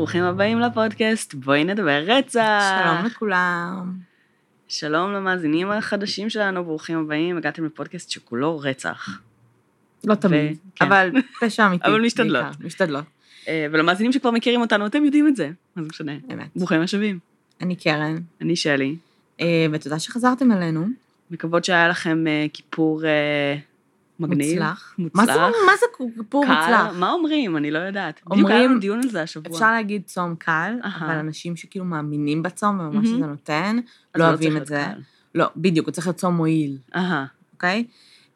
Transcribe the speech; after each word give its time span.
שלום, 0.00 0.06
ברוכים 0.06 0.24
הבאים 0.24 0.60
לפודקאסט, 0.60 1.34
בואי 1.34 1.64
נדבר 1.64 2.02
רצח. 2.06 2.62
שלום 2.82 3.06
לכולם. 3.06 3.92
שלום 4.68 5.12
למאזינים 5.12 5.70
החדשים 5.70 6.30
שלנו, 6.30 6.64
ברוכים 6.64 6.98
הבאים, 6.98 7.36
הגעתם 7.36 7.64
לפודקאסט 7.64 8.10
שכולו 8.10 8.58
רצח. 8.58 9.20
לא 10.04 10.14
תמיד, 10.14 10.58
כן. 10.74 10.84
אבל 10.84 11.10
פשע 11.40 11.66
אמיתי. 11.66 11.88
אבל 11.88 12.00
משתדלות. 12.00 12.44
בעיקר, 12.44 12.66
משתדלות, 12.66 13.04
אה, 13.48 13.66
ולמאזינים 13.72 14.12
שכבר 14.12 14.30
מכירים 14.30 14.60
אותנו, 14.60 14.86
אתם 14.86 15.04
יודעים 15.04 15.28
את 15.28 15.36
זה, 15.36 15.50
מה 15.76 15.82
זה 15.82 15.88
משנה. 15.88 16.12
אמת. 16.32 16.48
ברוכים 16.56 16.80
השבים. 16.80 17.18
אני 17.60 17.76
קרן, 17.76 18.16
אני 18.40 18.56
שלי, 18.56 18.96
אה, 19.40 19.66
ותודה 19.72 19.98
שחזרתם 19.98 20.52
אלינו. 20.52 20.86
מקוות 21.30 21.64
שהיה 21.64 21.88
לכם 21.88 22.26
אה, 22.26 22.46
כיפור 22.52 23.02
מגניב. 24.20 24.52
מוצלח. 24.52 24.94
מוצלח. 24.98 25.16
מה 25.26 25.32
זה- 25.34 25.40
מה 25.66 25.72
זה 25.80 25.86
כיפור 26.16 26.44
קל. 26.46 26.50
מוצלח? 26.52 26.94
מה 26.98 27.10
אומרים? 27.12 27.56
אני 27.56 27.70
לא 27.70 27.78
יודעת. 27.78 28.14
בדיוק 28.26 28.30
אומרים- 28.32 28.46
היה 28.58 28.64
לנו 28.68 28.78
דיון 28.80 29.00
על 29.02 29.08
זה 29.08 29.22
השבוע. 29.22 29.52
אפשר 29.52 29.72
להגיד 29.72 30.02
צום 30.06 30.34
קל. 30.38 30.72
אבל 30.98 31.14
אנשים 31.14 31.56
שכאילו 31.56 31.84
מאמינים 31.84 32.42
בצום 32.42 32.80
ומה 32.80 32.88
מהמם. 32.90 33.06
שזה 33.06 33.16
נותן, 33.26 33.76
לא 33.76 33.82
צריך 34.12 34.28
אוהבים 34.28 34.50
להיות 34.52 34.62
את 34.62 34.66
זה. 34.66 34.84
קל. 34.94 35.00
לא, 35.34 35.46
בדיוק, 35.56 35.86
הוא 35.86 35.92
צריך 35.92 36.06
להיות 36.06 36.16
צום 36.16 36.34
מועיל. 36.36 36.76
אוקיי? 37.54 37.84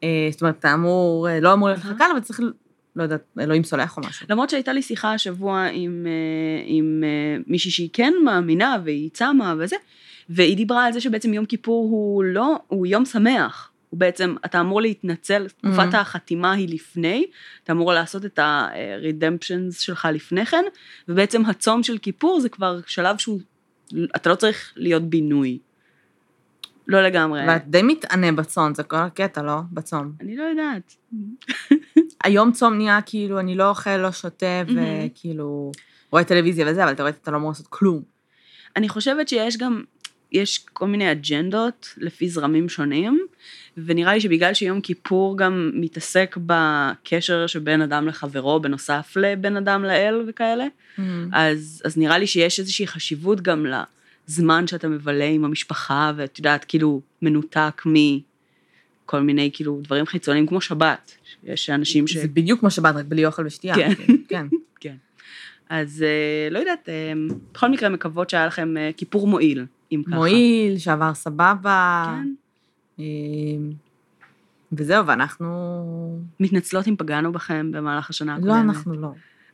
אה, 0.03 0.27
זאת 0.31 0.41
אומרת, 0.41 0.59
אתה 0.59 0.73
אמור, 0.73 1.29
אה, 1.29 1.39
לא 1.39 1.53
אמור 1.53 1.67
להיות 1.67 1.79
לך. 1.85 1.91
קל, 1.97 2.05
אבל 2.11 2.19
צריך, 2.19 2.39
לא 2.95 3.03
יודעת, 3.03 3.21
אלוהים 3.39 3.63
סולח 3.63 3.97
או 3.97 4.01
משהו. 4.07 4.25
למרות 4.29 4.49
שהייתה 4.49 4.73
לי 4.73 4.81
שיחה 4.81 5.13
השבוע 5.13 5.65
עם, 5.73 6.05
אה, 6.07 6.63
עם 6.65 7.03
מישהי 7.47 7.71
שהיא 7.71 7.89
כן 7.93 8.13
מאמינה 8.25 8.77
והיא 8.85 9.09
צמה 9.13 9.55
וזה, 9.59 9.75
והיא 10.29 10.57
דיברה 10.57 10.85
על 10.85 10.93
זה 10.93 11.01
שבעצם 11.01 11.33
יום 11.33 11.45
כיפור 11.45 11.89
הוא 11.89 12.23
לא, 12.23 12.55
הוא 12.67 12.87
יום 12.87 13.05
שמח. 13.05 13.71
הוא 13.95 13.99
בעצם, 13.99 14.35
אתה 14.45 14.59
אמור 14.59 14.81
להתנצל, 14.81 15.47
תקופת 15.47 15.93
Mhm. 15.93 15.97
החתימה 15.97 16.51
היא 16.53 16.69
לפני, 16.69 17.25
אתה 17.63 17.71
אמור 17.73 17.93
לעשות 17.93 18.25
את 18.25 18.39
ה-redemptions 18.39 19.73
שלך 19.79 20.07
לפני 20.13 20.45
כן, 20.45 20.63
ובעצם 21.07 21.45
הצום 21.45 21.83
של 21.83 21.97
כיפור 21.97 22.39
זה 22.39 22.49
כבר 22.49 22.79
שלב 22.87 23.17
שהוא, 23.17 23.39
אתה 24.15 24.29
לא 24.29 24.35
צריך 24.35 24.73
להיות 24.75 25.03
בינוי. 25.03 25.59
לא 26.87 27.01
לגמרי. 27.03 27.41
ואת 27.47 27.67
די 27.67 27.81
מתענה 27.83 28.31
בצום, 28.31 28.73
זה 28.73 28.83
כל 28.83 28.95
הקטע, 28.95 29.41
לא? 29.41 29.57
בצום. 29.71 30.11
אני 30.21 30.35
לא 30.37 30.43
יודעת. 30.43 30.95
היום 32.23 32.51
צום 32.51 32.73
נהיה 32.73 33.01
כאילו, 33.01 33.39
אני 33.39 33.55
לא 33.55 33.69
אוכל, 33.69 33.97
לא 33.97 34.11
שותה, 34.11 34.63
מהמם. 34.67 34.81
וכאילו, 35.05 35.71
רואה 36.11 36.23
טלוויזיה 36.23 36.65
וזה, 36.69 36.83
אבל 36.83 36.91
אתה 36.91 37.03
רואה, 37.03 37.13
אתה 37.21 37.31
לא 37.31 37.37
אמור 37.37 37.49
לעשות 37.49 37.67
כלום. 37.67 38.01
אני 38.75 38.89
חושבת 38.89 39.27
שיש 39.29 39.57
גם, 39.57 39.83
יש 40.35 40.65
כל 40.73 40.87
מיני 40.87 41.11
אג'נדות 41.11 41.93
לפי 41.97 42.29
זרמים 42.29 42.69
שונים, 42.69 43.25
ונראה 43.77 44.13
לי 44.13 44.21
שבגלל 44.21 44.53
שיום 44.53 44.81
כיפור 44.81 45.37
גם 45.37 45.71
מתעסק 45.73 46.37
בקשר 46.45 47.47
שבין 47.47 47.81
אדם 47.81 48.07
לחברו, 48.07 48.59
בנוסף 48.59 49.13
לבין 49.15 49.57
אדם 49.57 49.83
לאל 49.83 50.23
וכאלה, 50.27 50.65
אז, 51.31 51.81
אז 51.85 51.97
נראה 51.97 52.17
לי 52.17 52.27
שיש 52.27 52.59
איזושהי 52.59 52.87
חשיבות 52.87 53.41
גם 53.41 53.65
לזמן 54.27 54.67
שאתה 54.67 54.87
מבלה 54.87 55.25
עם 55.25 55.45
המשפחה, 55.45 56.11
ואת 56.15 56.37
יודעת, 56.37 56.65
כאילו, 56.65 57.01
מנותק 57.21 57.81
מכל 57.85 59.19
מיני 59.19 59.49
כאילו 59.53 59.79
דברים 59.83 60.05
חיצוניים 60.05 60.47
כמו 60.47 60.61
שבת. 60.61 61.11
יש 61.43 61.69
אנשים 61.69 62.07
ש... 62.07 62.17
זה 62.17 62.27
בדיוק 62.27 62.59
כמו 62.59 62.71
שבת, 62.71 62.95
רק 62.95 63.05
בלי 63.05 63.25
אוכל 63.25 63.45
ושתייה. 63.45 63.75
כן. 63.75 63.93
כן. 64.29 64.47
כן. 64.79 64.95
אז 65.69 66.03
אה, 66.07 66.49
לא 66.51 66.59
יודעת, 66.59 66.89
אה, 66.89 67.13
בכל 67.53 67.69
מקרה 67.69 67.89
מקוות 67.89 68.29
שהיה 68.29 68.45
לכם 68.45 68.77
אה, 68.77 68.89
כיפור 68.97 69.27
מועיל, 69.27 69.65
אם 69.91 70.03
ככה. 70.07 70.15
מועיל, 70.15 70.77
שעבר 70.77 71.13
סבבה. 71.13 72.05
כן. 72.07 72.33
אמ, 72.99 73.71
וזהו, 74.71 75.07
ואנחנו... 75.07 76.19
מתנצלות 76.39 76.87
אם 76.87 76.95
פגענו 76.97 77.31
בכם 77.31 77.71
במהלך 77.71 78.09
השנה 78.09 78.35
הקודמת. 78.35 78.53
לא, 78.53 78.59
אנחנו 78.59 78.93
לא. 78.93 79.09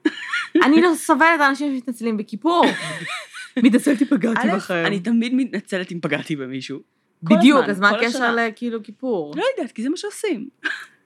אני 0.65 0.81
לא 0.81 0.91
סובלת 0.95 1.41
אנשים 1.49 1.75
שמתנצלים 1.75 2.17
בכיפור. 2.17 2.65
מתנצלת 3.63 4.01
אם 4.01 4.07
פגעתי 4.07 4.47
בכם. 4.55 4.83
אני 4.85 4.99
תמיד 4.99 5.33
מתנצלת 5.33 5.91
אם 5.91 5.99
פגעתי 6.01 6.35
במישהו. 6.35 6.79
בדיוק, 7.23 7.65
אז 7.69 7.79
מה 7.79 7.89
הקשר. 7.89 8.35
לכאילו 8.35 8.83
כיפור? 8.83 9.33
לא 9.35 9.43
יודעת, 9.55 9.71
כי 9.71 9.83
זה 9.83 9.89
מה 9.89 9.97
שעושים. 9.97 10.49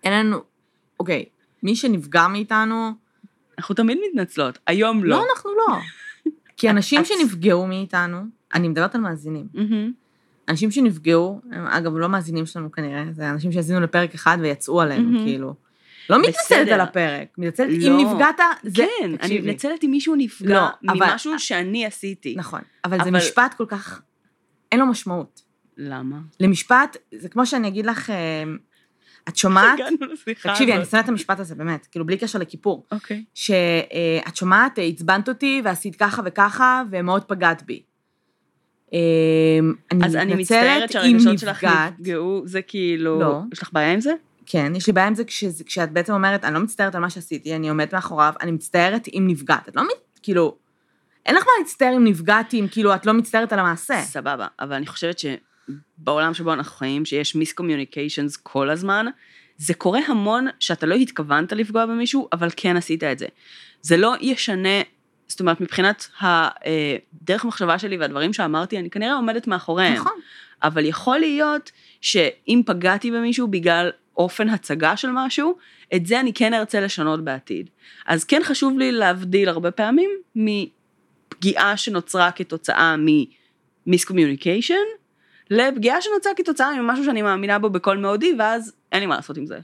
אין 0.03 0.13
לנו... 0.13 0.37
אוקיי, 0.99 1.25
מי 1.63 1.75
שנפגע 1.75 2.27
מאיתנו... 2.27 2.91
אנחנו 3.57 3.75
תמיד 3.75 3.97
מתנצלות, 4.09 4.59
היום 4.67 5.03
לא. 5.03 5.17
לא, 5.17 5.23
אנחנו 5.29 5.51
לא. 5.51 5.77
כי 6.57 6.69
אנשים 6.69 7.05
שנפגעו 7.05 7.67
מאיתנו, 7.67 8.17
אני 8.53 8.67
מדברת 8.67 8.95
על 8.95 9.01
מאזינים. 9.01 9.47
מהמם. 9.53 9.91
אנשים 10.49 10.71
שנפגעו, 10.71 11.41
הם 11.51 11.67
אגב 11.67 11.97
לא 11.97 12.09
מאזינים 12.09 12.45
שלנו 12.45 12.71
כנראה, 12.71 13.03
זה 13.11 13.29
אנשים 13.29 13.51
שהאזינו 13.51 13.79
לפרק 13.81 14.13
אחד 14.13 14.37
ויצאו 14.41 14.81
עלינו, 14.81 15.09
מהמם. 15.09 15.25
כאילו. 15.25 15.53
לא 16.09 16.21
מתנצלת. 16.21 16.67
על 16.67 16.81
הפרק, 16.81 17.27
מתנצלת 17.37 17.69
אם 17.69 17.91
לא. 17.91 17.97
נפגעת, 18.13 18.35
זה... 18.63 18.83
כן, 18.99 19.05
אני 19.05 19.17
תקשיבי. 19.17 19.49
מתנצלת 19.49 19.83
אם 19.83 19.91
מישהו 19.91 20.15
נפגע 20.15 20.53
לא, 20.55 20.91
אבל- 20.93 21.11
ממשהו 21.11 21.39
שאני 21.39 21.85
עשיתי. 21.85 22.35
נכון, 22.37 22.61
אבל 22.85 22.97
זה 22.97 23.03
אבל- 23.03 23.17
משפט 23.17 23.53
כל 23.53 23.65
כך, 23.67 24.01
אין 24.71 24.79
לו 24.79 24.85
משמעות. 24.85 25.41
למה? 25.77 26.17
למשפט, 26.39 26.97
זה 27.15 27.29
כמו 27.29 27.45
שאני 27.45 27.67
אגיד 27.67 27.85
לך, 27.85 28.09
אה, 28.09 28.43
את 29.29 29.37
שומעת, 29.37 29.79
הגענו 29.79 30.13
לשיחה 30.13 30.49
תקשיבי, 30.49 30.73
אני. 30.73 30.85
שונאת 30.85 31.03
את 31.05 31.09
המשפט 31.09 31.39
הזה, 31.39 31.55
באמת, 31.55 31.85
כאילו 31.91 32.05
בלי 32.05 32.17
קשר 32.17 32.39
לכיפור, 32.39 32.85
אוקיי. 32.91 33.23
שאת 33.33 34.35
שומעת, 34.35 34.79
אה, 34.79 34.83
עצבנת 34.83 35.29
אותי 35.29 35.61
ועשית 35.65 35.95
ככה 35.95 36.21
וככה, 36.25 36.83
ומאוד 36.91 37.23
פגעת 37.23 37.63
בי. 37.63 37.81
אה, 38.93 38.99
אז 40.03 40.15
אני 40.15 40.33
אני 40.33 40.41
מצטערת 40.41 40.91
שהרגשות 40.91 41.39
שלך. 41.39 41.63
נפגעו, 41.99 42.41
זה 42.45 42.61
כאילו... 42.61 43.19
לא. 43.19 43.39
יש 43.53 43.61
לך 43.61 43.69
בעיה 43.73 43.91
עם 43.91 44.01
זה? 44.01 44.13
כן, 44.45 44.73
יש 44.75 44.87
לי 44.87 44.93
בעיה 44.93 45.07
עם 45.07 45.15
זה 45.15 45.23
כשזה- 45.23 45.63
כשאת 45.63 45.91
בעצם 45.91 46.13
אומרת, 46.13 46.45
אני 46.45 46.53
לא 46.53 46.59
מצטערת 46.59 46.95
על 46.95 47.01
מה 47.01 47.09
שעשיתי, 47.09 47.55
אני 47.55 47.69
עומדת 47.69 47.93
מאחוריו, 47.93 48.33
אני 48.41 48.51
מצטערת 48.51 49.07
אם 49.13 49.23
נפגעת. 49.27 49.69
את 49.69 49.75
לא, 49.75 49.83
כאילו, 50.23 50.55
אין 51.25 51.35
לך 51.35 51.43
מה 51.43 51.51
להצטער 51.59 51.95
אם 51.97 52.03
נפגעתי, 52.03 52.59
אם 52.59 52.67
כאילו 52.71 52.95
את 52.95 53.05
לא 53.05 53.13
מצטערת 53.13 53.53
על 53.53 53.59
המעשה. 53.59 54.01
סבבה, 54.01 54.47
אבל 54.59 54.73
אני 54.73 54.87
חושבת 54.87 55.19
שבעולם 55.19 56.33
שבו 56.33 56.53
אנחנו 56.53 56.71
חיים, 56.77 57.05
שיש 57.05 57.35
מיסקומיוניקיישנס 57.35 58.37
כל 58.37 58.69
הזמן, 58.69 59.05
זה 59.57 59.73
קורה 59.73 59.99
המון 60.07 60.47
שאתה 60.59 60.85
לא 60.85 60.95
התכוונת 60.95 61.51
לפגוע 61.51 61.85
במישהו, 61.85 62.27
אבל 62.33 62.47
כן 62.55 62.77
עשית 62.77 63.03
את 63.03 63.19
זה. 63.19 63.25
זה 63.81 63.97
לא 63.97 64.15
ישנה, 64.21 64.81
זאת 65.27 65.39
אומרת, 65.39 65.61
מבחינת 65.61 66.07
הדרך 66.21 67.45
מחשבה 67.45 67.79
שלי 67.79 67.97
והדברים 67.97 68.33
שאמרתי, 68.33 68.79
אני 68.79 68.89
כנראה 68.89 69.15
עומדת 69.15 69.47
מאחוריהם. 69.47 69.93
נכון. 69.93 70.19
אבל 70.63 70.85
יכול 70.85 71.19
להיות 71.19 71.71
שאם 72.01 72.61
פגעתי 72.65 73.11
במישהו 73.11 73.47
בגלל 73.47 73.89
אופן 74.17 74.49
הצגה 74.49 74.97
של 74.97 75.09
משהו, 75.13 75.57
את 75.95 76.05
זה 76.05 76.19
אני 76.19 76.33
כן 76.33 76.53
ארצה 76.53 76.79
לשנות 76.79 77.23
בעתיד. 77.23 77.69
אז 78.05 78.23
כן 78.23 78.41
חשוב 78.43 78.79
לי 78.79 78.91
להבדיל 78.91 79.49
הרבה 79.49 79.71
פעמים 79.71 80.09
מפגיעה 80.35 81.77
שנוצרה 81.77 82.31
כתוצאה 82.31 82.95
ממיסקומיוניקיישן, 83.87 84.75
לפגיעה 85.49 86.01
שנוצרה 86.01 86.33
כתוצאה 86.35 86.81
ממשהו 86.81 87.05
שאני 87.05 87.21
מאמינה 87.21 87.59
בו 87.59 87.69
בכל 87.69 87.97
מאודי, 87.97 88.33
ואז 88.39 88.73
אין 88.91 88.99
לי 88.99 89.05
מה 89.05 89.15
לעשות 89.15 89.37
עם 89.37 89.45
זה. 89.45 89.59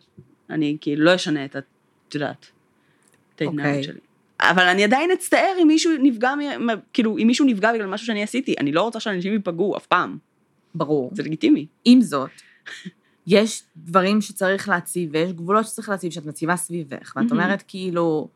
אני 0.50 0.78
כאילו 0.82 1.06
לא 1.06 1.16
אשנה 1.16 1.46
את 1.46 1.56
ה... 1.56 1.60
את 2.08 2.16
יודעת, 2.16 2.46
את 3.36 3.42
ההתנהלות 3.42 3.78
אוקיי. 3.78 3.84
שלי. 3.84 4.00
אבל 4.42 4.68
אני 4.68 4.84
עדיין 4.84 5.12
אצטער 5.12 5.54
אם 5.62 5.68
מישהו 5.68 5.92
נפגע, 6.02 6.36
מ- 6.36 6.80
כאילו, 6.94 7.18
אם 7.18 7.28
מישהו 7.28 7.46
נפגע 7.46 7.74
בגלל 7.74 7.88
משהו 7.88 8.08
שאני 8.08 8.24
עשיתי, 8.24 8.56
אני 8.60 8.72
לא 8.72 8.82
רוצה 8.82 9.00
שאנשים 9.00 9.34
ייפגעו 9.34 9.78
אף 9.78 9.86
פעם. 9.86 10.18
ברור. 10.76 11.12
זה 11.14 11.24
לגיטימי. 11.24 11.66
עם 11.86 12.02
זאת, 12.02 12.30
יש 13.28 13.64
דברים 13.78 14.22
שצריך 14.22 14.70
להציב, 14.70 15.10
ויש 15.14 15.34
גבולות 15.34 15.66
שצריך 15.66 15.90
להציב, 15.90 16.12
שאת 16.12 16.26
מציבה 16.26 16.56
סביבך, 16.56 17.14
ואת. 17.16 17.32
אומרת 17.32 17.64
כאילו, 17.68 18.28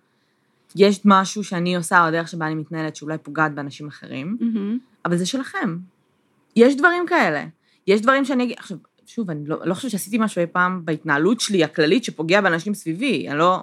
יש 0.76 1.00
משהו 1.06 1.44
שאני 1.44 1.76
עושה, 1.76 2.02
או 2.02 2.08
הדרך 2.08 2.28
שבה 2.28 2.48
אני 2.48 2.56
מתנהלת, 2.56 2.96
שאולי 2.96 3.18
פוגעת 3.18 3.54
באנשים 3.54 3.88
אחרים, 3.88 4.38
אבל 5.06 5.18
זה 5.18 5.26
שלכם. 5.26 5.78
יש 6.56 6.76
דברים 6.76 7.06
כאלה. 7.08 7.46
יש 7.88 8.02
דברים 8.02 8.26
שאני 8.26 8.44
אגיד, 8.44 8.56
עכשיו, 8.60 8.78
שוב, 9.06 9.30
אני 9.30 9.48
לא, 9.48 9.58
לא 9.66 9.74
חושבת 9.74 9.92
שעשיתי 9.92 10.18
משהו 10.18 10.42
אי 10.42 10.48
פעם 10.48 10.82
בהתנהלות 10.86 11.42
שלי 11.42 11.64
הכללית 11.64 12.04
שפוגע 12.04 12.42
באנשים 12.42 12.74
סביבי. 12.74 13.30
אני 13.30 13.38
לא, 13.38 13.60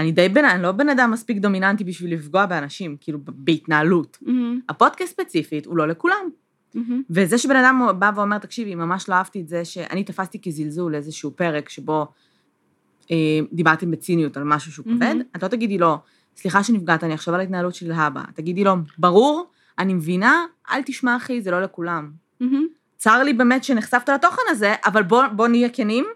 אני 0.00 0.12
די 0.12 0.28
בן, 0.28 0.44
אני 0.44 0.62
לא 0.62 0.72
בן 0.72 0.88
אדם 0.88 1.10
מספיק 1.10 1.38
דומיננטי 1.38 1.84
בשביל 1.84 2.14
לפגוע 2.14 2.46
באנשים, 2.46 2.96
כאילו, 3.00 3.18
בהתנהלות. 3.26 4.18
הפודקאסט 4.68 5.12
ספציפית 5.12 5.66
הוא 5.66 5.76
לא 5.76 5.88
לכולם. 5.88 6.28
וזה 7.10 7.38
שבן 7.38 7.56
אדם 7.56 7.86
בא 7.98 8.10
ואומר, 8.14 8.38
תקשיבי, 8.38 8.74
ממש 8.74 9.08
לא 9.08 9.14
אהבתי 9.14 9.40
את 9.40 9.48
זה 9.48 9.64
שאני 9.64 10.04
תפסתי 10.04 10.40
כזלזול 10.42 10.94
איזשהו 10.94 11.30
פרק 11.30 11.68
שבו 11.68 12.06
אה, 13.10 13.16
דיברתם 13.52 13.90
בציניות 13.90 14.36
על 14.36 14.44
משהו 14.44 14.72
שהוא 14.72 14.84
כבד, 14.84 15.00
מהמם. 15.00 15.22
את 15.36 15.42
לא 15.42 15.48
תגידי 15.48 15.78
לו, 15.78 15.98
סליחה 16.36 16.62
שנפגעת, 16.62 17.04
אני 17.04 17.14
אחשוב 17.14 17.34
על 17.34 17.40
ההתנהלות 17.40 17.74
שלי 17.74 17.88
להבא. 17.88 18.22
תגידי 18.34 18.64
לו, 18.64 18.74
ברור, 18.98 19.50
אני 19.78 19.94
מבינה, 19.94 20.44
אל 20.70 20.82
תשמע 20.82 21.16
אחי, 21.16 21.42
זה 21.42 21.50
לא 21.50 21.62
לכולם. 21.62 22.10
צר 22.96 23.22
לי 23.22 23.32
באמת 23.32 23.64
שנחשפת 23.64 24.08
לתוכן 24.08 24.42
הזה, 24.48 24.74
אבל 24.84 25.02
בוא, 25.02 25.26
בוא 25.26 25.48
נהיה 25.48 25.68
כנים, 25.68 26.06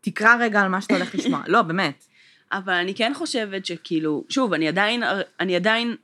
תקרא 0.00 0.36
רגע 0.40 0.60
על 0.60 0.68
מה 0.68 0.80
שאתה 0.80 0.94
הולך 0.94 1.14
לשמוע. 1.14 1.40
לא, 1.46 1.62
באמת. 1.62 2.04
אבל 2.52 2.72
אני 2.72 2.94
כן 2.94 3.12
חושבת 3.14 3.66
שכאילו, 3.66 4.24
שוב, 4.28 4.52
אני 4.52 4.68
עדיין, 4.68 5.02
אני 5.40 5.56
עדיין 5.56 5.96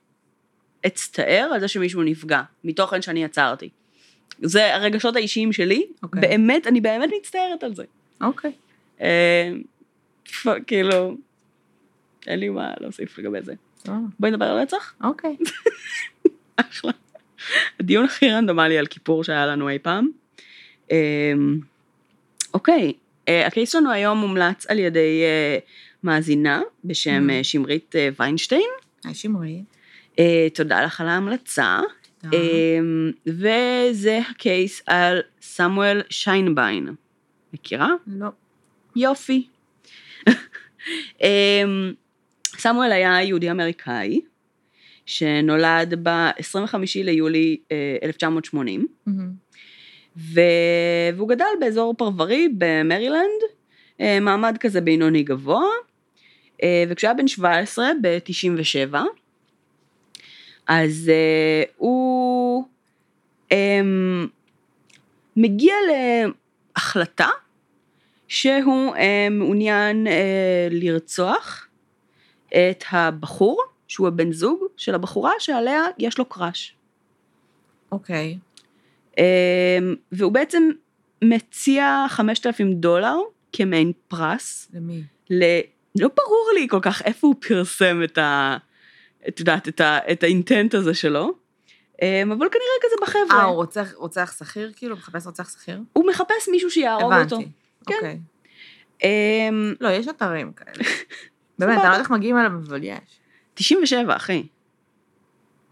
אצטער 0.86 1.50
על 1.54 1.60
זה 1.60 1.68
שמישהו 1.68 2.02
נפגע, 2.02 2.42
מתוכן 2.64 3.02
שאני 3.02 3.24
יצרתי. 3.24 3.68
זה 4.42 4.74
הרגשות 4.74 5.16
האישיים 5.16 5.52
שלי, 5.52 5.86
אוקיי. 6.02 6.20
באמת, 6.20 6.66
אני 6.66 6.80
באמת 6.80 7.10
מצטערת 7.20 7.64
על 7.64 7.74
זה. 7.74 7.84
אוקיי. 8.20 8.52
אה, 9.00 9.50
פ- 10.42 10.48
כאילו, 10.66 11.16
אין 12.26 12.40
לי 12.40 12.48
מה 12.48 12.70
להוסיף 12.80 13.18
לגבי 13.18 13.42
זה. 13.42 13.54
סבבה. 13.78 13.98
בואי 14.20 14.30
נדבר 14.32 14.44
על 14.44 14.58
רצח? 14.58 14.94
אוקיי. 15.04 15.36
אחלה. 16.56 16.92
הדיון 17.80 18.04
הכי 18.04 18.30
רנדומלי 18.30 18.78
על 18.78 18.86
כיפור 18.86 19.24
שהיה 19.24 19.46
לנו 19.46 19.68
אי 19.68 19.78
פעם. 19.78 20.08
אמ, 20.90 21.58
אוקיי, 22.54 22.92
אה, 23.28 23.46
הקייס 23.46 23.72
שלנו 23.72 23.90
היום 23.90 24.18
מומלץ 24.18 24.66
על 24.66 24.78
ידי 24.78 25.22
אה, 25.24 25.58
מאזינה 26.06 26.60
בשם 26.84 27.26
Mm. 27.28 27.32
אה, 27.32 27.44
שמרית 27.44 27.96
אה, 27.96 28.08
ויינשטיין. 28.20 28.70
היי 29.04 29.14
שמרי. 29.14 29.62
אה, 30.18 30.46
תודה 30.54 30.84
לך 30.84 31.00
על 31.00 31.08
ההמלצה. 31.08 31.80
תודה. 32.22 32.36
אמ, 32.36 33.10
וזה 33.26 34.20
הקייס 34.30 34.82
על 34.86 35.20
סמואל 35.42 36.02
שיינביין. 36.10 36.88
מכירה? 37.52 37.88
לא. 38.06 38.28
יופי. 38.96 39.46
אמ, 41.22 41.92
סמואל 42.58 42.92
היה 42.92 43.22
יהודי 43.22 43.50
אמריקאי, 43.50 44.20
שנולד 45.06 46.08
ב-25 46.08 46.74
ליולי 47.04 47.56
אה, 47.72 47.96
1980, 48.02 48.86
מהמם. 49.06 49.30
ו... 50.16 50.40
והוא 51.16 51.28
גדל 51.28 51.44
באזור 51.60 51.94
פרברי 51.98 52.48
במרילנד, 52.58 53.40
מעמד 54.20 54.56
כזה 54.60 54.80
בינוני 54.80 55.22
גבוה, 55.22 55.64
אה, 56.62 56.84
וכשהוא 56.88 57.08
היה 57.08 57.14
בן 57.14 57.28
17, 57.28 57.88
ב-97, 58.02 58.96
אז 60.66 61.10
אה, 61.14 61.62
הוא 61.76 62.64
אמ, 63.52 64.26
מגיע 65.36 65.74
להחלטה 65.88 67.28
שהוא 68.28 68.94
אה, 68.94 69.28
מעוניין 69.30 70.06
לרצוח 70.70 71.68
את 72.48 72.84
הבחור, 72.90 73.62
שהוא 73.88 74.08
הבן 74.08 74.32
זוג 74.32 74.60
של 74.76 74.94
הבחורה 74.94 75.32
שעליה 75.38 75.82
יש 75.98 76.18
לו 76.18 76.24
קראש. 76.24 76.76
אוקיי. 77.92 78.38
אמ, 79.18 79.24
והוא 80.12 80.32
בעצם 80.32 80.70
מציע 81.24 82.06
5,000 82.08 82.72
דולר 82.72 83.16
כמעין 83.52 83.92
פרס, 84.08 84.70
למי? 84.74 85.02
לא 86.00 86.08
ברור 86.16 86.50
לי 86.54 86.66
כל 86.70 86.80
כך 86.82 87.02
איפה 87.02 87.26
הוא 87.26 87.34
פרסם 87.40 88.00
את 88.04 88.18
ה... 88.18 88.56
את 89.28 89.40
יודעת, 89.40 89.68
את, 89.68 89.80
ה... 89.80 89.98
את 90.12 90.22
האינטנט 90.22 90.74
הזה 90.74 90.94
שלו, 90.94 91.32
אמ, 92.02 92.32
אבל 92.32 92.48
כנראה 92.48 92.78
כזה 92.82 92.94
בחבר'ה. 93.02 93.40
אה, 93.40 93.44
הוא 93.44 93.54
רוצח, 93.54 93.94
רוצח 93.94 94.34
שכיר 94.38 94.72
כאילו? 94.76 94.96
מחפש 94.96 95.26
רוצח 95.26 95.50
שכיר? 95.50 95.80
הוא 95.92 96.06
מחפש 96.08 96.48
מישהו 96.50 96.70
שיהרוג 96.70 97.12
הבנתי. 97.12 97.34
אותו. 97.34 97.46
כן. 97.86 97.94
אוקיי. 97.94 98.20
אמ, 99.04 99.74
לא, 99.80 99.88
יש 99.88 100.08
אתרים 100.08 100.52
כאלה. 100.52 100.70
באמת, 101.58 101.70
אני 101.72 101.82
לא 101.82 101.82
יודעת 101.82 102.00
איך 102.00 102.10
מגיעים 102.10 102.38
אליו, 102.38 102.50
אבל 102.68 102.80
יש. 102.82 103.20
97, 103.54 104.16
אחי. 104.16 104.46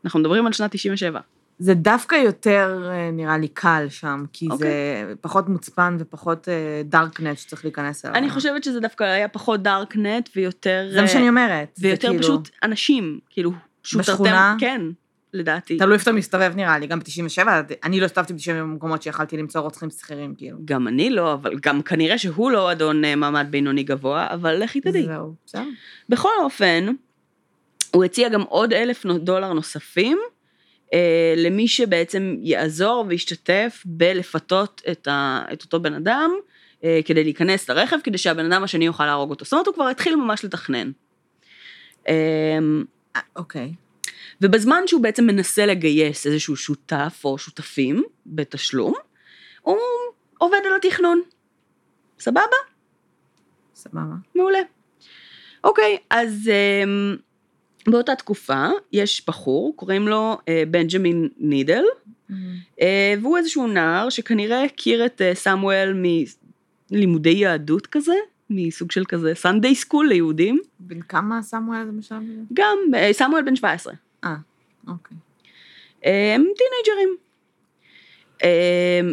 אנחנו 0.04 0.20
מדברים 0.20 0.46
על 0.46 0.52
שנת 0.52 0.70
97. 0.72 1.20
זה 1.58 1.74
דווקא 1.74 2.14
יותר, 2.14 2.90
אה, 2.90 3.10
נראה 3.10 3.38
לי, 3.38 3.48
קל 3.48 3.86
שם, 3.88 4.24
כי 4.32 4.48
אוקיי. 4.50 4.68
זה 4.68 5.14
פחות 5.20 5.48
מוצפן 5.48 5.96
ופחות 6.00 6.48
דארקנט 6.84 7.38
שצריך 7.38 7.64
להיכנס 7.64 8.04
אליו. 8.04 8.16
אני 8.16 8.30
חושבת 8.30 8.64
שזה 8.64 8.80
דווקא 8.80 9.04
היה 9.04 9.28
פחות 9.28 9.62
דארקנט 9.62 10.28
ויותר... 10.36 10.88
זה 10.92 11.00
מה 11.00 11.08
שאני 11.08 11.28
אומרת. 11.28 11.68
זה 11.74 11.88
ויותר 11.88 12.08
כאילו- 12.08 12.22
פשוט 12.22 12.48
אנשים, 12.62 13.18
כאילו, 13.30 13.52
שהוא 13.82 14.00
בשכונה? 14.02 14.56
כן, 14.58 14.80
לדעתי. 15.34 15.78
תלוי 15.78 15.94
איפה 15.94 16.02
אתה 16.02 16.12
מסתובב 16.12 16.52
נראה 16.56 16.78
לי, 16.78 16.86
גם 16.86 16.98
ב-97, 16.98 17.46
אני 17.84 18.00
לא 18.00 18.04
הסתובבתי 18.04 18.32
ב-97 18.32 18.52
במקומות 18.52 19.02
שיכלתי 19.02 19.36
למצוא 19.36 19.60
רוצחים 19.60 19.90
שכירים, 19.90 20.34
כאילו. 20.34 20.58
גם 20.64 20.88
אני 20.88 21.10
לא, 21.10 21.32
אבל 21.32 21.54
גם 21.62 21.82
כנראה 21.82 22.18
שהוא 22.18 22.50
לא 22.50 22.72
אדון 22.72 23.04
אה, 23.04 23.16
מעמד 23.16 23.46
בינוני 23.50 23.82
גבוה, 23.82 24.26
אבל 24.30 24.62
לכי 24.62 24.80
תדעי. 24.80 25.04
זהו, 25.06 25.34
בסדר. 25.46 25.62
בכל 26.08 26.28
אופן, 26.42 26.86
הוא 27.94 28.04
הציע 28.04 28.28
גם 28.28 28.42
עוד 28.42 28.72
אלף 28.72 29.06
דולר 29.06 29.52
נוספים 29.52 30.18
אה, 30.18 30.33
למי 31.36 31.68
שבעצם 31.68 32.36
יעזור 32.42 33.04
וישתתף 33.08 33.82
בלפתות 33.84 34.82
את, 34.90 35.08
ה, 35.08 35.44
את 35.52 35.62
אותו 35.62 35.80
בן 35.80 35.94
אדם 35.94 36.30
אה, 36.84 37.00
כדי 37.04 37.24
להיכנס 37.24 37.70
לרכב, 37.70 37.96
כדי 38.04 38.18
שהבן 38.18 38.52
אדם 38.52 38.64
השני 38.64 38.84
יוכל 38.84 39.06
להרוג 39.06 39.30
אותו. 39.30 39.44
זאת 39.44 39.52
אומרת, 39.52 39.66
הוא 39.66 39.74
כבר 39.74 39.88
התחיל 39.88 40.16
ממש 40.16 40.44
לתכנן. 40.44 40.90
אה, 42.08 42.58
אה, 43.16 43.20
אוקיי. 43.36 43.74
ובזמן 44.40 44.82
שהוא 44.86 45.02
בעצם 45.02 45.26
מנסה 45.26 45.66
לגייס 45.66 46.26
איזשהו 46.26 46.56
שותף 46.56 47.20
או 47.24 47.38
שותפים 47.38 48.02
בתשלום, 48.26 48.94
הוא 49.62 49.78
עובד 50.38 50.58
על 50.66 50.76
התכנון. 50.76 51.22
סבבה? 52.18 52.40
סבבה. 53.74 54.14
מעולה. 54.34 54.58
אוקיי, 55.64 55.98
אז 56.10 56.50
um, 56.50 57.20
באותה 57.88 58.14
תקופה 58.14 58.66
יש 58.92 59.26
בחור, 59.26 59.72
קוראים 59.76 60.08
לו 60.08 60.38
uh, 60.40 60.44
בנג'מין 60.70 61.28
נידל, 61.38 61.84
uh, 62.30 62.34
והוא 63.22 63.36
איזשהו 63.36 63.66
נער 63.66 64.10
שכנראה 64.10 64.64
הכיר 64.64 65.06
את 65.06 65.20
uh, 65.20 65.34
סמואל 65.34 66.02
מלימודי 66.90 67.30
יהדות 67.30 67.86
כזה, 67.86 68.14
מסוג 68.50 68.90
של 68.90 69.04
כזה 69.04 69.32
Sunday 69.34 69.74
school 69.74 70.08
ליהודים, 70.08 70.58
בן 70.80 71.00
כמה 71.00 71.42
סמואל 71.42 71.86
הזה? 71.98 72.14
גם 72.52 72.78
אה, 72.92 73.12
סמואל 73.12 73.42
בן 73.42 73.56
17. 73.56 73.94
אה, 74.24 74.36
אוקיי. 74.88 75.16
הם 76.02 76.44
טינאייג'רים. 76.56 77.16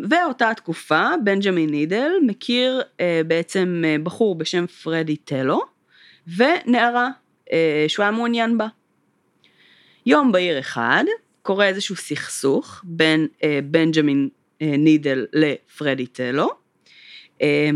ואותה 0.10 0.54
תקופה, 0.56 1.10
בנג'מין 1.24 1.70
נידל 1.70 2.12
מכיר 2.28 2.82
אה, 3.00 3.22
בעצם 3.28 3.82
אה, 3.86 3.96
בחור 4.04 4.36
בשם 4.36 4.68
פרדי 4.68 5.16
טלו, 5.16 5.62
ונערה 6.38 7.06
אה, 7.06 7.10
שהוא 7.88 8.04
היה 8.04 8.12
מעוניין 8.12 8.58
בה. 8.58 8.68
יום 10.06 10.32
בהיר 10.32 10.60
אחד 10.60 11.04
קורה 11.42 11.68
איזשהו 11.68 11.96
סכסוך 11.96 12.82
בין 12.84 13.28
אה, 13.44 13.60
בנג'מין 13.64 14.30
אה, 14.62 14.78
נידל 14.78 15.26
לפרדי 15.34 16.08
טלו, 16.08 16.50
אה, 17.42 17.70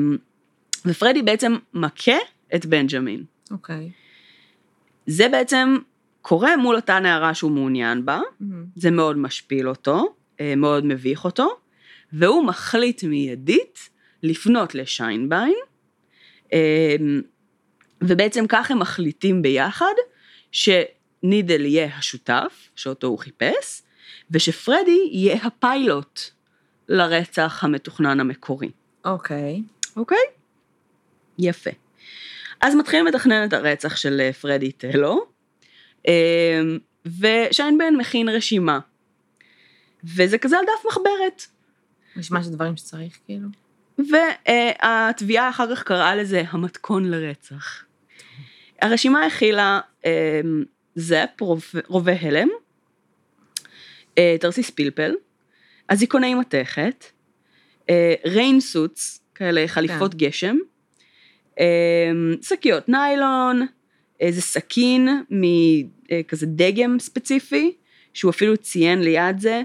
ופרדי 0.86 1.22
בעצם 1.22 1.56
מכה 1.74 2.18
את 2.56 2.66
בנג'מין. 2.66 3.24
אוקיי. 3.52 3.90
זה 5.08 5.30
בעצם 5.30 5.78
קורה 6.22 6.58
מול 6.58 6.76
אותה 6.76 7.00
נערה 7.00 7.34
שהוא 7.34 7.52
מעוניין 7.52 8.06
בה, 8.06 8.22
מהמם. 8.40 8.66
זה 8.76 8.92
מאוד 8.92 9.18
משפיל 9.18 9.70
אותו, 9.70 10.16
אה, 10.40 10.56
מאוד 10.56 10.86
מביך 10.86 11.26
אותו, 11.26 11.58
והוא 12.14 12.46
מחליט 12.46 13.04
מיידית 13.04 13.90
לפנות 14.24 14.76
לשיינביין, 14.76 15.56
אה, 16.54 16.96
ובעצם 18.02 18.46
כך 18.50 18.72
הם 18.72 18.80
מחליטים 18.80 19.42
ביחד 19.42 19.94
שנידל 20.52 21.66
יהיה 21.66 21.96
השותף, 21.98 22.70
שאותו 22.76 23.08
הוא 23.08 23.20
חיפש, 23.20 23.82
ושפרדי 24.32 25.10
יהיה 25.12 25.38
הפיילוט 25.44 26.22
לרצח 26.90 27.64
המתוכנן 27.64 28.20
המקורי. 28.20 28.72
אוקיי. 29.06 29.62
אוקיי? 29.98 30.18
יפה. 31.40 31.70
אז 32.62 32.76
מתחילים 32.76 33.06
לתכנן 33.06 33.48
את 33.48 33.54
הרצח 33.54 33.96
של 33.96 34.22
אה, 34.22 34.34
פרדי 34.34 34.72
טלו, 34.72 35.26
אה, 36.08 36.62
ושיינבן 37.20 37.96
מכין 37.98 38.30
רשימה. 38.30 38.80
וזה 40.04 40.38
כזה 40.38 40.58
על 40.58 40.66
דף 40.66 40.86
מחברת. 40.88 41.46
נשמע 42.16 42.42
שזה 42.42 42.52
דברים 42.52 42.78
שצריך, 42.78 43.18
כאילו. 43.26 43.48
והתביעה 43.98 45.50
אחר 45.50 45.76
כך 45.76 45.84
קראה 45.84 46.16
לזה 46.16 46.44
המתכון 46.50 47.06
לרצח. 47.12 47.84
הרשימה 48.82 49.26
הכילה 49.26 49.80
אה, 50.06 50.42
זאפ, 50.96 51.42
רוב- 51.42 51.64
רובה 51.88 52.14
הלם, 52.22 52.48
אה, 54.18 54.36
תרסיס 54.40 54.70
פלפל, 54.70 55.16
אזיקוני 55.88 56.36
מתכת, 56.36 57.06
אה, 57.90 58.14
ריין 58.26 58.60
סוטס, 58.60 59.22
כאלה 59.36 59.68
חליפות 59.68 60.16
גשם, 60.16 60.56
אה, 61.60 61.66
שקיות 62.42 62.90
ניילון, 62.90 63.68
איזה 64.20 64.42
סכין 64.42 65.24
מכזה 65.30 66.46
דגם 66.46 67.00
ספציפי, 67.00 67.76
שהוא 68.14 68.32
אפילו 68.32 68.58
ציין 68.58 69.02
ליד 69.02 69.40
זה, 69.40 69.62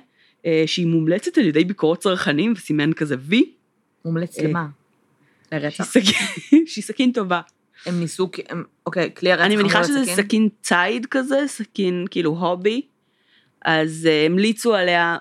שהיא 0.67 0.87
מומלצת 0.87 1.39
על 1.39 1.47
ידי 1.47 1.65
ביקורות 1.65 1.99
צרכנים 1.99 2.53
וסימן 2.57 2.93
כזה 2.93 3.17
וי, 3.19 3.53
מומלץ 4.05 4.39
אה. 4.39 4.45
למה? 4.45 4.67
לרצח. 5.53 5.93
שהיא 6.67 6.85
סכין 6.85 7.13
טובה. 7.19 7.41
הם 7.87 8.01
ניסו, 8.01 8.31
אוקיי, 8.87 9.11
כלי 9.15 9.33
הרצח 9.33 9.45
אני 9.45 9.57
מניחה 9.57 9.85
שזה 9.85 10.05
סכין 10.05 10.49
ציד 10.63 11.07
כזה, 11.11 11.45
סכין 11.47 12.05
כאילו 12.11 12.31
הובי, 12.31 12.83
אז 13.65 14.09
אה, 14.11 14.27
המליצו 14.27 14.75
עליה 14.75 15.17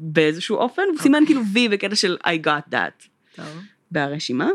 באיזשהו 0.00 0.56
אופן, 0.56 0.82
הוא 0.90 0.98
סימן 0.98 1.22
כאילו 1.26 1.40
וי 1.52 1.68
בקטע 1.68 1.94
של 1.94 2.16
I 2.26 2.46
got 2.46 2.72
that 2.72 3.06
טוב. 3.36 3.62
ברשימה. 3.90 4.48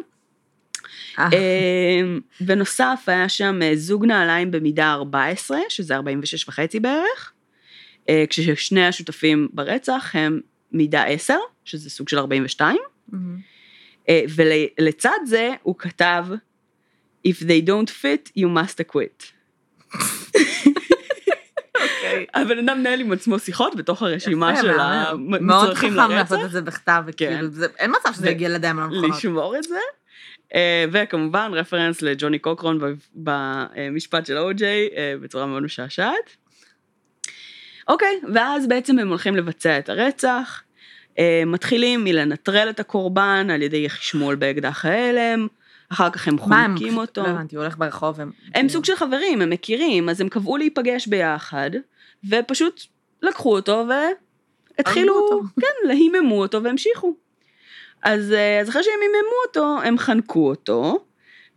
אה, 1.20 2.02
בנוסף 2.42 3.04
היה 3.08 3.30
שם 3.30 3.60
זוג 3.76 4.06
נעליים 4.06 4.52
במידה 4.52 4.94
14, 4.94 5.58
שזה 5.70 5.96
46 5.96 6.50
וחצי 6.50 6.80
בערך, 6.80 7.32
כששני 8.30 8.88
השותפים 8.88 9.48
ברצח 9.54 10.12
הם 10.14 10.40
מידה 10.72 11.04
10, 11.04 11.36
שזה 11.66 11.90
סוג 11.90 12.10
של 12.10 12.18
42, 12.18 12.78
אה, 14.10 14.22
ולצד 14.36 15.18
זה 15.26 15.50
הוא 15.64 15.76
כתב 15.78 16.26
If 17.28 17.42
they 17.42 17.66
don't 17.68 17.90
fit, 17.90 18.32
you 18.40 18.48
must 18.58 18.80
acquit. 18.86 19.24
אוקיי. 21.76 22.26
הבן 22.34 22.60
אדם 22.60 22.80
מנהל 22.80 23.00
עם 23.02 23.12
עצמו 23.12 23.40
שיחות 23.40 23.76
בתוך 23.76 24.02
הרשימה 24.02 24.62
של 24.62 24.78
מהמם. 24.78 25.48
מאוד 25.48 25.66
המצרכים 25.68 25.90
חכם 25.94 26.00
לרצח. 26.00 26.14
לעשות 26.32 26.46
את 26.46 26.52
זה 26.52 26.62
בכתב, 26.62 27.04
וכאילו, 27.08 27.48
זה- 27.52 27.68
אין 27.80 27.92
מצב 28.02 28.14
שזה 28.14 28.30
יגיע 28.30 28.50
לידיים 28.50 28.80
לא 28.80 28.88
נכונות. 28.88 29.18
לשמור 29.18 29.58
את 29.58 29.64
זה. 29.64 29.80
אה, 30.56 30.86
וכמובן 30.92 31.52
רפרנס 31.54 32.02
לג'וני 32.02 32.40
קוקרון 32.40 32.80
במשפט 33.16 34.26
של 34.26 34.38
או-ג'יי 34.38 34.90
אה, 34.98 35.14
בצורה 35.22 35.46
מאוד 35.46 35.64
משעשעת. 35.64 36.38
אוקיי, 37.88 38.22
ואז 38.34 38.68
בעצם 38.68 39.00
הם 39.00 39.08
הולכים 39.10 39.36
לבצע 39.36 39.80
את 39.80 39.90
הרצח. 39.90 40.64
אה, 41.20 41.44
מתחילים 41.46 42.04
מלנטרל 42.04 42.68
את 42.70 42.80
הקורבן 42.80 43.48
על 43.54 43.62
ידי 43.62 43.90
חשמול 43.90 44.36
באקדח 44.36 44.86
ההלם, 44.86 45.48
אחר 45.90 46.10
כך 46.10 46.28
הם 46.28 46.36
מה 46.48 46.64
הם, 46.64 46.78
חונקים 46.78 46.98
אותו. 46.98 47.24
לא 47.24 47.28
הבנתי, 47.28 47.56
הוא 47.56 47.64
הולך 47.64 47.78
ברחוב, 47.78 48.22
הם... 48.22 48.32
הם 48.56 48.70
סוג 48.70 48.86
של 48.86 48.96
חברים, 48.96 49.42
הם 49.42 49.50
מכירים, 49.50 50.10
אז 50.10 50.22
הם 50.22 50.30
קבעו 50.30 50.58
להיפגש 50.58 51.08
ביחד, 51.08 51.72
ופשוט 52.30 52.82
לקחו 53.22 53.56
אותו 53.56 53.86
והתחילו. 53.90 55.42
כן, 55.62 55.88
להיממו 55.88 56.42
אותו 56.42 56.64
והמשיכו. 56.64 57.16
אז, 58.04 58.32
אה, 58.32 58.60
אז 58.60 58.70
אחרי 58.70 58.84
שהם 58.84 58.94
היממו 59.02 59.36
אותו, 59.48 59.88
הם 59.88 59.98
חנקו 59.98 60.50
אותו, 60.50 61.06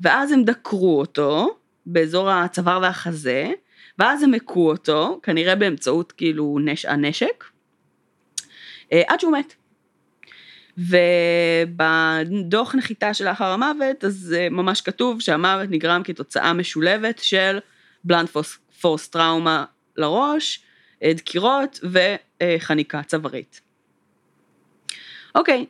ואז 0.00 0.32
הם 0.32 0.44
דקרו 0.44 1.00
אותו 1.00 1.56
באזור 1.86 2.30
הצוואר 2.30 2.78
והחזה, 2.82 3.50
ואז 3.98 4.22
הם 4.22 4.34
הכו 4.34 4.70
אותו, 4.70 5.20
כנראה 5.22 5.54
באמצעות 5.54 6.12
כאילו 6.12 6.58
נש... 6.60 6.84
הנשק, 6.84 7.44
עד 8.92 9.20
שהוא 9.20 9.32
מת. 9.32 9.54
ובדוח 10.78 12.74
נחיתה 12.74 13.14
שלאחר 13.14 13.44
המוות, 13.44 14.04
אז 14.04 14.34
אה, 14.38 14.48
ממש 14.50 14.80
כתוב 14.80 15.20
שהמוות 15.20 15.70
נגרם 15.70 16.02
כתוצאה 16.04 16.52
משולבת 16.52 17.18
של 17.18 17.58
בלנד 18.04 18.28
פוס, 18.28 18.58
פורס 18.80 19.08
טראומה 19.08 19.64
לראש, 19.96 20.60
אה, 21.02 21.12
דקירות 21.12 21.80
וחניקה 22.42 23.02
צווארית. 23.02 23.60
אוקיי, 25.34 25.66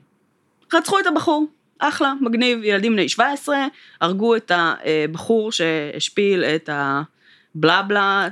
רצחו 0.74 0.98
את 0.98 1.06
הבחור, 1.06 1.46
אחלה, 1.78 2.12
מגניב, 2.20 2.64
ילדים 2.64 2.92
בני 2.92 3.08
17, 3.08 3.66
הרגו 4.00 4.36
את 4.36 4.52
הבחור 4.54 5.52
שהשפיל 5.52 6.44
את 6.44 6.70
הבלה 6.72 7.82
בלה, 7.82 8.28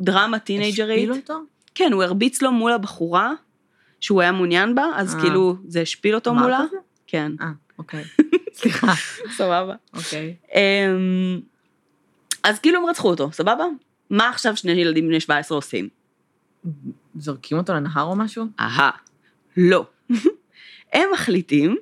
דרמה 0.00 0.38
טינג'רית. 0.38 1.10
השפיל 1.10 1.12
אותו? 1.12 1.38
כן, 1.74 1.92
הוא 1.92 2.02
הרביץ 2.02 2.42
לו 2.42 2.52
מול 2.52 2.72
הבחורה 2.72 3.32
שהוא 4.00 4.20
היה 4.20 4.32
מעוניין 4.32 4.74
בה, 4.74 4.84
אז 4.96 5.14
אה. 5.14 5.20
כאילו 5.20 5.56
זה 5.66 5.80
השפיל 5.80 6.14
אותו 6.14 6.34
מולה. 6.34 6.64
זה? 6.70 6.76
כן, 7.06 7.32
אה, 7.40 7.46
אוקיי. 7.78 8.04
סליחה. 8.58 8.92
סבבה. 9.36 9.74
אוקיי. 9.94 10.34
אמ, 10.54 11.40
אז 12.42 12.58
כאילו 12.58 12.78
הם 12.80 12.86
רצחו 12.86 13.08
אותו, 13.10 13.32
סבבה? 13.32 13.64
מה 14.10 14.28
עכשיו 14.28 14.56
שני 14.56 14.72
ילדים 14.72 15.08
בני 15.08 15.20
17 15.20 15.58
עושים? 15.58 15.88
זורקים 17.16 17.58
אותו 17.58 17.72
לנהר 17.72 18.02
או 18.02 18.16
משהו? 18.16 18.44
אהה, 18.60 18.90
לא. 19.56 19.86
הם 20.92 21.08
מחליטים 21.12 21.76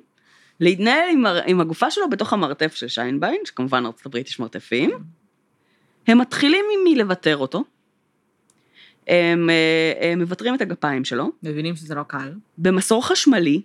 להתנהל 0.59 1.09
עם, 1.11 1.25
הר- 1.25 1.41
עם 1.45 1.61
הגופה 1.61 1.91
שלו 1.91 2.09
בתוך 2.09 2.33
המרתף 2.33 2.75
של 2.75 2.87
שיינביין, 2.87 3.41
שכמובן 3.45 3.85
ארצות 3.85 4.05
הברית 4.05 4.27
יש 4.27 4.39
מרתפים. 4.39 4.91
הם 6.07 6.17
מתחילים 6.17 6.65
עם 6.73 6.93
מלוותר 6.93 7.37
אותו. 7.37 7.63
הם, 9.07 9.49
אה, 9.49 10.11
הם 10.11 10.19
מוותרים 10.19 10.55
את 10.55 10.61
הגפיים 10.61 11.05
שלו, 11.05 11.31
מבינים 11.43 11.75
שזה 11.75 11.95
לא 11.95 12.03
קל. 12.03 12.33
במסור 12.57 13.07
חשמלי, 13.07 13.61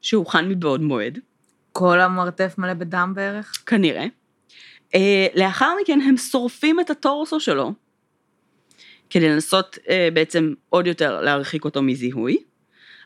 שהוכן 0.00 0.48
מבעוד 0.48 0.80
מועד, 0.80 1.18
כל 1.72 2.00
המרתף 2.00 2.54
מלא 2.58 2.74
בדם 2.74 3.12
בערך? 3.16 3.62
כנראה. 3.66 4.06
אה, 4.94 5.26
לאחר 5.34 5.74
מכן 5.82 6.00
הם 6.00 6.16
שורפים 6.16 6.80
את 6.80 6.90
הטורסו 6.90 7.40
שלו, 7.40 7.72
כדי 9.10 9.28
לנסות 9.28 9.78
אה, 9.88 10.08
בעצם 10.12 10.54
עוד 10.68 10.86
יותר 10.86 11.20
להרחיק 11.20 11.64
אותו 11.64 11.82
מזיהוי. 11.82 12.38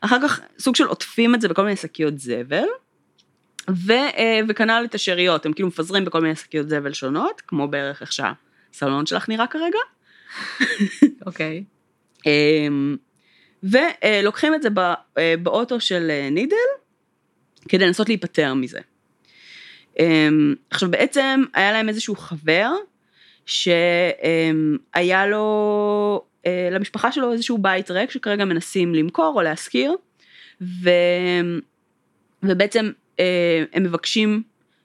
אחר 0.00 0.18
כך 0.22 0.40
סוג 0.58 0.76
של 0.76 0.84
עוטפים 0.84 1.34
את 1.34 1.40
זה 1.40 1.48
בכל 1.48 1.62
מיני 1.62 1.76
שקיות 1.76 2.18
זבל, 2.18 2.64
ו, 3.70 3.92
וכנ"ל 4.48 4.82
את 4.84 4.94
השאריות, 4.94 5.46
הם 5.46 5.52
כאילו 5.52 5.68
מפזרים 5.68 6.04
בכל 6.04 6.20
מיני 6.20 6.36
שקיות 6.36 6.68
זבל 6.68 6.92
שונות, 6.92 7.40
כמו 7.40 7.68
בערך 7.68 8.00
איך 8.00 8.12
שהסלון 8.12 9.06
שלך 9.06 9.28
נראה 9.28 9.46
כרגע. 9.46 9.78
אוקיי. 11.26 11.64
אמ, 12.26 12.96
ולוקחים 13.62 14.54
את 14.54 14.62
זה 14.62 14.68
אה, 15.18 15.34
באוטו 15.42 15.80
של 15.80 16.10
אה, 16.10 16.28
נידל, 16.30 16.56
כדי 17.68 17.86
לנסות 17.86 18.08
להיפטר 18.08 18.54
מזה. 18.54 18.80
אמ, 19.98 20.54
עכשיו 20.70 20.90
בעצם 20.90 21.44
היה 21.54 21.72
להם 21.72 21.88
איזשהו 21.88 22.16
חבר, 22.16 22.70
שהיה 23.46 25.26
לו, 25.26 26.24
אה, 26.46 26.68
למשפחה 26.72 27.12
שלו 27.12 27.32
איזשהו 27.32 27.58
בית 27.58 27.90
ריק 27.90 28.10
שכרגע 28.10 28.44
מנסים 28.44 28.94
למכור 28.94 29.32
או 29.36 29.42
להשכיר, 29.42 29.94
ו... 30.60 30.90
ובעצם 32.42 32.90
הם 33.72 33.82
מבקשים 33.82 34.42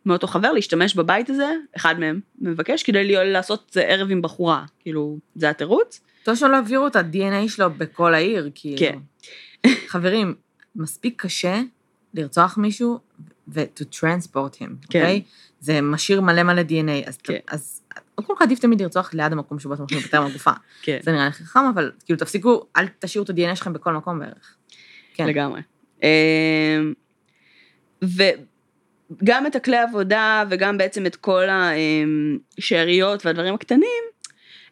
מאותו 0.07 0.27
חבר 0.27 0.51
להשתמש 0.51 0.95
בבית 0.95 1.29
הזה, 1.29 1.51
אחד 1.75 1.99
מהם 1.99 2.19
מבקש, 2.39 2.83
כדי 2.83 3.11
לעשות 3.25 3.77
ערב 3.81 4.11
עם 4.11 4.21
בחורה, 4.21 4.65
כאילו, 4.79 5.17
זה 5.35 5.49
התירוץ. 5.49 6.01
טוב 6.23 6.35
שלא 6.35 6.55
העבירו 6.55 6.87
את 6.87 6.95
ה-DNA 6.95 7.49
שלו 7.49 7.71
בכל 7.71 8.13
העיר, 8.13 8.49
כאילו. 8.55 8.77
כן. 8.77 8.99
חברים, 9.91 10.35
מספיק 10.75 11.21
קשה 11.21 11.61
לרצוח 12.13 12.57
מישהו 12.57 12.99
ו- 13.47 13.63
to 13.79 13.83
transport 13.83 14.55
him, 14.55 14.59
כן. 14.59 14.99
אוקיי? 14.99 15.21
זה 15.59 15.81
משאיר 15.81 16.21
מלא 16.21 16.43
מלא 16.43 16.61
DNA, 16.61 17.07
אז, 17.07 17.17
כן. 17.17 17.37
אז 17.47 17.81
קודם 18.15 18.37
כל 18.37 18.43
עדיף 18.43 18.59
תמיד 18.59 18.81
לרצוח 18.81 19.13
ליד 19.13 19.31
המקום 19.31 19.59
שבו 19.59 19.73
אתם 19.73 19.81
הולכים 19.81 19.97
לפטר 19.97 20.21
מהגופה. 20.21 20.51
כן. 20.83 20.99
זה 21.01 21.11
נראה 21.11 21.25
לי 21.25 21.31
חכם, 21.31 21.59
אבל 21.73 21.91
כאילו 22.05 22.19
תפסיקו, 22.19 22.65
אל 22.77 22.85
תשאירו 22.99 23.25
את 23.25 23.29
ה-DNA 23.29 23.55
שלכם 23.55 23.73
בכל 23.73 23.93
מקום 23.93 24.19
בערך. 24.19 24.55
כן. 25.13 25.27
לגמרי. 25.27 25.61
אמ, 26.03 26.93
וגם 29.11 29.47
את 29.47 29.55
הכלי 29.55 29.77
עבודה 29.77 30.43
וגם 30.49 30.77
בעצם 30.77 31.05
את 31.05 31.15
כל 31.15 31.43
השאריות 32.57 33.25
והדברים 33.25 33.53
הקטנים, 33.53 34.03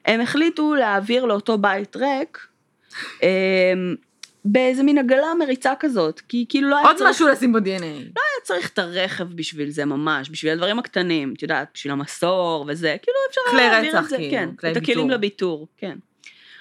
הם 0.05 0.21
החליטו 0.21 0.75
להעביר 0.75 1.25
לאותו 1.25 1.57
בית 1.57 1.95
ריק 1.95 2.47
אמ, 3.23 3.95
באיזה 4.45 4.83
מין 4.83 4.97
עגלה 4.97 5.33
מריצה 5.39 5.73
כזאת, 5.79 6.19
כי 6.19 6.45
כאילו 6.49 6.69
לא 6.69 6.77
היה 6.77 6.87
עוד 6.87 6.97
צריך, 6.97 7.09
משהו 7.09 7.27
לשים 7.27 7.53
ב-DNA. 7.53 7.83
היה 7.83 8.41
צריך 8.43 8.69
את 8.69 8.79
הרכב 8.79 9.23
בשביל 9.23 9.69
זה 9.69 9.85
ממש, 9.85 10.29
בשביל 10.29 10.51
הדברים 10.51 10.79
הקטנים, 10.79 11.33
את 11.37 11.41
יודעת, 11.41 11.67
בשביל 11.73 11.91
המסור 11.91 12.65
וזה, 12.67 12.95
כאילו 13.01 13.17
אפשר 13.29 13.41
כלי 13.51 13.61
היה 13.61 13.71
להעביר 13.71 13.99
את 13.99 14.09
זה, 14.09 14.17
כאילו, 14.17 14.31
כן, 14.31 14.49
כלי 14.59 14.71
את 14.71 14.77
הכלים 14.77 14.97
ביטור. 14.97 15.11
לביטור, 15.11 15.67
כן. 15.77 15.97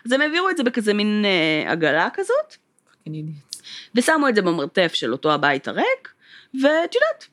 אז 0.07 0.12
הם 0.12 0.21
העבירו 0.21 0.50
את 0.50 0.57
זה 0.57 0.62
בכזה 0.62 0.95
מין 0.95 1.25
אה, 1.25 1.73
עגלה 1.73 2.09
כזאת. 2.14 2.57
ושמו 3.95 4.28
את 4.28 4.35
זה 4.35 4.43
במרתף 4.43 4.93
של 4.95 5.12
אותו 5.12 5.33
הבית 5.33 5.69
הריק, 5.69 6.12
ואת 6.54 6.95
יודעת, 6.95 7.26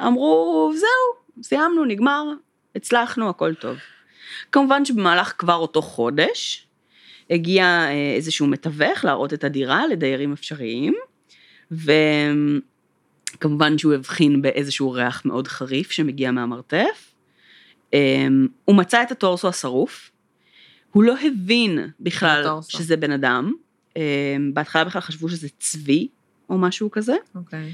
אמרו, 0.00 0.72
זהו, 0.76 1.42
סיימנו, 1.42 1.84
נגמר, 1.84 2.24
הצלחנו, 2.76 3.28
הכל 3.28 3.54
טוב. 3.54 3.76
כמובן 4.52 4.84
שבמהלך 4.84 5.34
כבר 5.38 5.54
אותו 5.54 5.82
חודש, 5.82 6.66
הגיע 7.30 7.64
אה, 7.64 8.14
איזשהו 8.16 8.46
מתווך 8.46 9.04
להראות 9.04 9.32
את 9.32 9.44
הדירה 9.44 9.86
לדיירים 9.86 10.32
אפשריים, 10.32 10.94
וכמובן 11.70 12.58
שהוא 13.78 13.94
הבחין 13.94 14.42
באיזשהו 14.42 14.90
ריח 14.90 15.22
מאוד 15.24 15.48
חריף 15.48 15.90
שמגיע 15.90 16.30
מהמרתף. 16.30 17.14
אה, 17.94 18.26
הוא 18.64 18.76
מצא 18.76 19.02
את 19.02 19.12
הטורסו 19.12 19.48
השרוף, 19.48 20.10
הוא 20.92 21.02
לא 21.02 21.14
הבין 21.20 21.90
בכלל 22.00 22.40
הטורסו. 22.40 22.78
שזה 22.78 22.96
בן 22.96 23.10
אדם, 23.10 23.52
אה, 23.96 24.36
בהתחלה 24.52 24.84
בכלל 24.84 25.00
חשבו 25.00 25.28
שזה 25.28 25.48
צבי 25.58 26.08
או 26.50 26.58
משהו 26.58 26.90
כזה, 26.90 27.14
אוקיי. 27.34 27.58
אה, 27.58 27.68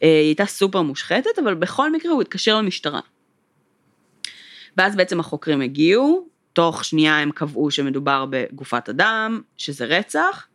היא 0.00 0.10
הייתה 0.10 0.46
סופר 0.46 0.82
מושחתת, 0.82 1.38
אבל 1.42 1.54
בכל 1.54 1.92
מקרה 1.92 2.12
הוא 2.12 2.22
התקשר 2.22 2.58
למשטרה. 2.58 3.00
ואז 4.76 4.96
בעצם 4.96 5.20
החוקרים 5.20 5.60
הגיעו, 5.60 6.28
תוך 6.52 6.84
שנייה 6.84 7.18
הם 7.18 7.30
קבעו 7.30 7.70
שמדובר 7.70 8.26
בגופת 8.30 8.88
אדם, 8.88 9.40
שזה 9.56 9.84
רצח, 9.84 10.46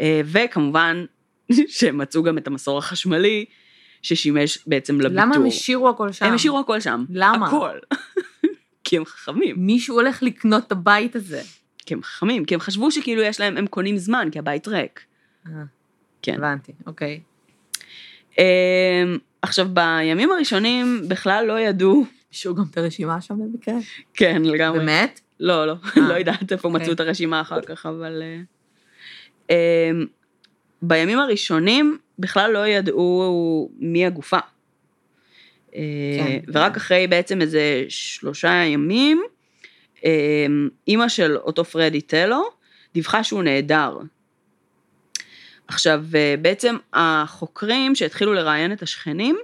אה, 0.00 0.20
וכמובן 0.24 1.04
שהם 1.68 1.98
מצאו 1.98 2.22
גם 2.22 2.38
את 2.38 2.46
המסור 2.46 2.78
החשמלי, 2.78 3.44
ששימש 4.02 4.58
בעצם 4.66 5.00
לביטור. 5.00 5.24
למה 5.24 5.36
הם 5.36 5.46
השאירו 5.46 5.88
הכל 5.88 6.12
שם? 6.12 6.26
הם 6.26 6.34
השאירו 6.34 6.58
הכל 6.58 6.80
שם. 6.80 7.04
למה? 7.10 7.46
הכל. 7.46 7.78
כי 8.84 8.96
הם 8.96 9.04
חכמים. 9.04 9.56
מישהו 9.58 9.94
הולך 9.94 10.22
לקנות 10.22 10.66
את 10.66 10.72
הבית 10.72 11.16
הזה. 11.16 11.42
כי 11.86 11.94
הם 11.94 12.02
חכמים, 12.02 12.44
כי 12.44 12.54
הם 12.54 12.60
חשבו 12.60 12.90
שכאילו 12.90 13.22
יש 13.22 13.40
להם, 13.40 13.56
הם 13.56 13.66
קונים 13.66 13.96
זמן, 13.96 14.28
כי 14.32 14.38
הבית 14.38 14.68
ריק. 14.68 15.00
אה, 15.46 15.52
כן. 16.22 16.34
הבנתי, 16.34 16.72
אוקיי. 16.86 17.20
אמ, 18.38 19.18
עכשיו, 19.42 19.68
בימים 19.72 20.32
הראשונים 20.32 21.02
בכלל 21.08 21.44
לא 21.48 21.60
ידעו, 21.60 22.04
השאירו 22.32 22.56
גם 22.56 22.64
את 22.70 22.78
הרשימה 22.78 23.20
שם 23.20 23.34
במקרה? 23.38 23.74
כן, 24.14 24.42
לגמרי. 24.42 24.78
באמת? 24.78 25.20
לא, 25.40 25.66
לא, 25.66 25.74
אה, 25.96 26.08
לא 26.08 26.14
יודעת 26.14 26.52
איפה 26.52 26.68
אוקיי. 26.68 26.82
מצאו 26.82 26.92
את 26.92 27.00
הרשימה 27.00 27.40
אחר 27.40 27.60
כך, 27.60 27.86
אבל... 27.86 28.22
אה, 28.22 28.40
אמ, 29.50 30.06
בימים 30.82 31.18
הראשונים 31.18 31.98
בכלל 32.18 32.50
לא 32.52 32.66
ידעו 32.66 33.70
מי 33.78 34.06
הגופה. 34.06 34.38
אה, 35.74 35.80
כן. 36.18 36.52
ורק 36.52 36.76
אחרי 36.76 37.06
בעצם 37.06 37.40
איזה 37.40 37.84
שלושה 37.88 38.48
ימים, 38.48 39.22
אמ, 40.04 40.68
אימא 40.88 41.08
של 41.08 41.36
אותו 41.36 41.64
פרדי 41.64 42.00
טלו 42.00 42.42
דיווחה 42.94 43.24
שהוא 43.24 43.42
נעדר. 43.42 43.98
עכשיו, 45.68 46.04
אה, 46.14 46.34
בעצם 46.42 46.76
החוקרים 46.92 47.94
שהתחילו 47.94 48.34
לראיין 48.34 48.72
את 48.72 48.82
השכנים, 48.82 49.36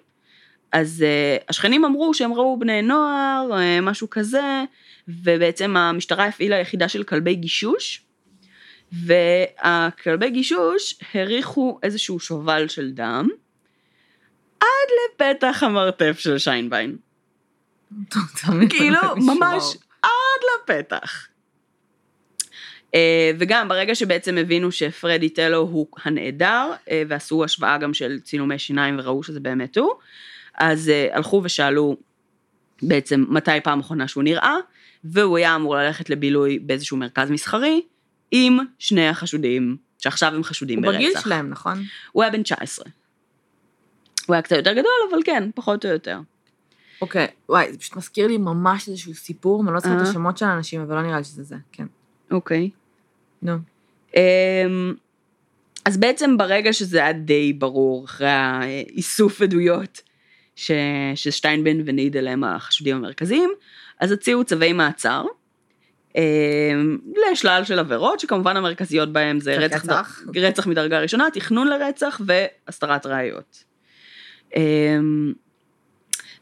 אז 0.73 1.05
uh, 1.05 1.45
השכנים 1.49 1.85
אמרו 1.85 2.15
שהם 2.15 2.33
ראו 2.35 2.59
בני 2.59 2.83
נוער, 2.83 3.51
uh, 3.51 3.83
משהו 3.83 4.11
כזה, 4.11 4.65
ובעצם 5.09 5.77
המשטרה 5.77 6.27
הפעילה 6.27 6.57
יחידה 6.57 6.89
של 6.89 7.03
כלבי 7.03 7.35
גישוש, 7.35 8.05
והכלבי 8.93 10.31
גישוש 10.31 10.99
הריחו 11.15 11.79
איזשהו 11.83 12.21
שובל 12.21 12.69
של 12.69 12.91
דם, 12.91 13.29
עד 14.61 14.67
לפתח 15.05 15.63
המרתף 15.63 16.19
של 16.19 16.39
שיינביין. 16.39 16.97
כאילו, 18.71 19.01
ממש 19.35 19.77
עד 20.03 20.43
לפתח. 20.55 21.27
Uh, 22.93 22.95
וגם 23.39 23.69
ברגע 23.69 23.95
שבעצם 23.95 24.39
הבינו 24.39 24.73
שפרדי 24.73 25.29
טלו 25.29 25.59
הוא 25.59 25.87
הנעדר, 26.05 26.71
uh, 26.73 26.91
ועשו 27.09 27.45
השוואה 27.45 27.79
גם 27.79 27.95
של 27.95 28.21
צילומי 28.21 28.59
שיניים 28.59 28.99
וראו 28.99 29.23
שזה 29.23 29.41
באמת 29.41 29.79
הוא, 29.79 29.91
אז 30.55 30.91
uh, 30.91 31.17
הלכו 31.17 31.41
ושאלו 31.45 31.97
בעצם 32.83 33.25
מתי 33.29 33.61
פעם 33.63 33.81
אחרונה 33.81 34.09
שהוא 34.09 34.23
נראה, 34.23 34.57
והוא 35.05 35.37
היה 35.37 35.57
אמור 35.57 35.77
ללכת 35.77 36.11
לבילוי 36.11 36.59
באיזשהו 36.59 36.97
מרכז 36.97 37.31
מסחרי, 37.31 37.83
עם 38.31 38.59
שני 38.79 39.09
החשודים, 39.09 39.77
שעכשיו 39.99 40.35
הם 40.35 40.45
חשודים 40.45 40.79
הוא 40.79 40.87
ברצח. 40.87 40.99
בגיל 40.99 41.21
שלהם, 41.21 41.51
נכון? 41.51 41.83
הוא 42.13 42.23
היה 42.23 42.33
בן 42.33 42.43
19. 42.43 42.85
הוא 44.27 44.35
היה 44.35 44.43
קצת 44.43 44.57
יותר 44.57 44.73
גדול, 44.73 44.93
אבל 45.11 45.19
כן, 45.25 45.51
פחות 45.55 45.85
או 45.85 45.91
יותר. 45.91 46.21
אוקיי, 47.03 47.27
וואי, 47.49 47.73
זה 47.73 47.79
פשוט 47.79 47.97
מזכיר 47.97 48.27
לי 48.27 48.39
ממש 48.39 48.89
איזשהו 48.89 49.15
סיפור, 49.15 49.63
אני 49.63 49.75
לא 49.75 49.81
זוכרת 49.81 49.97
את 50.01 50.05
אה. 50.05 50.11
השמות 50.11 50.39
של 50.39 50.45
האנשים, 50.45 50.81
אבל 50.81 50.95
לא 50.95 51.03
נראה 51.03 51.19
לי 51.19 51.25
שזה 51.25 51.43
זה, 51.43 51.57
כן. 51.73 51.87
אוקיי. 52.31 52.71
נו. 53.43 53.57
אמ, 54.17 54.95
אז 55.85 55.97
בעצם 55.97 56.37
ברגע 56.37 56.73
שזה 56.73 56.99
היה 56.99 57.13
די 57.13 57.53
ברור, 57.53 58.05
אחרי 58.05 58.29
האיסוף 58.29 59.43
עדויות, 59.43 60.01
ש... 60.57 60.71
ששטיינבן 61.15 61.77
ונידל 61.87 62.29
הם 62.29 62.45
החשודים 62.45 62.97
המרכזיים, 62.97 63.51
אז 64.01 64.13
הציעו 64.13 64.45
צווי 64.45 64.73
מעצר. 64.73 65.25
אמ, 66.17 66.99
לשלל 67.33 67.65
של 67.65 67.79
עבירות, 67.79 68.21
שכמובן 68.21 68.57
המרכזיות 68.57 69.13
בהם 69.13 69.41
זה 69.41 69.57
רצח, 69.57 69.85
רצח. 69.85 70.23
רצח 70.37 70.67
מדרגה 70.67 71.01
ראשונה, 71.01 71.27
תכנון 71.33 71.69
לרצח 71.69 72.21
והסתרת 72.27 73.07
ראיות. 73.07 73.65
אמ, 74.57 75.33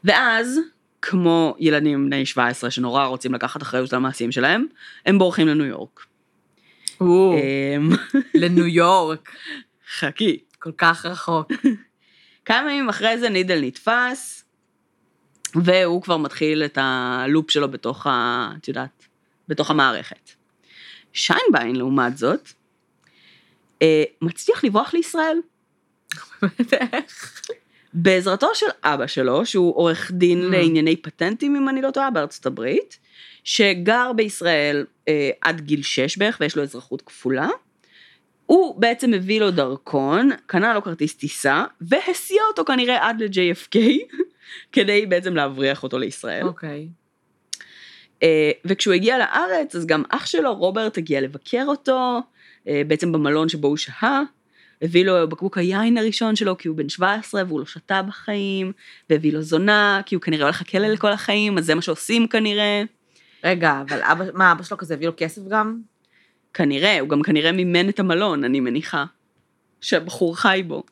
ואז, 0.03 0.59
כמו 1.01 1.55
ילדים 1.59 2.05
בני 2.05 2.25
17 2.25 2.71
שנורא 2.71 3.05
רוצים 3.05 3.33
לקחת 3.33 3.61
אחריות 3.61 3.93
על 3.93 3.97
המעשים 3.97 4.31
שלהם, 4.31 4.65
הם 5.05 5.17
בורחים 5.17 5.47
לניו 5.47 5.65
יורק. 5.65 6.05
אמ, 7.01 7.89
לניו 8.33 8.67
יורק, 8.67 9.31
חכי. 9.99 10.39
כל 10.59 10.71
כך 10.77 11.05
רחוק. 11.05 11.51
כמה 12.45 12.71
ימים 12.73 12.89
אחרי 12.89 13.19
זה 13.19 13.29
נידל 13.29 13.59
נתפס, 13.61 14.45
והוא 15.55 16.01
כבר 16.01 16.17
מתחיל 16.17 16.63
את 16.65 16.77
הלופ 16.81 17.51
שלו 17.51 17.71
בתוך 17.71 18.07
ה... 18.07 18.51
את 18.57 18.67
יודעת, 18.67 19.07
בתוך 19.47 19.71
המערכת. 19.71 20.29
שיינביין, 21.13 21.75
לעומת 21.75 22.17
זאת, 22.17 22.49
אה, 23.81 24.03
מצליח 24.21 24.63
לברוח 24.63 24.93
לישראל. 24.93 25.37
איך? 26.71 27.41
בעזרתו 27.93 28.47
של 28.53 28.65
אבא 28.83 29.07
שלו, 29.07 29.45
שהוא 29.45 29.75
עורך 29.75 30.11
דין 30.11 30.41
Mm. 30.41 30.51
לענייני 30.51 30.95
פטנטים, 30.95 31.55
אם 31.55 31.69
אני 31.69 31.81
לא 31.81 31.91
טועה, 31.91 32.11
בארצות 32.11 32.45
הברית, 32.45 32.99
שגר 33.43 34.11
בישראל 34.15 34.85
אה, 35.11 35.29
עד 35.41 35.61
גיל 35.61 35.83
6 35.83 36.17
בערך, 36.17 36.37
ויש 36.41 36.55
לו 36.55 36.63
אזרחות 36.63 37.01
כפולה. 37.01 37.49
הוא 38.45 38.81
בעצם 38.81 39.13
הביא 39.13 39.39
לו 39.39 39.51
דרכון, 39.51 40.29
קנה 40.45 40.73
לו 40.73 40.81
כרטיס 40.81 41.15
טיסה, 41.15 41.65
והסיע 41.81 42.41
אותו 42.49 42.65
כנראה 42.65 43.09
עד 43.09 43.21
ל-JFK, 43.23 43.77
כדי 44.73 45.05
בעצם 45.05 45.35
להבריח 45.35 45.83
אותו 45.83 45.97
לישראל. 45.97 46.43
אוקיי. 46.43 46.87
אה, 48.23 48.51
וכשהוא 48.65 48.93
הגיע 48.93 49.17
לארץ, 49.17 49.75
אז 49.75 49.85
גם 49.85 50.03
אח 50.09 50.25
שלו, 50.25 50.55
רוברט, 50.55 50.97
הגיע 50.97 51.21
לבקר 51.21 51.63
אותו, 51.67 52.19
אה, 52.67 52.81
בעצם 52.87 53.11
במלון 53.11 53.49
שבו 53.49 53.67
הוא 53.67 53.77
שהה, 53.77 54.21
הביא 54.81 55.05
לו 55.05 55.29
בקבוק 55.29 55.57
היין 55.57 55.97
הראשון 55.97 56.35
שלו, 56.35 56.57
כי 56.57 56.67
הוא 56.67 56.77
בן 56.77 56.89
17 56.89 57.43
והוא 57.47 57.59
לא 57.59 57.65
שתה 57.65 58.01
בחיים, 58.01 58.71
והביא 59.09 59.33
לו 59.33 59.41
זונה, 59.41 60.01
כי 60.05 60.15
הוא 60.15 60.21
כנראה 60.21 60.43
הולך 60.43 60.61
לכלא 60.61 60.87
לכל 60.87 61.11
החיים, 61.11 61.57
אז 61.57 61.65
זה 61.65 61.75
מה 61.75 61.81
שעושים 61.81 62.27
כנראה. 62.27 62.83
רגע, 63.43 63.81
אבל 63.89 64.01
אבא, 64.03 64.25
מה, 64.33 64.51
אבא 64.51 64.63
שלו 64.63 64.77
כזה 64.77 64.93
הביא 64.93 65.07
לו 65.07 65.13
כסף 65.17 65.41
גם? 65.49 65.81
כנראה, 66.53 66.99
הוא 66.99 67.09
גם 67.09 67.21
כנראה 67.21 67.51
מימן 67.51 67.89
את 67.89 67.99
המלון, 67.99 68.43
אני 68.43 68.59
מניחה, 68.59 69.05
שהבחור 69.81 70.37
חי 70.37 70.63
בו, 70.67 70.83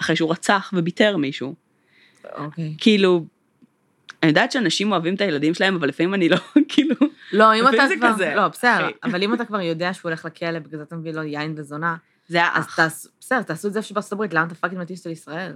אחרי 0.00 0.16
שהוא 0.16 0.30
רצח 0.30 0.72
וביתר 0.76 1.16
מישהו. 1.16 1.54
אוקיי. 2.34 2.74
כאילו, 2.78 3.24
אני 4.22 4.28
יודעת 4.28 4.52
שאנשים 4.52 4.92
אוהבים 4.92 5.14
את 5.14 5.20
הילדים 5.20 5.54
שלהם, 5.54 5.76
אבל 5.76 5.88
לפעמים 5.88 6.14
אני 6.14 6.28
לא, 6.28 6.36
כאילו, 6.68 6.96
לא, 7.32 7.54
אם 7.54 7.68
אתה 7.68 7.76
כבר, 7.96 8.12
כזה, 8.12 8.32
לא, 8.36 8.48
בסדר, 8.48 8.84
אחי. 8.84 8.92
אבל 9.04 9.22
אם 9.22 9.34
אתה 9.34 9.44
כבר 9.44 9.60
יודע 9.60 9.94
שהוא 9.94 10.08
הולך 10.08 10.24
לכלא, 10.24 10.58
בגלל 10.58 10.78
זה 10.78 10.82
אתה 10.82 10.96
מביא 10.96 11.12
לו 11.12 11.22
יין 11.22 11.54
וזונה, 11.56 11.96
זה 12.28 12.38
היה 12.38 12.50
אז. 12.54 12.66
תעשו, 12.76 13.08
בסדר, 13.20 13.42
תעשו 13.42 13.68
את 13.68 13.72
זה 13.72 13.78
איפה 13.78 13.88
שבארצות 13.88 14.12
הברית, 14.12 14.34
למה 14.34 14.46
אתה 14.46 14.54
fucking 14.54 14.80
מטיס 14.80 14.98
אותו 14.98 15.08
לישראל? 15.08 15.52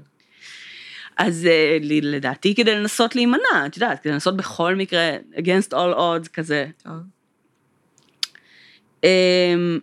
אז 1.17 1.47
אה, 1.47 1.79
לדעתי 1.83 2.55
כדי 2.55 2.75
לנסות 2.75 3.15
להימנע, 3.15 3.67
את 3.67 3.77
יודעת, 3.77 4.01
כדי 4.01 4.13
לנסות 4.13 4.37
בכל 4.37 4.75
מקרה, 4.75 5.17
against 5.35 5.73
all 5.73 5.97
odds 5.97 6.29
כזה. 6.33 6.67
אמ, 9.05 9.79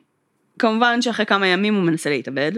כמובן 0.60 1.02
שאחרי 1.02 1.26
כמה 1.26 1.48
ימים 1.48 1.76
הוא 1.76 1.84
מנסה 1.84 2.10
להתאבד, 2.10 2.52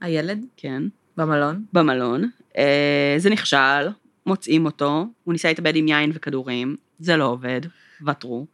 הילד? 0.00 0.44
כן, 0.56 0.82
במלון? 1.16 1.64
במלון. 1.72 2.30
אה, 2.56 3.14
זה 3.18 3.30
נכשל, 3.30 3.88
מוצאים 4.26 4.64
אותו, 4.64 5.06
הוא 5.24 5.32
ניסה 5.32 5.48
להתאבד 5.48 5.76
עם 5.76 5.88
יין 5.88 6.10
וכדורים, 6.14 6.76
זה 6.98 7.16
לא 7.16 7.24
עובד, 7.24 7.60
ותרו. 8.06 8.46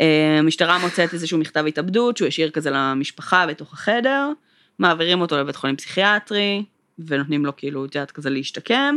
אה, 0.00 0.38
המשטרה 0.38 0.78
מוצאת 0.78 1.14
איזשהו 1.14 1.38
מכתב 1.38 1.64
התאבדות 1.66 2.16
שהוא 2.16 2.28
השאיר 2.28 2.50
כזה 2.50 2.70
למשפחה 2.70 3.46
בתוך 3.46 3.72
החדר, 3.72 4.32
מעבירים 4.78 5.20
אותו 5.20 5.38
לבית 5.38 5.56
חולים 5.56 5.76
פסיכיאטרי, 5.76 6.64
ונותנים 6.98 7.46
לו 7.46 7.56
כאילו, 7.56 7.84
את 7.84 7.94
יודעת, 7.94 8.10
כזה 8.10 8.30
להשתקם. 8.30 8.96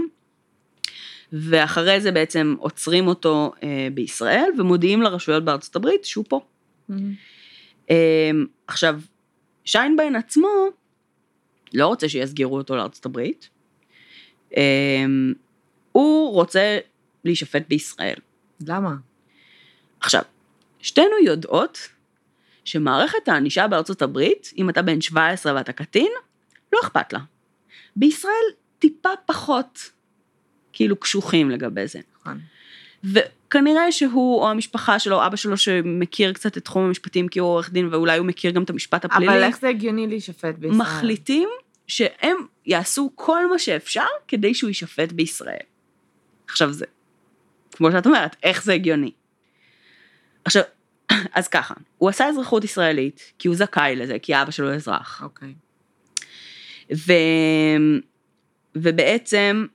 ואחרי 1.33 2.01
זה 2.01 2.12
בעצם 2.12 2.55
עוצרים 2.59 3.07
אותו 3.07 3.51
אה, 3.63 3.88
בישראל, 3.93 4.49
ומודיעים 4.57 5.01
לרשויות 5.01 5.45
בארצות 5.45 5.75
הברית 5.75 6.05
שהוא 6.05 6.25
פה. 6.27 6.41
אמ, 7.89 8.45
עכשיו, 8.67 8.99
שיינביין 9.65 10.15
עצמו 10.15 10.67
לא 11.73 11.88
רוצה 11.88 12.09
שיסגירו 12.09 12.57
אותו 12.57 12.75
לארצות 12.75 13.05
הברית. 13.05 13.49
אמ, 14.57 15.33
הוא 15.91 16.33
רוצה 16.33 16.79
להישפט 17.25 17.63
בישראל. 17.67 18.15
למה? 18.67 18.95
עכשיו, 19.99 20.23
שתינו 20.79 21.15
יודעות 21.25 21.89
שמערכת 22.65 23.27
הענישה 23.27 23.67
בארצות 23.67 24.01
הברית, 24.01 24.53
אם 24.57 24.69
אתה 24.69 24.81
בן 24.81 25.01
17 25.01 25.55
ואתה 25.55 25.73
קטין, 25.73 26.12
לא 26.73 26.79
אכפת 26.83 27.13
לה. 27.13 27.19
בישראל 27.95 28.34
טיפה 28.80 29.10
פחות, 29.25 29.89
כאילו, 30.73 30.95
קשוחים 30.95 31.52
לגבי 31.52 31.88
זה. 31.88 31.99
נכון. 32.19 32.39
וכנראה 33.04 33.91
שהוא 33.91 34.41
או 34.41 34.49
המשפחה 34.49 34.99
שלו, 34.99 35.25
אבא 35.25 35.36
שלו 35.36 35.58
שמכיר 35.58 36.34
קצת 36.34 36.58
את 36.58 36.65
תחום 36.65 36.84
המשפטים 36.84 37.28
כי 37.28 37.39
הוא 37.39 37.49
עורך 37.49 37.71
דין 37.71 37.88
ואולי 37.91 38.17
הוא 38.17 38.25
מכיר 38.25 38.52
גם 38.52 38.63
את 38.63 38.69
המשפט 38.69 39.06
הפלילי, 39.06 39.32
אבל 39.32 39.43
איך 39.43 39.60
זה 39.60 39.69
הגיוני 39.69 40.08
להישפט 40.08 40.56
בישראל? 40.56 40.78
מחליטים 40.80 41.49
שהם 41.88 42.38
יעשו 42.65 43.12
כל 43.15 43.49
מה 43.49 43.60
שאפשר 43.60 44.06
כדי 44.28 44.54
שהוא 44.54 44.67
יישפט 44.67 45.12
בישראל. 45.12 45.65
עכשיו 46.47 46.73
זה, 46.73 46.86
כמו 47.71 47.91
שאת 47.91 48.06
אומרת, 48.06 48.36
איך 48.43 48.63
זה 48.63 48.73
הגיוני? 48.73 49.12
עכשיו, 50.45 50.63
אז 51.34 51.47
ככה, 51.47 51.73
הוא 51.97 52.10
עשה 52.10 52.28
אזרחות 52.28 52.63
ישראלית, 52.63 53.34
כי 53.39 53.47
הוא 53.47 53.56
זכאי 53.56 53.95
לזה, 53.95 54.19
כי 54.19 54.41
אבא 54.41 54.52
שלו 54.52 54.73
אזרח. 54.73 55.21
אוקיי. 55.23 55.54
ו... 56.95 57.13
ובעצם 58.75 59.65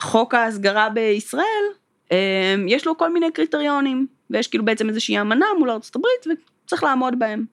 חוק 0.00 0.34
ההסגרה 0.34 0.88
בישראל, 0.88 1.64
אה, 2.12 2.54
יש 2.68 2.86
לו 2.86 2.98
כל 2.98 3.12
מיני 3.12 3.32
קריטריונים, 3.32 4.06
ויש 4.30 4.46
כאילו 4.46 4.64
בעצם 4.64 4.88
איזושהי 4.88 5.20
אמנה 5.20 5.46
מול 5.58 5.70
הברית 5.70 6.26
וצריך 6.66 6.82
לעמוד 6.82 7.18
בהם. 7.18 7.44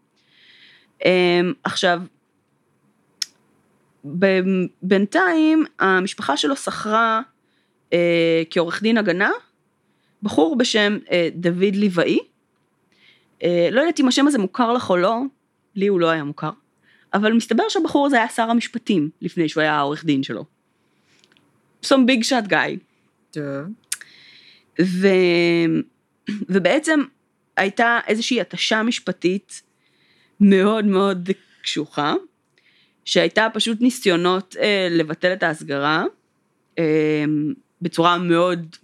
אה, 1.06 1.42
עכשיו, 1.64 2.02
ב- 4.20 4.66
בינתיים 4.82 5.66
המשפחה 5.80 6.38
שלו 6.38 6.56
שכרה 6.56 7.22
אה, 7.94 8.44
כעורך 8.50 8.82
דין 8.82 8.98
הגנה, 8.98 9.32
בחור 10.24 10.58
בשם 10.58 10.98
אה, 11.12 11.30
דוד 11.34 11.76
ליבאי. 11.76 12.20
אה, 13.44 13.70
לא 13.72 13.82
יודעת 13.82 14.00
אם 14.00 14.08
השם 14.08 14.28
הזה 14.28 14.38
מוכר 14.38 14.74
לך 14.74 14.90
או 14.90 14.98
לא, 14.98 15.22
לי 15.76 15.88
הוא 15.88 16.00
לא 16.00 16.10
היה 16.10 16.24
מוכר. 16.24 16.52
אבל 17.14 17.34
מסתבר 17.34 17.64
שהבחור 17.70 18.06
הזה 18.06 18.18
היה 18.18 18.28
שר 18.30 18.50
המשפטים 18.50 19.10
לפני 19.22 19.50
שהוא 19.50 19.62
היה 19.62 19.74
העורך 19.74 20.06
דין 20.06 20.24
שלו. 20.24 20.46
some 21.86 22.06
big 22.08 22.24
shot 22.24 22.50
guy. 22.50 22.78
טוב. 23.32 23.44
ו... 24.82 25.08
ובעצם 26.50 27.00
הייתה 27.58 28.00
איזושהי 28.08 28.42
התשה 28.42 28.84
משפטית 28.84 29.62
מאוד 30.40 30.86
מאוד 30.86 31.30
קשוחה, 31.62 32.14
שהייתה 33.06 33.48
פשוט 33.54 33.82
ניסיונות 33.82 34.56
אה, 34.60 34.88
לבטל 34.92 35.34
את 35.34 35.44
ההסגרה 35.44 36.06
אה, 36.80 37.24
בצורה 37.82 38.18
מאוד 38.18 38.76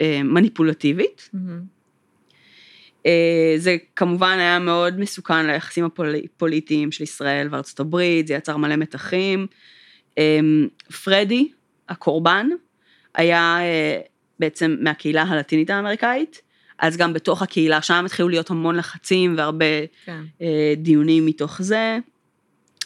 אה, 0.00 0.20
מניפולטיבית. 0.24 1.30
אה, 1.34 1.40
זה 3.56 3.76
כמובן 3.96 4.38
היה 4.38 4.58
מאוד 4.58 5.00
מסוכן 5.00 5.46
ליחסים 5.46 5.84
הפוליטיים 5.84 6.92
של 6.92 7.04
ישראל 7.04 7.48
וארצות 7.50 7.80
הברית, 7.80 8.26
זה 8.26 8.34
יצר 8.34 8.56
מלא 8.56 8.76
מתחים. 8.76 9.46
אה, 10.18 10.40
פרדי, 11.04 11.48
הקורבן, 11.88 12.48
היה 13.14 13.58
אה, 13.60 14.00
בעצם 14.38 14.76
מהקהילה 14.80 15.22
הלטינית 15.22 15.70
האמריקאית, 15.70 16.40
אז 16.78 16.96
גם 16.96 17.12
בתוך 17.12 17.42
הקהילה 17.42 17.82
שם 17.82 18.04
התחילו 18.06 18.28
להיות 18.28 18.50
המון 18.50 18.76
לחצים 18.76 19.34
והרבה 19.36 19.66
כן. 20.04 20.22
דיונים 20.76 21.26
מתוך 21.26 21.62
זה. 21.62 21.98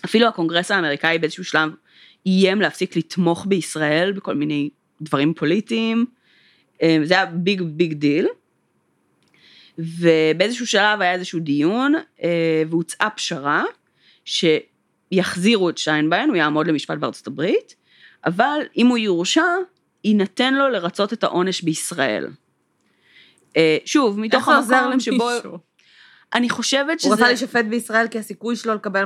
אפילו 0.04 0.26
הקונגרס 0.26 0.70
האמריקאי 0.70 1.18
באיזשהו 1.18 1.44
שלב 1.44 1.70
איים 2.26 2.60
להפסיק 2.60 2.96
לתמוך 2.96 3.46
בישראל 3.48 4.12
בכל 4.12 4.34
מיני 4.34 4.70
דברים 5.02 5.34
פוליטיים. 5.34 6.06
זה 6.80 7.14
היה 7.14 7.26
big 7.26 7.62
big 7.62 7.92
deal. 7.92 8.26
ובאיזשהו 9.78 10.66
שלב 10.66 11.00
היה 11.00 11.12
איזשהו 11.12 11.40
דיון, 11.40 11.94
אה, 12.22 12.62
והוצעה 12.70 13.10
פשרה, 13.10 13.64
שיחזירו 14.24 15.70
את 15.70 15.78
שיינביין, 15.78 16.28
הוא 16.28 16.36
יעמוד 16.36 16.66
למשפט 16.66 16.98
בארצות 16.98 17.26
הברית, 17.26 17.74
אבל 18.26 18.60
אם 18.76 18.86
הוא 18.86 18.98
יורשע, 18.98 19.44
יינתן 20.04 20.54
לו 20.54 20.68
לרצות 20.68 21.12
את 21.12 21.24
העונש 21.24 21.62
בישראל. 21.62 22.26
אה, 23.56 23.76
שוב, 23.84 24.20
מתוך 24.20 24.48
המקום 24.48 25.00
שבו... 25.00 25.30
אני 26.34 26.50
חושבת 26.50 27.00
שזה... 27.00 27.08
הוא 27.08 27.14
רצה 27.14 27.26
להישפט 27.26 27.64
בישראל 27.64 28.08
כי 28.08 28.18
הסיכוי 28.18 28.56
שלו 28.56 28.74
לקבל 28.74 29.04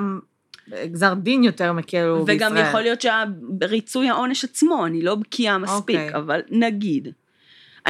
גזר 0.84 1.14
דין 1.14 1.44
יותר 1.44 1.72
מקל 1.72 2.02
הוא 2.02 2.26
בישראל. 2.26 2.52
וגם 2.52 2.66
יכול 2.66 2.80
להיות 2.80 3.00
שריצוי 3.00 4.08
העונש 4.08 4.44
עצמו, 4.44 4.86
אני 4.86 5.02
לא 5.02 5.14
בקיאה 5.14 5.58
מספיק, 5.58 5.96
okay. 5.96 6.00
אוקיי. 6.00 6.16
אבל 6.16 6.40
נגיד. 6.50 7.08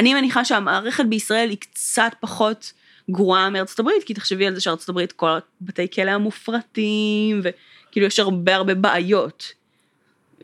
אני 0.00 0.14
מניחה 0.14 0.44
שהמערכת 0.44 1.04
בישראל 1.04 1.50
היא 1.50 1.58
קצת 1.58 2.12
פחות 2.20 2.72
גרועה 3.10 3.50
מארצות 3.50 3.78
הברית, 3.78 4.04
כי 4.04 4.14
תחשבי 4.14 4.46
על 4.46 4.54
זה 4.54 4.60
שארצות 4.60 4.88
הברית 4.88 5.12
כל 5.12 5.38
בתי 5.60 5.90
כלא 5.90 6.10
המופרטים, 6.10 7.40
וכאילו 7.42 8.06
יש 8.06 8.18
הרבה 8.18 8.56
הרבה 8.56 8.74
בעיות. 8.74 9.52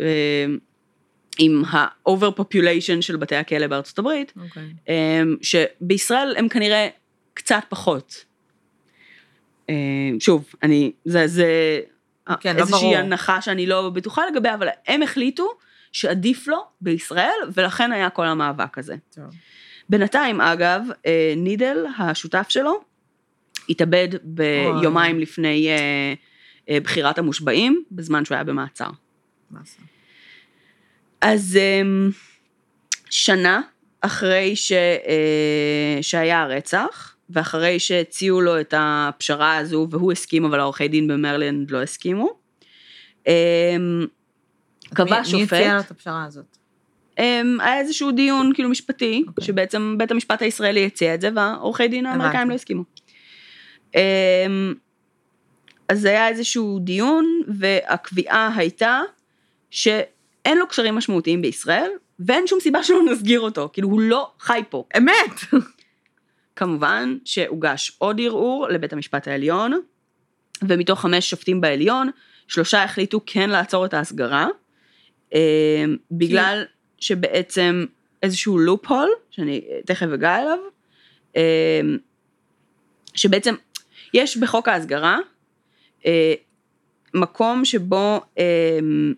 אה, 0.01 0.47
עם 1.38 1.64
ה-over 1.64 2.40
population 2.40 3.01
של 3.01 3.16
בתי 3.16 3.37
הכלא 3.37 3.66
בארצות 3.66 3.99
הברית, 3.99 4.33
okay. 4.37 4.40
אוקיי. 4.40 4.73
אה, 4.88 5.23
שבישראל 5.42 6.35
הם 6.38 6.49
כנראה 6.49 6.88
קצת 7.35 7.62
פחות. 7.69 8.25
אה, 9.71 9.75
שוב, 10.21 10.55
אני, 10.62 10.92
זה, 11.05 11.27
זה 11.27 11.81
כן, 12.40 12.57
לא 12.57 12.61
איזושהי 12.61 12.92
לא 12.92 12.97
הנחה 12.97 13.42
שאני 13.42 13.66
לא 13.66 13.90
בטוחה 13.90 14.23
לגביה, 14.27 14.55
אבל 14.55 14.69
הם 14.87 15.03
החליטו 15.03 15.53
שעדיף 15.92 16.49
לו 16.49 16.59
בישראל, 16.81 17.38
ולכן 17.55 17.92
היה 17.92 18.11
כל 18.11 18.27
המאבק 18.27 18.79
הזה. 18.79 18.94
טוב. 19.14 19.25
בינתיים, 19.88 20.40
אגב, 20.40 20.83
אה, 21.07 21.35
נידל, 21.37 21.85
השותף 21.99 22.46
שלו, 22.49 22.81
התאבד 23.68 24.09
ביומיים 24.22 25.20
לפני 25.20 25.68
אה, 25.68 26.14
אה, 26.68 26.81
בחירת 26.81 27.18
המושבעים, 27.18 27.83
בזמן 27.90 28.25
שהוא 28.25 28.35
היה 28.35 28.44
במעצר. 28.44 28.90
אז 31.20 31.59
שנה 33.11 33.61
אחרי 34.01 34.57
ש, 34.57 34.72
שהיה 36.03 36.42
הרצח, 36.42 37.16
ואחרי 37.31 37.79
שהציעו 37.79 38.40
לו 38.40 38.61
את 38.61 38.75
הפשרה 38.77 39.57
הזו, 39.57 39.88
והוא 39.90 40.12
הסכים, 40.12 40.44
אבל 40.44 40.61
העורכי 40.61 40.88
דין 40.88 41.09
במרלנד 41.09 41.70
לא 41.70 41.83
הסכימו, 41.83 42.38
קבע 44.94 45.25
שופט... 45.25 45.35
מי 45.35 45.42
הציע 45.42 45.75
לו 45.75 45.81
את 45.81 45.90
הפשרה 45.90 46.25
הזאת? 46.25 46.57
אמ, 47.18 47.59
היה 47.61 47.79
איזשהו 47.79 48.12
דיון 48.12 48.51
כאילו 48.55 48.68
משפטי, 48.68 49.22
okay. 49.25 49.29
אוקיי. 49.29 49.44
שבעצם 49.44 49.94
בית 49.99 50.11
המשפט 50.11 50.42
הישראלי 50.42 50.87
הציע 50.87 51.14
את 51.14 51.20
זה, 51.20 51.31
והעורכי 51.35 51.88
דין 51.88 52.07
האמריקאים 52.07 52.51
לא 52.51 52.55
הסכימו. 52.55 52.85
אמ, 53.94 54.75
אז 55.88 56.05
היה 56.05 56.29
איזשהו 56.29 56.79
דיון, 56.79 57.40
והקביעה 57.49 58.53
הייתה 58.57 59.01
שאין 59.70 60.59
לו 60.59 60.66
קשרים 60.68 60.94
משמעותיים 60.94 61.42
בישראל, 61.42 61.90
ואין 62.18 62.46
שום 62.46 62.61
סיבה 62.61 62.83
שלא 62.83 63.03
נסגיר 63.12 63.40
אותו, 63.40 63.68
כאילו 63.72 63.88
הוא 63.88 64.01
לא 64.01 64.31
חי 64.40 64.62
פה. 64.68 64.85
אמת. 64.96 65.40
כמובן 66.57 67.16
שהוגש 67.25 67.92
עוד 67.99 68.20
ערעור 68.20 68.68
לבית 68.68 68.92
המשפט 68.92 69.29
העליון, 69.29 69.81
ומתוך 70.62 71.01
חמש 71.01 71.31
שופטים 71.31 71.61
בעליון, 71.61 72.11
שלושה 72.49 72.85
החליטו 72.85 73.20
כן 73.27 73.51
לעצור 73.51 73.85
את 73.85 73.94
ההסגרה, 73.94 74.46
בגלל 76.11 76.65
שבעצם 76.99 77.85
איזשהו 78.23 78.59
לופ 78.59 78.87
הול, 78.87 79.09
שאני 79.31 79.65
תכף 79.87 80.07
אגע 80.15 80.39
אליו, 80.39 80.59
אמ, 81.37 81.99
שבעצם 83.15 83.55
יש 84.15 84.37
בחוק 84.37 84.69
ההסגרה 84.69 85.19
אה, 86.07 86.35
מקום 87.15 87.65
שבו 87.65 88.21
אמ, 88.39 89.15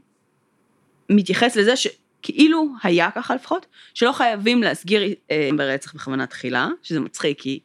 מתייחס 1.11 1.57
לזה 1.57 1.75
שכאילו 1.77 2.69
היה 2.83 3.11
ככה 3.11 3.35
לפחות, 3.35 3.67
שלא 3.95 4.13
חייבים 4.13 4.63
להסגיר 4.63 5.03
אה, 5.31 5.51
ברצח 5.57 5.95
בכוונה 5.95 6.27
תחילה, 6.27 6.69
שזה 6.83 7.01
מצחיק 7.01 7.41
כי 7.41 7.61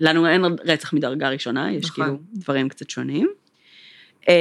לנו 0.00 0.26
אין 0.28 0.44
רצח 0.64 0.92
מדרגה 0.92 1.28
ראשונה, 1.28 1.72
יש 1.72 1.84
נכון. 1.84 2.04
כאילו 2.04 2.18
דברים 2.34 2.68
קצת 2.68 2.90
שונים. 2.90 3.28
אמ, 4.28 4.32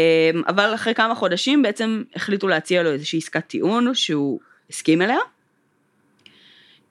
אבל 0.48 0.76
אחרי 0.76 0.94
כמה 0.94 1.16
חודשים 1.16 1.62
בעצם 1.62 2.04
החליטו 2.16 2.48
להציע 2.48 2.84
לו 2.84 2.92
איזושהי 2.92 3.20
עסקת 3.20 3.48
טיעון 3.48 3.96
שהוא 3.96 4.40
הסכים 4.70 5.02
אליה, 5.02 5.20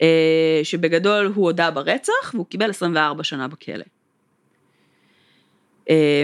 אה, 0.02 0.60
שבגדול 0.62 1.32
הוא 1.34 1.44
הודה 1.44 1.70
ברצח 1.70 2.34
והוא 2.34 2.46
קיבל 2.46 2.70
24 2.70 3.24
שנה 3.24 3.48
בכלא. 3.48 3.84
אה, 5.90 6.22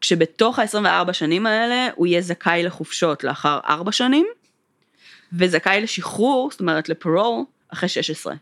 כשבתוך 0.00 0.58
ה-24 0.58 1.12
שנים 1.12 1.46
האלה 1.46 1.88
הוא 1.94 2.06
יהיה 2.06 2.20
זכאי 2.20 2.62
לחופשות 2.62 3.24
לאחר 3.24 3.58
4 3.68 3.92
שנים, 3.92 4.26
וזכאי 5.32 5.80
לשחרור, 5.80 6.48
זאת 6.50 6.60
אומרת 6.60 6.88
לפרול, 6.88 7.44
אחרי 7.68 7.88
16. 7.88 8.34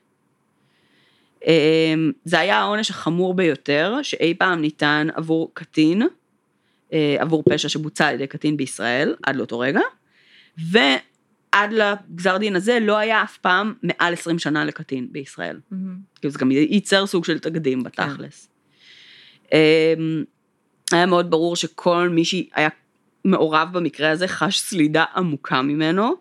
אה, 1.46 1.94
זה 2.24 2.40
היה 2.40 2.58
העונש 2.58 2.90
החמור 2.90 3.34
ביותר 3.34 3.94
שאי 4.02 4.34
פעם 4.38 4.60
ניתן 4.60 5.08
עבור 5.14 5.50
קטין, 5.54 6.02
עבור 7.18 7.42
פשע 7.50 7.68
שבוצע 7.68 8.06
על 8.06 8.14
ידי 8.14 8.26
קטין 8.26 8.56
בישראל, 8.56 9.14
עד 9.22 9.36
לאותו 9.36 9.58
רגע, 9.58 9.80
ו... 10.72 10.78
עד 11.52 11.72
לגזר 11.72 12.38
דין 12.38 12.56
הזה 12.56 12.78
לא 12.80 12.96
היה 12.96 13.22
אף 13.22 13.38
פעם 13.38 13.74
מעל 13.82 14.12
20 14.12 14.38
שנה 14.38 14.64
לקטין 14.64 15.08
בישראל. 15.10 15.60
Mm-hmm. 15.72 15.76
כאילו 16.20 16.32
זה 16.32 16.38
גם 16.38 16.50
ייצר 16.50 17.06
סוג 17.06 17.24
של 17.24 17.38
תקדים 17.38 17.82
בתכלס. 17.82 18.48
כן. 19.50 19.56
היה 20.92 21.06
מאוד 21.06 21.30
ברור 21.30 21.56
שכל 21.56 22.08
מי 22.08 22.24
שהיה 22.24 22.68
מעורב 23.24 23.68
במקרה 23.72 24.10
הזה 24.10 24.28
חש 24.28 24.58
סלידה 24.58 25.04
עמוקה 25.16 25.62
ממנו. 25.62 26.14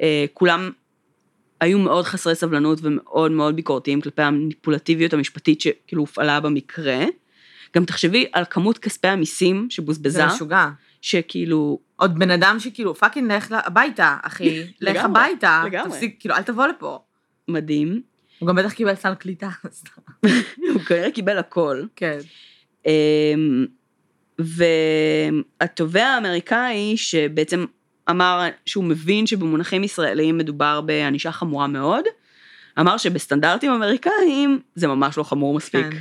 אה, 0.00 0.24
כולם 0.32 0.70
היו 1.60 1.78
מאוד 1.78 2.04
חסרי 2.04 2.34
סבלנות 2.34 2.78
ומאוד 2.82 3.30
מאוד 3.32 3.56
ביקורתיים 3.56 4.00
כלפי 4.00 4.22
המניפולטיביות 4.22 5.12
המשפטית 5.12 5.60
שכאילו 5.60 6.02
הופעלה 6.02 6.40
במקרה. 6.40 7.04
גם 7.76 7.84
תחשבי 7.84 8.26
על 8.32 8.44
כמות 8.50 8.78
כספי 8.78 9.08
המיסים 9.08 9.66
שבוזבזה. 9.70 10.18
זה 10.18 10.26
משוגע. 10.26 10.68
שכאילו... 11.00 11.78
עוד 11.96 12.18
בן 12.18 12.30
אדם 12.30 12.56
שכאילו, 12.58 12.94
fucking 12.94 13.32
לך 13.32 13.54
הביתה, 13.64 14.16
אחי, 14.22 14.62
לך 14.80 15.04
הביתה, 15.04 15.62
תפסיק, 15.84 16.16
כאילו, 16.20 16.34
אל 16.34 16.42
תבוא 16.42 16.66
לפה. 16.66 16.98
מדהים. 17.48 18.02
הוא 18.38 18.48
גם 18.48 18.56
בטח 18.56 18.72
קיבל 18.72 18.94
סל 18.94 19.14
קליטה. 19.14 19.48
הוא 20.74 20.82
כנראה 20.86 21.10
קיבל 21.10 21.38
הכל. 21.38 21.82
כן. 21.96 22.18
אמ, 22.86 23.66
והתובע 24.38 26.04
האמריקאי, 26.04 26.96
שבעצם 26.96 27.64
אמר 28.10 28.48
שהוא 28.66 28.84
מבין 28.84 29.26
שבמונחים 29.26 29.84
ישראליים 29.84 30.38
מדובר 30.38 30.80
בענישה 30.80 31.32
חמורה 31.32 31.66
מאוד, 31.66 32.04
אמר 32.80 32.96
שבסטנדרטים 32.96 33.72
אמריקאים 33.72 34.60
זה 34.74 34.88
ממש 34.88 35.18
לא 35.18 35.22
חמור 35.22 35.54
מספיק. 35.54 35.86
כן. 35.90 35.96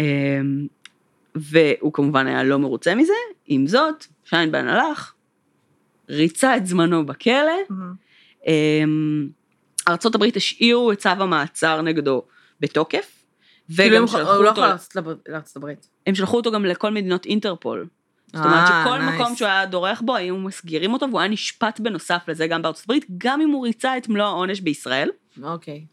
אמ, 0.00 0.66
והוא 1.34 1.92
כמובן 1.92 2.26
היה 2.26 2.44
לא 2.44 2.58
מרוצה 2.58 2.94
מזה, 2.94 3.12
עם 3.46 3.66
זאת, 3.66 4.06
שיינבן 4.24 4.68
הלך, 4.68 5.14
ריצה 6.08 6.56
את 6.56 6.66
זמנו 6.66 7.06
בכלא, 7.06 7.52
mm-hmm. 7.70 8.50
ארה"ב 9.88 10.24
השאירו 10.36 10.92
את 10.92 10.98
צו 10.98 11.08
המעצר 11.08 11.82
נגדו 11.82 12.22
בתוקף, 12.60 13.24
וגם 13.70 14.06
שלחו 14.06 14.20
אותו... 14.20 14.36
הוא 14.36 14.44
לא 14.44 14.50
יכול 14.50 14.64
לארצות 15.28 15.56
הברית. 15.56 15.88
הם 16.06 16.14
שלחו 16.14 16.36
אותו 16.36 16.52
גם 16.52 16.64
לכל 16.64 16.90
מדינות 16.90 17.26
אינטרפול. 17.26 17.86
זאת 18.26 18.44
אומרת 18.44 18.70
אה, 18.70 18.84
שכל 18.84 19.00
מקום 19.00 19.36
שהוא 19.36 19.48
היה 19.48 19.66
דורך 19.66 20.02
בו, 20.02 20.16
היו 20.16 20.36
מסגירים 20.36 20.92
אותו, 20.92 21.06
והוא 21.08 21.20
היה 21.20 21.28
נשפט 21.28 21.80
בנוסף 21.80 22.22
לזה 22.28 22.46
גם 22.46 22.62
בארצות 22.62 22.84
הברית, 22.84 23.06
גם 23.18 23.40
אם 23.40 23.50
הוא 23.50 23.66
ריצה 23.66 23.96
את 23.96 24.08
מלוא 24.08 24.24
העונש 24.24 24.60
בישראל. 24.60 25.10
אוקיי. 25.42 25.84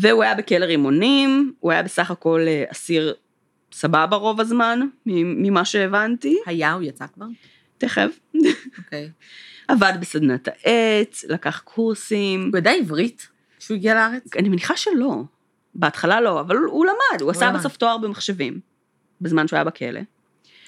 והוא 0.00 0.22
היה 0.22 0.34
בכלא 0.34 0.64
רימונים, 0.64 1.52
הוא 1.60 1.72
היה 1.72 1.82
בסך 1.82 2.10
הכל 2.10 2.40
אה, 2.46 2.64
אסיר 2.72 3.14
סבבה 3.72 4.16
רוב 4.16 4.40
הזמן, 4.40 4.80
ממה 5.06 5.64
שהבנתי. 5.64 6.36
היה, 6.46 6.72
הוא 6.72 6.82
יצא 6.82 7.06
כבר? 7.14 7.26
תכף. 7.78 8.18
אוקיי. 8.78 9.10
עבד 9.68 9.92
בסדנת 10.00 10.48
העץ, 10.48 11.24
לקח 11.28 11.62
קורסים. 11.64 12.50
הוא 12.52 12.58
ידע 12.58 12.70
עברית 12.70 13.28
כשהוא 13.58 13.74
הגיע 13.74 13.94
לארץ? 13.94 14.22
אני 14.38 14.48
מניחה 14.48 14.76
שלא. 14.76 15.22
בהתחלה 15.74 16.20
לא, 16.20 16.40
אבל 16.40 16.56
הוא, 16.56 16.86
למד, 16.86 17.20
הוא 17.20 17.30
עשה. 17.30 17.52
בסוף 17.52 17.76
תואר 17.76 17.98
במחשבים, 17.98 18.60
בזמן 19.20 19.48
שהוא 19.48 19.56
היה 19.56 19.64
בכלא. 19.64 20.00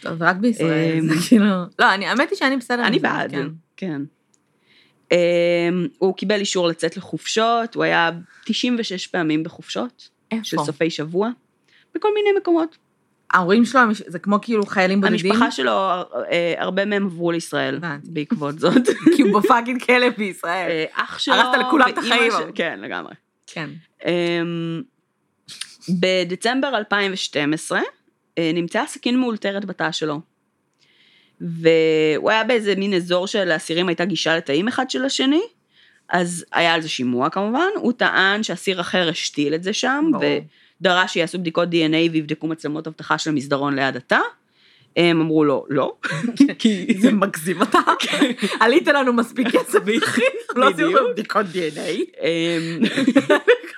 טוב, 0.00 0.22
רק 0.22 0.36
בישראל, 0.36 0.98
אמ, 0.98 1.08
זה 1.08 1.14
כאילו... 1.28 1.46
לא, 1.78 1.84
האמת 1.84 2.30
היא 2.30 2.38
שאני 2.38 2.56
בסדר. 2.56 2.86
אני 2.86 2.98
בעד, 2.98 3.34
כן. 3.76 4.02
אמ, 5.12 5.86
הוא 5.98 6.16
קיבל 6.16 6.40
אישור 6.40 6.68
לצאת 6.68 6.96
לחופשות, 6.96 7.74
הוא 7.74 7.84
היה 7.84 8.10
96 8.44 9.06
פעמים 9.06 9.42
בחופשות, 9.42 10.08
של 10.42 10.56
איפה? 10.56 10.66
סופי 10.66 10.90
שבוע, 10.90 11.30
בכל 11.94 12.08
מיני 12.14 12.38
מקומות. 12.38 12.76
ההורים 13.30 13.64
שלו, 13.64 13.80
זה 14.06 14.18
כמו 14.18 14.40
כאילו 14.42 14.66
חיילים 14.66 15.00
בודדים? 15.00 15.32
המשפחה 15.32 15.50
שלו, 15.50 15.72
אה, 16.30 16.54
הרבה 16.58 16.84
מהם 16.84 17.06
עברו 17.06 17.32
לישראל. 17.32 17.78
בעקבות 18.04 18.58
זאת. 18.58 18.88
כי 19.16 19.22
הוא 19.22 19.40
בפאקינג 19.40 19.82
כלא 19.82 20.08
בישראל. 20.10 20.70
אה, 20.70 20.84
אח 20.92 21.18
שלו, 21.18 21.34
הרסת 21.34 21.58
לכולם 21.66 21.88
את 21.88 21.98
החיים, 21.98 22.32
של-. 22.32 22.50
כן, 22.54 22.80
לגמרי. 22.82 23.14
כן. 23.46 23.70
אמ, 24.06 24.82
בדצמבר 26.00 26.68
2012 26.76 27.80
אה, 28.38 28.50
נמצאה 28.54 28.86
סכין 28.86 29.20
מאולתרת 29.20 29.64
בתא 29.64 29.92
שלו. 29.92 30.20
והוא 31.40 32.30
היה 32.30 32.44
באיזה 32.44 32.74
מין 32.74 32.94
אזור 32.94 33.26
שלאסירים 33.26 33.88
הייתה 33.88 34.04
גישה 34.04 34.36
לתאים 34.36 34.68
אחד 34.68 34.90
של 34.90 35.04
השני, 35.04 35.42
אז 36.08 36.44
היה 36.52 36.74
על 36.74 36.80
זה 36.80 36.88
שימוע 36.88 37.30
כמובן, 37.30 37.68
הוא 37.76 37.92
טען 37.92 38.42
שאסיר 38.42 38.80
אחר 38.80 39.08
השתיל 39.08 39.54
את 39.54 39.62
זה 39.62 39.72
שם, 39.72 40.04
ברור. 40.12 40.24
ודרש 40.80 41.12
שיעשו 41.12 41.38
בדיקות 41.38 41.68
DNA 41.68 42.10
ויבדקו 42.12 42.46
מצלמות 42.46 42.86
אבטחה 42.86 43.18
של 43.18 43.30
המסדרון 43.30 43.74
ליד 43.74 43.96
התא. 43.96 44.18
הם 44.98 45.20
אמרו 45.20 45.44
לו, 45.44 45.66
לא, 45.68 45.92
כי 46.58 46.86
זה 47.02 47.12
מגזים 47.12 47.60
אותה. 47.60 47.78
עלית 48.60 48.88
לנו 48.88 49.12
מספיק 49.12 49.48
כסף, 49.48 49.78
אחי. 50.04 50.22
לא 50.56 50.68
עשינו. 50.68 50.90
לנו 50.90 51.08
בדיקות 51.12 51.46
DNA. 51.46 52.20
אמ, 52.20 52.80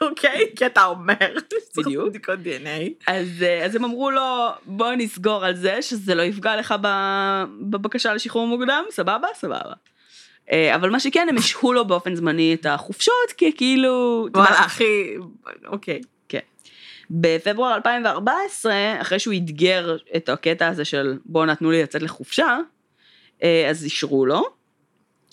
אוקיי? 0.00 0.46
כי 0.56 0.66
אתה 0.66 0.84
אומר. 0.84 1.14
בדיוק. 1.76 2.08
בדיקות 2.08 2.38
DNA. 2.44 3.04
אז, 3.06 3.42
אה, 3.42 3.64
אז 3.64 3.76
הם 3.76 3.84
אמרו 3.84 4.10
לו, 4.10 4.48
בוא 4.66 4.92
נסגור 4.96 5.44
על 5.44 5.54
זה, 5.54 5.82
שזה 5.82 6.14
לא 6.14 6.22
יפגע 6.22 6.56
לך 6.56 6.74
בבקשה 7.60 8.14
לשחרור 8.14 8.46
מוקדם, 8.46 8.84
סבבה? 8.90 9.28
סבבה. 9.34 9.72
אה, 10.52 10.74
אבל 10.74 10.90
מה 10.90 11.00
שכן, 11.00 11.26
הם 11.30 11.36
השהו 11.36 11.72
לו 11.72 11.84
באופן 11.84 12.14
זמני 12.14 12.54
את 12.54 12.66
החופשות, 12.66 13.32
כי 13.36 13.52
כאילו... 13.56 14.26
וואלה, 14.34 14.66
אחי, 14.66 15.14
אוקיי. 15.66 16.00
בפברואר 17.10 17.74
2014, 17.74 18.74
אחרי 19.00 19.18
שהוא 19.18 19.34
אתגר 19.34 19.96
את 20.16 20.28
הקטע 20.28 20.68
הזה 20.68 20.84
של 20.84 21.18
בואו 21.24 21.46
נתנו 21.46 21.70
לי 21.70 21.82
לצאת 21.82 22.02
לחופשה, 22.02 22.58
אה, 23.42 23.66
אז 23.70 23.84
אישרו 23.84 24.26
לו, 24.26 24.42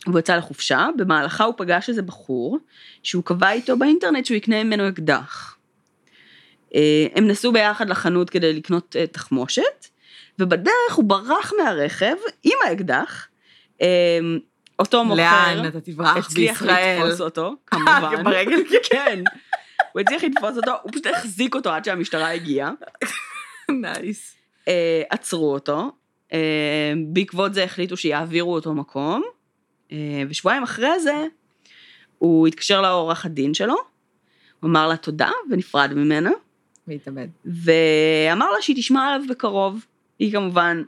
והוא 0.08 0.20
יצא 0.20 0.36
לחופשה, 0.36 0.88
במהלכה 0.98 1.44
הוא 1.44 1.54
פגש 1.58 1.90
איזה 1.90 2.02
בחור, 2.02 2.58
שהוא 3.04 3.24
קבע 3.24 3.52
איתו 3.52 3.78
באינטרנט 3.78 4.26
שהוא 4.26 4.38
יקנה 4.38 4.64
ממנו 4.64 4.90
אקדח. 4.90 5.58
אה, 6.76 7.08
הם 7.16 7.28
נסעו 7.28 7.54
ביחד 7.54 7.90
לחנות 7.90 8.30
כדי 8.30 8.54
לקנות 8.54 8.96
אה, 9.00 9.08
תחמושת, 9.08 9.88
ובדרך 10.40 10.94
הוא 10.96 11.06
ברח 11.06 11.54
מהרכב 11.58 12.16
עם 12.44 12.58
האקדח, 12.66 13.28
אותו 14.80 15.06
מוכר, 15.06 15.22
לאן 15.22 15.68
אתה 15.68 15.82
תברח 15.82 16.18
הצליח 16.18 16.62
בישראל? 16.62 17.04
לתפוס 17.04 17.22
אותו, 17.22 17.56
כמובן. 17.66 18.24
ברגל? 18.26 18.58
כן. 18.84 19.24
הוא 19.98 20.02
הצליח 20.02 20.24
לתפוס 20.24 20.58
אותו, 20.58 20.72
הוא 20.84 20.92
פשוט 20.92 21.06
החזיק 21.06 21.56
אותו 21.56 21.70
עד 21.70 21.86
שהמשטרה 21.86 22.32
הגיעה. 22.32 22.72
נייס. 23.82 24.36
אה, 24.68 25.04
עצרו 25.10 25.54
אותו, 25.54 25.92
אה, 26.34 26.94
בעקבות 27.08 27.54
זה 27.54 27.64
החליטו 27.64 27.98
שיעבירו 27.98 28.54
אותו 28.54 28.74
מקום, 28.74 29.24
אה, 29.92 29.98
ושבועיים 30.30 30.64
אחרי 30.64 31.00
זה 31.00 31.26
הוא 32.18 32.48
התקשר 32.48 32.82
לעורך 32.82 33.26
הדין 33.26 33.54
שלו, 33.54 33.76
הוא 34.60 34.70
אמר 34.70 34.88
לה 34.88 34.98
תודה 34.98 35.30
ונפרד 35.52 35.94
ממנה, 35.94 36.32
להתאבד. 36.88 37.28
ואמר 37.46 38.52
לה 38.52 38.62
שהיא 38.62 38.76
תשמע 38.76 39.08
עליו 39.08 39.28
בקרוב. 39.30 39.86
היא 40.20 40.32
כמובן 40.32 40.84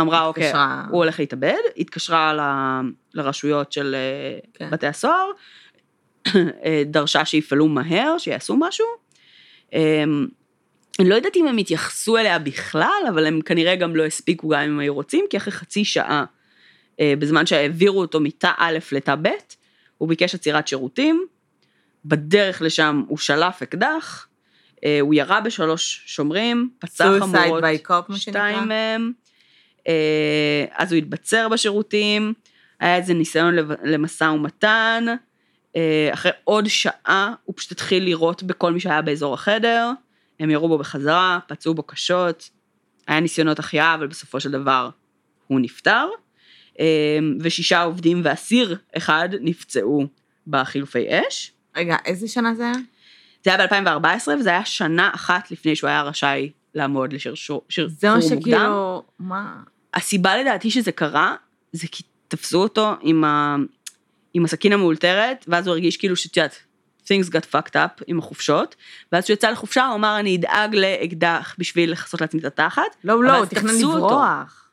אמרה, 0.00 0.26
אוקיי, 0.26 0.44
התקשרה. 0.44 0.84
הוא 0.90 0.96
הולך 0.98 1.20
להתאבד, 1.20 1.60
התקשרה 1.76 2.34
ל- 2.34 2.90
לרשויות 3.14 3.72
של 3.72 3.96
כן. 4.54 4.70
בתי 4.70 4.86
הסוהר, 4.86 5.30
דרשה 6.86 7.24
שיפעלו 7.24 7.68
מהר, 7.68 8.18
שיעשו 8.18 8.56
משהו. 8.58 8.86
אה, 9.74 10.04
אני 10.98 11.08
לא 11.08 11.14
יודעת 11.14 11.36
אם 11.36 11.46
הם 11.46 11.56
התייחסו 11.56 12.16
אליה 12.16 12.38
בכלל, 12.38 13.02
אבל 13.08 13.26
הם 13.26 13.40
כנראה 13.40 13.76
גם 13.76 13.96
לא 13.96 14.06
הספיקו 14.06 14.48
גם 14.48 14.60
אם 14.60 14.78
היו 14.78 14.94
רוצים, 14.94 15.24
כי 15.30 15.36
אחרי 15.36 15.52
חצי 15.52 15.84
שעה, 15.84 16.24
אה, 17.00 17.14
בזמן 17.18 17.46
שהעבירו 17.46 18.00
אותו 18.00 18.20
מתא 18.20 18.50
א' 18.58 18.78
לתא 18.92 19.14
ב', 19.22 19.28
הוא 19.98 20.08
ביקש 20.08 20.34
עצירת 20.34 20.68
שירותים, 20.68 21.26
בדרך 22.04 22.62
לשם 22.62 23.02
הוא 23.08 23.18
שלף 23.18 23.62
אקדח, 23.62 24.26
אה, 24.84 24.98
הוא 25.00 25.14
ירה 25.14 25.40
בשלוש 25.40 26.02
שומרים, 26.06 26.70
פצע 26.78 27.04
חמורות. 27.20 27.62
שתיים 28.16 28.68
מהם, 28.68 29.12
אה, 29.88 30.64
אז 30.72 30.92
הוא 30.92 30.98
התבצר 30.98 31.48
בשירותים, 31.48 32.32
היה 32.80 32.96
איזה 32.96 33.14
ניסיון 33.14 33.54
למשא 33.84 34.24
ומתן, 34.24 35.04
אה, 35.08 35.14
אחרי 36.12 36.32
עוד 36.44 36.68
שעה 36.68 37.34
הוא 37.44 37.54
פשוט 37.56 37.72
התחיל 37.72 38.02
לירות 38.04 38.42
בכל 38.42 38.72
מי 38.72 38.80
שהיה 38.80 39.02
באזור 39.02 39.34
החדר, 39.34 39.90
הם 40.40 40.50
ירו 40.50 40.68
בו 40.68 40.78
בחזרה, 40.78 41.38
פצעו 41.46 41.74
בו 41.74 41.82
קשות, 41.82 42.50
היה 43.06 43.20
ניסיונות 43.20 43.58
החייאה, 43.58 43.94
אבל 43.94 44.06
בסופו 44.06 44.40
של 44.40 44.50
דבר 44.50 44.90
הוא 45.46 45.60
נפטר, 45.60 46.08
אה, 46.80 47.18
ושישה 47.40 47.82
עובדים 47.82 48.20
ואסיר 48.24 48.76
אחד 48.96 49.28
נפצעו 49.40 50.06
בחילופי 50.46 51.06
אש. 51.08 51.52
רגע, 51.76 51.96
איזה 52.04 52.28
שנה 52.28 52.54
זה 52.54 52.64
היה? 52.64 52.74
זה 53.44 53.54
היה 53.54 53.66
ב-2014, 53.66 54.28
וזה 54.40 54.50
היה 54.50 54.64
שנה 54.64 55.10
אחת 55.14 55.50
לפני 55.50 55.76
שהוא 55.76 55.88
היה 55.88 56.02
רשאי 56.02 56.50
לעמוד 56.74 57.12
לשחרור 57.12 57.64
זה 57.86 58.08
מה 58.08 58.14
מוקדם. 58.14 58.40
שכאילו, 58.40 59.02
מה? 59.18 59.62
הסיבה 59.94 60.36
לדעתי 60.36 60.70
שזה 60.70 60.92
קרה, 60.92 61.34
זה 61.72 61.86
כי 61.92 62.02
תפסו 62.28 62.62
אותו 62.62 62.94
עם. 63.00 63.24
עם 64.36 64.44
הסכין 64.44 64.72
המאולתרת, 64.72 65.44
ואז 65.48 65.66
הוא 65.66 65.72
הרגיש 65.72 65.96
כאילו 65.96 66.16
שאת 66.16 66.36
יודעת, 66.36 66.56
things 67.04 67.26
got 67.30 67.54
fucked 67.54 67.74
up 67.74 68.02
עם 68.06 68.18
החופשות, 68.18 68.76
ואז 69.12 69.24
כשהוא 69.24 69.34
יצא 69.34 69.50
לחופשה 69.50 69.86
הוא 69.86 69.94
אמר 69.94 70.18
אני 70.20 70.36
אדאג 70.36 70.74
לאקדח 70.74 71.54
בשביל 71.58 71.92
לכסות 71.92 72.20
לעצמי 72.20 72.40
את 72.40 72.44
התחת. 72.44 72.82
לא, 73.04 73.24
לא, 73.24 73.36
הוא 73.36 73.46
תכנן. 73.46 73.74
לברוח. 73.80 74.68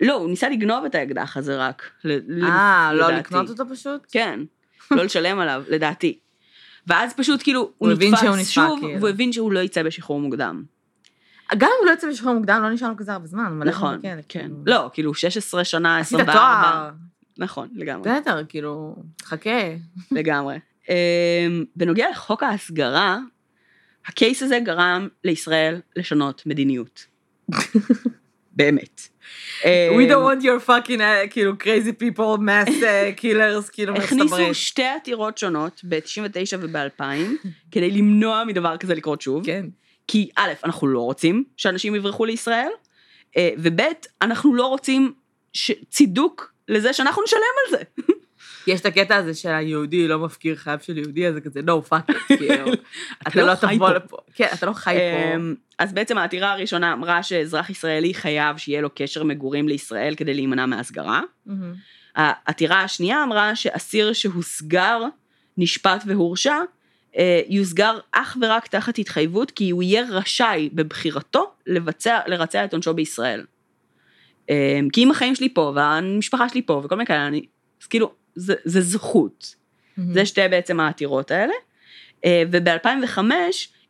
לא, 0.00 0.12
הוא 0.14 0.28
ניסה 0.30 0.48
לגנוב 0.48 0.84
את 0.84 0.94
האקדח 0.94 1.36
הזה 1.36 1.56
רק. 1.56 1.90
ל- 2.04 2.44
אה, 2.44 2.90
לא 2.94 3.06
לדעתי. 3.08 3.20
לקנות 3.20 3.50
אותו 3.50 3.64
פשוט? 3.72 4.06
כן, 4.12 4.40
לא 4.90 5.04
לשלם 5.04 5.38
עליו, 5.38 5.62
לדעתי. 5.74 6.18
ואז 6.86 7.14
פשוט 7.16 7.42
כאילו, 7.42 7.70
הוא, 7.78 7.92
נתפס 7.92 8.48
שוב, 8.48 8.78
כאילו. 8.80 8.98
והוא 9.00 9.08
הבין 9.08 9.32
שהוא 9.32 9.52
לא 9.52 9.60
יצא 9.60 9.82
בשחרור 9.82 10.20
מוקדם. 10.20 10.62
גם 11.56 11.68
אם 11.68 11.76
הוא 11.80 11.86
לא 11.86 11.92
יצא 11.92 12.08
בשחרור 12.08 12.34
מוקדם, 12.34 12.60
לא 12.62 12.70
נשאר 12.70 12.88
לו 12.88 12.96
כזה 12.96 13.12
הרבה 13.12 13.26
זמן. 13.26 13.60
נכון, 13.64 13.98
בכלא, 13.98 14.10
כן. 14.10 14.18
כאילו. 14.28 14.54
לא, 14.66 14.90
כאילו 14.92 15.14
16 15.14 15.64
שנה, 15.64 15.98
עשית 15.98 16.20
24. 16.20 16.70
תואר. 16.70 16.90
נכון, 17.38 17.68
לגמרי. 17.74 18.10
בסדר, 18.10 18.42
כאילו, 18.48 18.96
חכה. 19.22 19.74
לגמרי. 20.12 20.58
אמ, 20.88 21.64
בנוגע 21.76 22.10
לחוק 22.10 22.42
ההסגרה, 22.42 23.18
הקייס 24.06 24.42
הזה 24.42 24.58
גרם 24.64 25.08
לישראל 25.24 25.80
לשנות 25.96 26.42
מדיניות. 26.46 27.06
באמת. 28.56 29.00
We 29.62 29.66
אמ, 29.66 30.10
don't 30.10 30.40
want 30.40 30.44
your 30.44 30.66
fucking, 30.68 30.98
uh, 31.00 31.28
כאילו, 31.30 31.52
crazy 31.52 32.02
people, 32.02 32.38
mass 32.38 32.68
uh, 32.68 33.20
killers, 33.22 33.70
כאילו, 33.72 33.92
מארצות 33.92 34.06
הכניסו. 34.12 34.54
שתי 34.54 34.84
עתירות 34.84 35.38
שונות 35.38 35.80
ב-99 35.88 36.56
וב-2000, 36.60 37.02
כדי 37.70 37.90
למנוע 37.90 38.44
מדבר 38.44 38.76
כזה 38.76 38.94
לקרות 38.94 39.20
שוב. 39.20 39.46
כן. 39.46 39.66
כי 40.08 40.28
א', 40.36 40.52
אנחנו 40.64 40.88
לא 40.88 41.00
רוצים 41.00 41.44
שאנשים 41.56 41.94
יברחו 41.94 42.24
לישראל, 42.24 42.68
אה, 43.36 43.50
וב', 43.58 43.80
אנחנו 44.22 44.54
לא 44.54 44.66
רוצים 44.66 45.12
ש- 45.52 45.72
צידוק 45.90 46.53
לזה 46.68 46.92
שאנחנו 46.92 47.22
נשלם 47.22 47.40
על 47.64 47.78
זה. 47.78 48.04
יש 48.66 48.80
את 48.80 48.86
הקטע 48.86 49.16
הזה 49.16 49.34
שהיהודי 49.34 50.08
לא 50.08 50.18
מפקיר 50.18 50.56
חייו 50.56 50.78
של 50.82 50.98
יהודי, 50.98 51.28
אז 51.28 51.34
זה 51.34 51.40
כזה, 51.40 51.60
no, 51.60 51.92
fuck 51.92 52.12
it, 52.12 52.18
כאילו. 52.38 52.72
אתה 53.28 53.40
לא 53.40 53.46
לא 53.46 53.54
תבוא 53.54 53.88
פה. 53.88 53.94
לפה. 53.94 54.16
כן, 54.34 54.48
אתה 54.54 54.66
לא 54.66 54.72
חי 54.72 54.96
פה. 54.96 55.34
אמ, 55.34 55.54
אז 55.78 55.92
בעצם 55.92 56.18
העתירה 56.18 56.52
הראשונה 56.52 56.92
אמרה 56.92 57.22
שאזרח 57.22 57.70
ישראלי 57.70 58.14
חייב 58.14 58.56
שיהיה 58.56 58.80
לו 58.80 58.88
קשר 58.94 59.24
מגורים 59.24 59.68
לישראל 59.68 60.14
כדי 60.14 60.34
להימנע 60.34 60.66
מהסגרה. 60.66 61.20
מהמם. 61.46 61.74
העתירה 62.14 62.80
השנייה 62.82 63.22
אמרה 63.22 63.56
שאסיר 63.56 64.12
שהוסגר, 64.12 65.02
נשפט 65.58 66.02
והורשע, 66.06 66.54
אה, 67.16 67.40
יוסגר 67.48 67.98
אך 68.12 68.36
ורק 68.42 68.66
תחת 68.66 68.98
התחייבות 68.98 69.50
כי 69.50 69.70
הוא 69.70 69.82
יהיה 69.82 70.04
רשאי 70.10 70.68
בבחירתו 70.72 71.52
לבצע, 71.66 72.18
לרצות 72.26 72.64
את 72.64 72.72
עונשו 72.72 72.94
בישראל. 72.94 73.44
אה, 74.50 74.80
כי 74.92 75.04
אם 75.04 75.10
החיים 75.10 75.34
שלי 75.34 75.54
פה 75.54 75.72
והמשפחה 75.74 76.48
שלי 76.48 76.62
פה 76.62 76.82
וכל 76.84 76.94
מיני 76.94 77.06
כאלה, 77.06 77.26
אני, 77.26 77.46
אז 77.82 77.86
כאילו, 77.86 78.12
זה, 78.34 78.54
זה 78.64 78.80
זכות. 78.80 79.54
Mhm. 79.96 80.12
זה 80.12 80.26
שתי 80.26 80.48
בעצם 80.50 80.80
העתירות 80.80 81.30
האלה. 81.30 81.52
וב-2005 82.50 83.18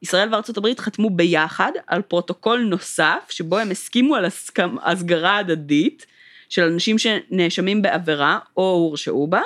ישראל 0.04 0.28
וארצות 0.32 0.56
הברית 0.56 0.80
חתמו 0.80 1.10
ביחד 1.10 1.72
על 1.86 2.02
פרוטוקול 2.02 2.60
נוסף, 2.60 3.30
שבו 3.30 3.58
הם 3.58 3.70
הסכימו 3.70 4.16
על 4.16 4.24
הסכם, 4.24 4.76
הסגרה 4.82 5.38
הדדית 5.38 6.06
של 6.48 6.62
אנשים 6.62 6.96
שנאשמים 6.98 7.82
בעבירה 7.82 8.38
או 8.56 8.62
הורשעו 8.62 9.26
בה, 9.26 9.40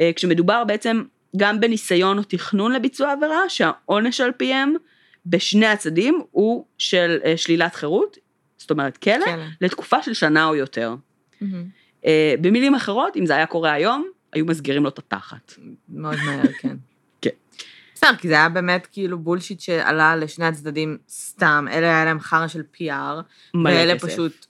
אה, 0.00 0.10
כשמדובר 0.16 0.64
בעצם 0.64 1.02
גם 1.36 1.60
בניסיון 1.60 2.18
או 2.18 2.22
תכנון 2.22 2.72
לביצוע 2.72 3.12
עבירה, 3.12 3.48
שהעונש 3.48 4.20
על 4.20 4.32
פיהם 4.32 4.74
בשני 5.26 5.66
הצדדים 5.66 6.22
הוא 6.30 6.64
של 6.78 7.18
אה, 7.24 7.36
שלילת 7.36 7.74
חירות, 7.74 8.18
זאת 8.64 8.70
אומרת 8.70 8.96
כלא, 8.96 9.24
כלא. 9.24 9.44
לתקופה 9.60 10.02
של 10.02 10.14
שנה 10.14 10.46
או 10.46 10.54
יותר. 10.54 10.94
מהמם. 11.40 11.64
אה, 12.06 12.34
במילים 12.40 12.74
אחרות, 12.74 13.16
אם 13.16 13.26
זה 13.26 13.36
היה 13.36 13.46
קורה 13.46 13.72
היום, 13.72 14.08
היו 14.32 14.46
מסגירים 14.46 14.82
לו 14.82 14.88
את 14.88 14.98
התחת. 14.98 15.52
מאוד 15.88 16.16
מהר, 16.24 16.42
כן. 16.60 16.76
כן. 17.22 17.30
בסדר, 17.94 18.16
כי 18.16 18.28
זה 18.28 18.34
היה 18.34 18.48
באמת 18.48 18.88
כאילו 18.92 19.18
בולשיט 19.18 19.60
שעלה 19.60 20.16
לשני 20.16 20.46
הצדדים 20.46 20.98
סתם, 21.08 21.66
אלה 21.70 21.86
היה 21.86 22.04
להם 22.04 22.20
חרא 22.20 22.48
של 22.48 22.62
PR, 22.76 22.92
ואלה 23.64 23.94
כסף. 23.94 24.08
פשוט 24.08 24.46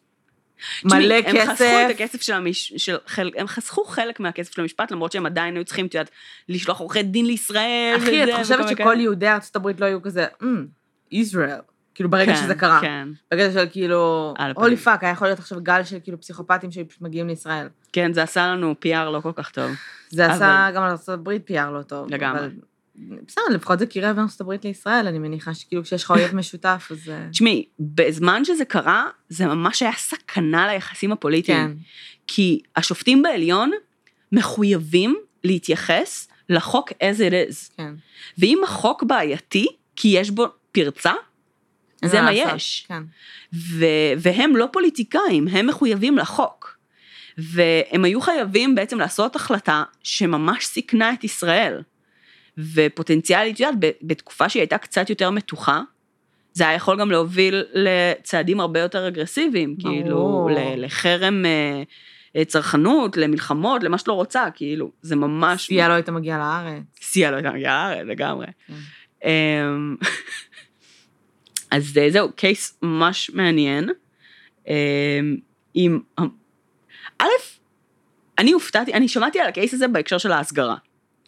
מלא 0.84 1.14
הם 1.14 1.22
חסכו 1.22 1.52
את 1.52 1.56
כסף. 1.56 1.90
הכסף 1.90 2.22
של 2.22 2.32
המש... 2.32 2.72
של 2.76 2.96
חל... 3.06 3.30
הם 3.36 3.46
חסכו 3.46 3.84
חלק 3.84 4.20
מהכסף 4.20 4.54
של 4.54 4.62
המשפט, 4.62 4.90
למרות 4.90 5.12
שהם 5.12 5.26
עדיין 5.26 5.56
היו 5.56 5.64
צריכים, 5.64 5.86
את 5.86 5.94
יודעת, 5.94 6.10
לשלוח 6.48 6.80
עורכי 6.80 7.02
דין 7.02 7.26
לישראל. 7.26 7.94
אחי, 7.98 8.24
את 8.24 8.28
חושבת 8.38 8.68
שכל? 8.68 8.96
יהודי 9.00 9.28
ארצות 9.28 9.56
הברית 9.56 9.80
לא 9.80 9.86
היו 9.86 10.02
כזה, 10.02 10.26
"אמ, 10.42 10.66
ישראל, 11.12 11.58
כאילו 11.94 12.10
ברגע 12.10 12.34
כן, 12.34 12.42
שזה 12.42 12.54
קרה. 12.54 12.80
כן, 12.80 13.08
ברגע 13.30 13.52
של 13.52 13.64
כאילו. 13.70 14.34
Holy 14.56 14.76
fuck, 14.76 15.04
היה 15.04 15.12
יכול 15.12 15.26
להיות 15.28 15.38
עכשיו 15.38 15.58
גל 15.62 15.84
של 15.84 15.98
כאילו 16.02 16.20
פסיכופטים 16.20 16.70
שפשוט 16.70 17.00
מגיעים 17.02 17.26
לישראל. 17.28 17.68
כן, 17.92 18.12
זה 18.12 18.22
עשה 18.22 18.46
לנו 18.46 18.74
PR 18.84 19.10
לא 19.12 19.20
כל 19.22 19.32
כך 19.34 19.50
טוב. 19.50 19.70
זה 20.10 20.26
עשה 20.26 20.66
אבל- 20.68 20.76
גם 20.76 20.82
לארצות 20.82 21.08
הברית 21.08 21.50
PR 21.50 21.70
לא 21.70 21.82
טוב. 21.82 22.10
לגמרי. 22.14 22.40
אבל 22.40 22.50
בסדר, 23.26 23.44
לפחות 23.50 23.78
זה 23.78 23.86
קירב 23.86 24.16
בין 24.16 24.24
הברית 24.40 24.64
לישראל, 24.64 25.06
אני 25.06 25.18
מניחה 25.18 25.54
שכאילו 25.54 25.82
כשיש 25.82 26.04
לך 26.04 26.10
אויב 26.10 26.34
משותף, 26.36 26.88
אז... 26.90 27.08
אה, 27.08 27.26
תשמעי, 27.30 27.64
בזמן 27.80 28.44
שזה 28.44 28.64
קרה, 28.64 29.06
זה 29.28 29.46
ממש 29.46 29.82
היה 29.82 29.92
סכנה 29.92 30.72
ליחסים 30.72 31.12
הפוליטיים. 31.12 31.58
כן. 31.68 31.72
כי 32.26 32.60
השופטים 32.76 33.22
בעליון 33.22 33.70
מחויבים 34.32 35.16
להתייחס 35.44 36.28
לחוק 36.48 36.90
as 36.90 37.16
it 37.18 37.32
is. 37.50 37.76
כן. 37.76 37.94
ואם 38.38 38.60
החוק 38.64 39.02
בעייתי, 39.02 39.66
כי 39.96 40.08
יש 40.08 40.30
בו 40.30 40.46
פרצה, 40.72 41.12
זה 42.08 42.20
מה 42.20 42.24
מה 42.24 42.32
יש. 42.32 42.84
כן. 42.88 43.02
ו- 43.54 44.12
והם 44.18 44.56
לא 44.56 44.68
פוליטיקאים, 44.72 45.48
הם 45.48 45.66
מחויבים 45.66 46.18
לחוק. 46.18 46.78
והם 47.38 48.04
היו 48.04 48.20
חייבים 48.20 48.74
בעצם 48.74 48.98
לעשות 48.98 49.36
החלטה 49.36 49.82
שממש 50.02 50.64
סיכנה 50.66 51.12
את 51.12 51.24
ישראל. 51.24 51.82
ופוטנציאלית, 52.58 53.54
את 53.54 53.60
יודעת, 53.60 53.94
בתקופה 54.02 54.48
שהיא 54.48 54.60
הייתה 54.60 54.78
קצת 54.78 55.10
יותר 55.10 55.30
מתוחה, 55.30 55.82
זה 56.52 56.68
היה 56.68 56.76
יכול 56.76 57.00
גם 57.00 57.10
להוביל 57.10 57.64
לצעדים 57.72 58.60
הרבה 58.60 58.80
יותר 58.80 59.08
אגרסיביים, 59.08 59.76
ברור. 59.76 59.94
כאילו, 59.94 60.48
לחרם 60.76 61.46
אה, 61.46 61.82
אה, 62.36 62.44
צרכנות, 62.44 63.16
למלחמות, 63.16 63.82
למה 63.82 63.98
שאת 63.98 64.08
לא 64.08 64.12
רוצה, 64.12 64.44
כאילו, 64.54 64.90
זה 65.02 65.16
ממש... 65.16 65.66
סיה 65.66 65.88
לא 65.88 65.92
היית 65.92 66.08
מגיעה 66.08 66.38
לארץ. 66.38 66.82
סיה 67.00 67.30
לא 67.30 67.36
הייתה 67.36 67.50
מגיעה 67.50 67.90
לארץ, 67.90 68.06
לגמרי. 68.06 68.46
אמ, 71.74 71.78
אז 71.78 71.98
אה, 71.98 72.10
זהו, 72.10 72.32
קייס 72.32 72.78
ממש 72.82 73.30
מעניין. 73.34 73.90
אמ, 74.68 75.36
עם... 75.74 76.00
א', 77.18 77.26
אני 78.38 78.52
הופתעתי, 78.52 78.94
אני 78.94 79.08
שמעתי 79.08 79.40
על 79.40 79.48
הקייס 79.48 79.74
הזה 79.74 79.88
בהקשר 79.88 80.18
של 80.18 80.32
ההסגרה, 80.32 80.76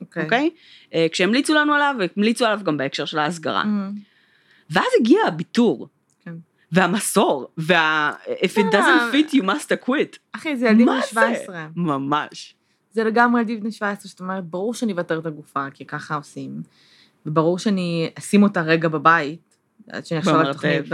אוקיי. 0.01 0.25
אוקיי? 0.25 0.51
אה, 0.95 1.07
כשהמליצו 1.13 1.55
לנו 1.55 1.75
עליו, 1.75 1.95
המליצו 2.17 2.47
עליו 2.47 2.61
גם 2.65 2.77
בהקשר 2.77 3.05
של 3.05 3.19
ההסגרה. 3.19 3.65
מהמם. 3.65 3.95
ואז 4.71 4.87
הגיע 5.01 5.21
הביטור, 5.27 5.89
כן. 6.25 6.35
והמסור, 6.73 7.49
וה... 7.59 8.13
If 8.27 8.59
it 8.59 8.73
doesn't 8.73 9.13
fit 9.13 9.35
you 9.35 9.43
must 9.43 9.71
acquit. 9.71 10.19
אחי, 10.33 10.57
זה 10.57 10.67
ילדים 10.67 10.87
בני 10.87 11.01
זה? 11.01 11.07
17. 11.07 11.67
ממש. 11.77 12.55
זה 12.93 13.05
לגמרי 13.05 13.41
ילדים 13.41 13.61
בני 13.61 13.73
17, 13.73 14.11
שאת 14.11 14.21
אומרת, 14.21 14.45
ברור 14.45 14.75
שאני 14.75 14.93
אוותר 14.93 15.19
את 15.19 15.27
הגופה, 15.27 15.71
כי 15.75 15.85
ככה 15.85 16.15
עושים. 16.15 16.63
וברור 17.27 17.59
שאני 17.59 18.11
אשים 18.19 18.43
אותה 18.43 18.63
רגע 18.63 18.89
בבית, 18.89 19.46
עד 19.91 20.07
שאני 20.07 20.21
אחשוב 20.21 20.35
על. 20.35 20.53
תוכנית, 20.53 20.85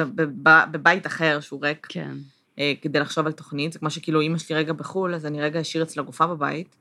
בבית 0.73 1.07
אחר 1.07 1.41
שהוא 1.41 1.61
ריק, 1.63 1.87
כן. 1.89 2.15
אה, 2.59 2.73
כדי 2.83 2.99
לחשוב 2.99 3.27
על 3.27 3.33
תוכנית. 3.33 3.73
זה 3.73 3.79
כמו 3.79 3.91
שכאילו 3.91 4.21
אימא 4.21 4.39
שלי 4.39 4.57
רגע 4.57 4.73
בחו"ל, 4.73 5.15
אז 5.15 5.27
אני 5.27 5.41
רגע 5.41 5.61
אשאיר 5.61 5.83
אצלה 5.83 6.03
גופה 6.03 6.27
בבית, 6.27 6.77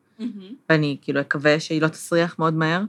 ואני 0.69 0.97
כאילו 1.01 1.21
אקווה 1.21 1.59
שהיא 1.59 1.81
לא 1.81 1.87
תסריח 1.87 2.39
מאוד 2.39 2.53
מהר. 2.53 2.81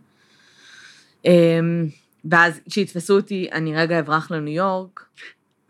אמ, 1.25 1.87
ואז 2.31 2.61
כשיתפסו 2.71 3.17
אותי, 3.17 3.49
אני 3.53 3.77
רגע 3.77 3.99
אברח 3.99 4.31
לניו 4.31 4.55
יורק. 4.55 5.07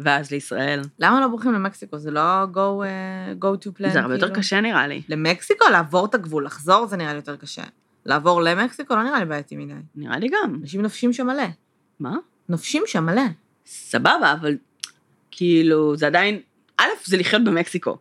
ואז 0.04 0.30
לישראל. 0.30 0.80
למה 0.98 1.20
לא 1.20 1.26
בורחים 1.28 1.52
למקסיקו? 1.52 1.98
זה 1.98 2.10
לא 2.10 2.44
go, 2.54 2.84
אה, 2.84 3.32
go 3.40 3.64
to 3.64 3.68
plan? 3.68 3.90
זה 3.92 4.00
הרבה 4.00 4.14
יותר 4.14 4.26
כאילו? 4.26 4.40
קשה 4.40 4.60
נראה 4.60 4.86
לי. 4.86 5.02
למקסיקו? 5.08 5.64
לעבור 5.72 6.06
את 6.06 6.14
הגבול, 6.14 6.44
לחזור 6.44 6.86
זה 6.86 6.96
נראה 6.96 7.10
לי 7.10 7.16
יותר 7.16 7.36
קשה. 7.36 7.62
לעבור 8.06 8.42
למקסיקו 8.42 8.94
לא 8.94 9.02
נראה 9.02 9.18
לי 9.18 9.24
בעייתי 9.24 9.56
מדי. 9.56 9.74
נראה 9.94 10.18
לי 10.18 10.28
גם. 10.28 10.58
אנשים 10.60 10.82
נופשים 10.82 11.12
שם 11.12 11.26
מלא. 11.26 11.42
מה? 12.00 12.16
נופשים 12.48 12.82
שם 12.86 13.06
מלא. 13.06 13.22
סבבה, 13.66 14.32
אבל 14.40 14.56
כאילו, 15.30 15.96
זה 15.96 16.06
עדיין, 16.06 16.40
א', 16.78 16.84
זה 17.04 17.16
לחיות 17.16 17.44
במקסיקו, 17.44 17.98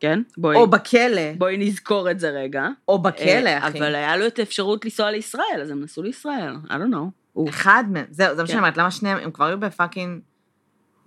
כן? 0.00 0.22
בואי, 0.36 0.56
או 0.56 0.66
בכלא. 0.66 1.32
בואי 1.38 1.56
נזכור 1.56 2.10
את 2.10 2.20
זה 2.20 2.30
רגע. 2.30 2.68
או 2.88 3.02
בכלא, 3.02 3.48
אה, 3.48 3.68
אחי. 3.68 3.78
אבל 3.78 3.94
היה 3.94 4.16
לו 4.16 4.26
את 4.26 4.38
האפשרות 4.38 4.84
לנסוע 4.84 5.10
לישראל, 5.10 5.60
אז 5.62 5.70
הם 5.70 5.82
נסעו 5.82 6.02
לישראל, 6.02 6.54
I 6.66 6.70
don't 6.70 6.94
know. 6.94 7.48
אחד 7.48 7.84
מהם, 7.90 8.04
זהו, 8.10 8.36
זה 8.36 8.42
מה 8.42 8.46
כן. 8.46 8.46
שאני 8.46 8.58
אומרת, 8.58 8.76
למה 8.76 8.90
שניהם, 8.90 9.18
הם 9.18 9.30
כבר 9.30 9.44
היו 9.44 9.60
ב 9.60 9.67
fucking 9.67 10.20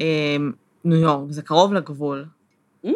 אה, 0.01 0.37
ניו 0.83 0.97
יורק, 0.97 1.31
זה 1.31 1.41
קרוב 1.41 1.73
לגבול. 1.73 2.25
Mm? 2.85 2.89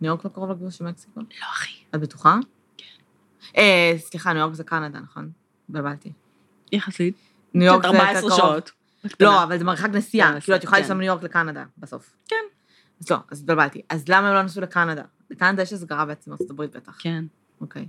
ניו 0.00 0.10
יורק 0.10 0.24
לא 0.24 0.30
קרוב 0.30 0.50
לגבול 0.50 0.70
של 0.70 0.84
מקסיקו? 0.84 1.20
לא, 1.20 1.46
אחי. 1.52 1.72
את 1.94 2.00
בטוחה? 2.00 2.36
כן. 2.76 2.84
אה, 3.56 3.92
סליחה, 3.98 4.32
ניו 4.32 4.42
יורק 4.42 4.54
זה 4.54 4.64
קנדה, 4.64 5.00
נכון? 5.00 5.30
התבלבלתי. 5.64 6.12
יחסית. 6.72 7.14
ניו 7.54 7.66
יורק 7.66 7.82
זה 7.82 7.88
יותר 7.88 7.98
14 7.98 8.20
קרוב. 8.20 8.36
שעות. 8.36 8.70
לא, 9.20 9.42
אבל 9.42 9.58
זה 9.58 9.64
מרחק 9.64 9.88
נסיעה, 9.92 10.40
כאילו 10.40 10.56
את 10.56 10.64
יכולה 10.64 10.78
כן. 10.78 10.82
לנסוע 10.82 10.96
מניו 10.96 11.06
יורק 11.06 11.22
לקנדה, 11.22 11.64
בסוף. 11.78 12.16
כן. 12.28 12.36
אז 13.00 13.10
לא, 13.10 13.16
אז 13.30 13.40
התבלבלתי. 13.40 13.82
אז 13.88 14.04
למה 14.08 14.28
הם 14.28 14.34
לא 14.34 14.42
נסעו 14.42 14.62
לקנדה? 14.62 15.02
לקנדה 15.30 15.62
יש 15.62 15.72
הסגרה 15.72 16.04
בעצם 16.04 16.30
בארצות 16.30 16.50
הברית 16.50 16.76
בטח. 16.76 16.96
כן. 16.98 17.24
אוקיי. 17.60 17.86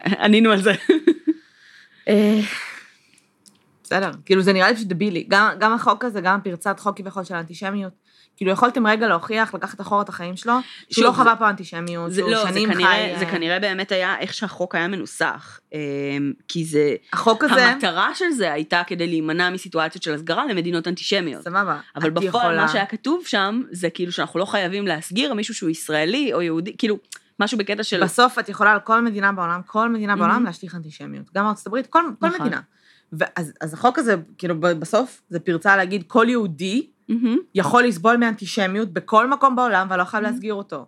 ענינו 0.00 0.50
על 0.52 0.62
זה. 0.62 0.72
אה, 2.08 2.40
בסדר, 3.84 4.10
כאילו 4.24 4.42
זה 4.42 4.52
נראה 4.52 4.70
לי 4.70 4.76
פשוט 4.76 4.88
דבילי. 4.88 5.26
גם, 5.28 5.48
גם 5.60 5.74
החוק 5.74 6.04
הזה, 6.04 6.20
גם 6.20 6.40
פרצת 6.42 6.80
חוק 6.80 6.96
כביכול 6.96 7.24
של 7.24 7.34
אנטישמיות, 7.34 7.92
כאילו 8.42 8.52
יכולתם 8.52 8.86
רגע 8.86 9.08
להוכיח, 9.08 9.54
לקחת 9.54 9.80
אחורה 9.80 10.02
את 10.02 10.08
החיים 10.08 10.36
שלו, 10.36 10.52
שהוא 10.90 11.04
לא 11.04 11.12
חווה 11.12 11.36
פה 11.36 11.50
אנטישמיות, 11.50 12.12
שהוא 12.12 12.30
לא, 12.30 12.42
זה 12.42 12.48
שנים 12.48 12.74
חי... 12.74 12.82
זה 13.18 13.24
אה, 13.24 13.30
כנראה 13.30 13.60
באמת 13.60 13.92
היה 13.92 14.18
איך 14.18 14.34
שהחוק 14.34 14.74
היה 14.74 14.88
מנוסח. 14.88 15.60
אמ, 15.72 16.32
כי 16.48 16.64
זה, 16.64 16.94
החוק 17.12 17.44
הזה, 17.44 17.66
המטרה 17.66 18.14
של 18.14 18.30
זה 18.30 18.52
הייתה 18.52 18.82
כדי 18.86 19.06
להימנע 19.06 19.50
מסיטואציות 19.50 20.02
של 20.02 20.14
הסגרה 20.14 20.46
למדינות 20.46 20.88
אנטישמיות. 20.88 21.42
סבבה, 21.42 21.78
אבל 21.96 22.08
את 22.08 22.14
בפועל 22.14 22.26
יכולה- 22.26 22.62
מה 22.62 22.68
שהיה 22.68 22.86
כתוב 22.86 23.22
שם, 23.26 23.62
זה 23.70 23.90
כאילו 23.90 24.12
שאנחנו 24.12 24.40
לא 24.40 24.44
חייבים 24.44 24.86
להסגיר 24.86 25.34
מישהו 25.34 25.54
שהוא 25.54 25.70
ישראלי 25.70 26.32
או 26.32 26.42
יהודי, 26.42 26.76
כאילו, 26.76 26.98
משהו 27.40 27.58
בקטע 27.58 27.82
של... 27.82 28.02
בסוף 28.04 28.38
את 28.38 28.48
יכולה 28.48 28.72
על 28.72 28.80
כל 28.80 29.00
מדינה 29.00 29.32
בעולם, 29.32 29.60
כל 29.66 29.88
מדינה 29.88 30.16
בעולם 30.16 30.32
מהמם. 30.32 30.44
להשליך 30.46 30.74
אנטישמיות. 30.74 31.26
גם 31.34 31.46
ארצות 31.46 31.66
הברית, 31.66 31.86
כל, 31.86 32.02
כל 32.20 32.26
נכון. 32.26 32.40
מדינה. 32.40 32.60
ואז 33.12 33.52
אז 33.60 33.74
החוק 33.74 33.98
הזה, 33.98 34.14
כאילו 34.38 34.60
בסוף, 34.60 35.22
זה 35.30 35.40
פרצה 35.40 35.76
להגיד, 35.76 36.04
כל 36.06 36.26
יהודי 36.28 36.86
מהמם. 37.22 37.36
יכול 37.54 37.84
לסבול 37.84 38.16
מאנטישמיות 38.16 38.92
בכל 38.92 39.30
מקום 39.30 39.56
בעולם, 39.56 39.86
ולא 39.90 40.04
חייב 40.04 40.22
להסגיר 40.22 40.54
אותו. 40.54 40.86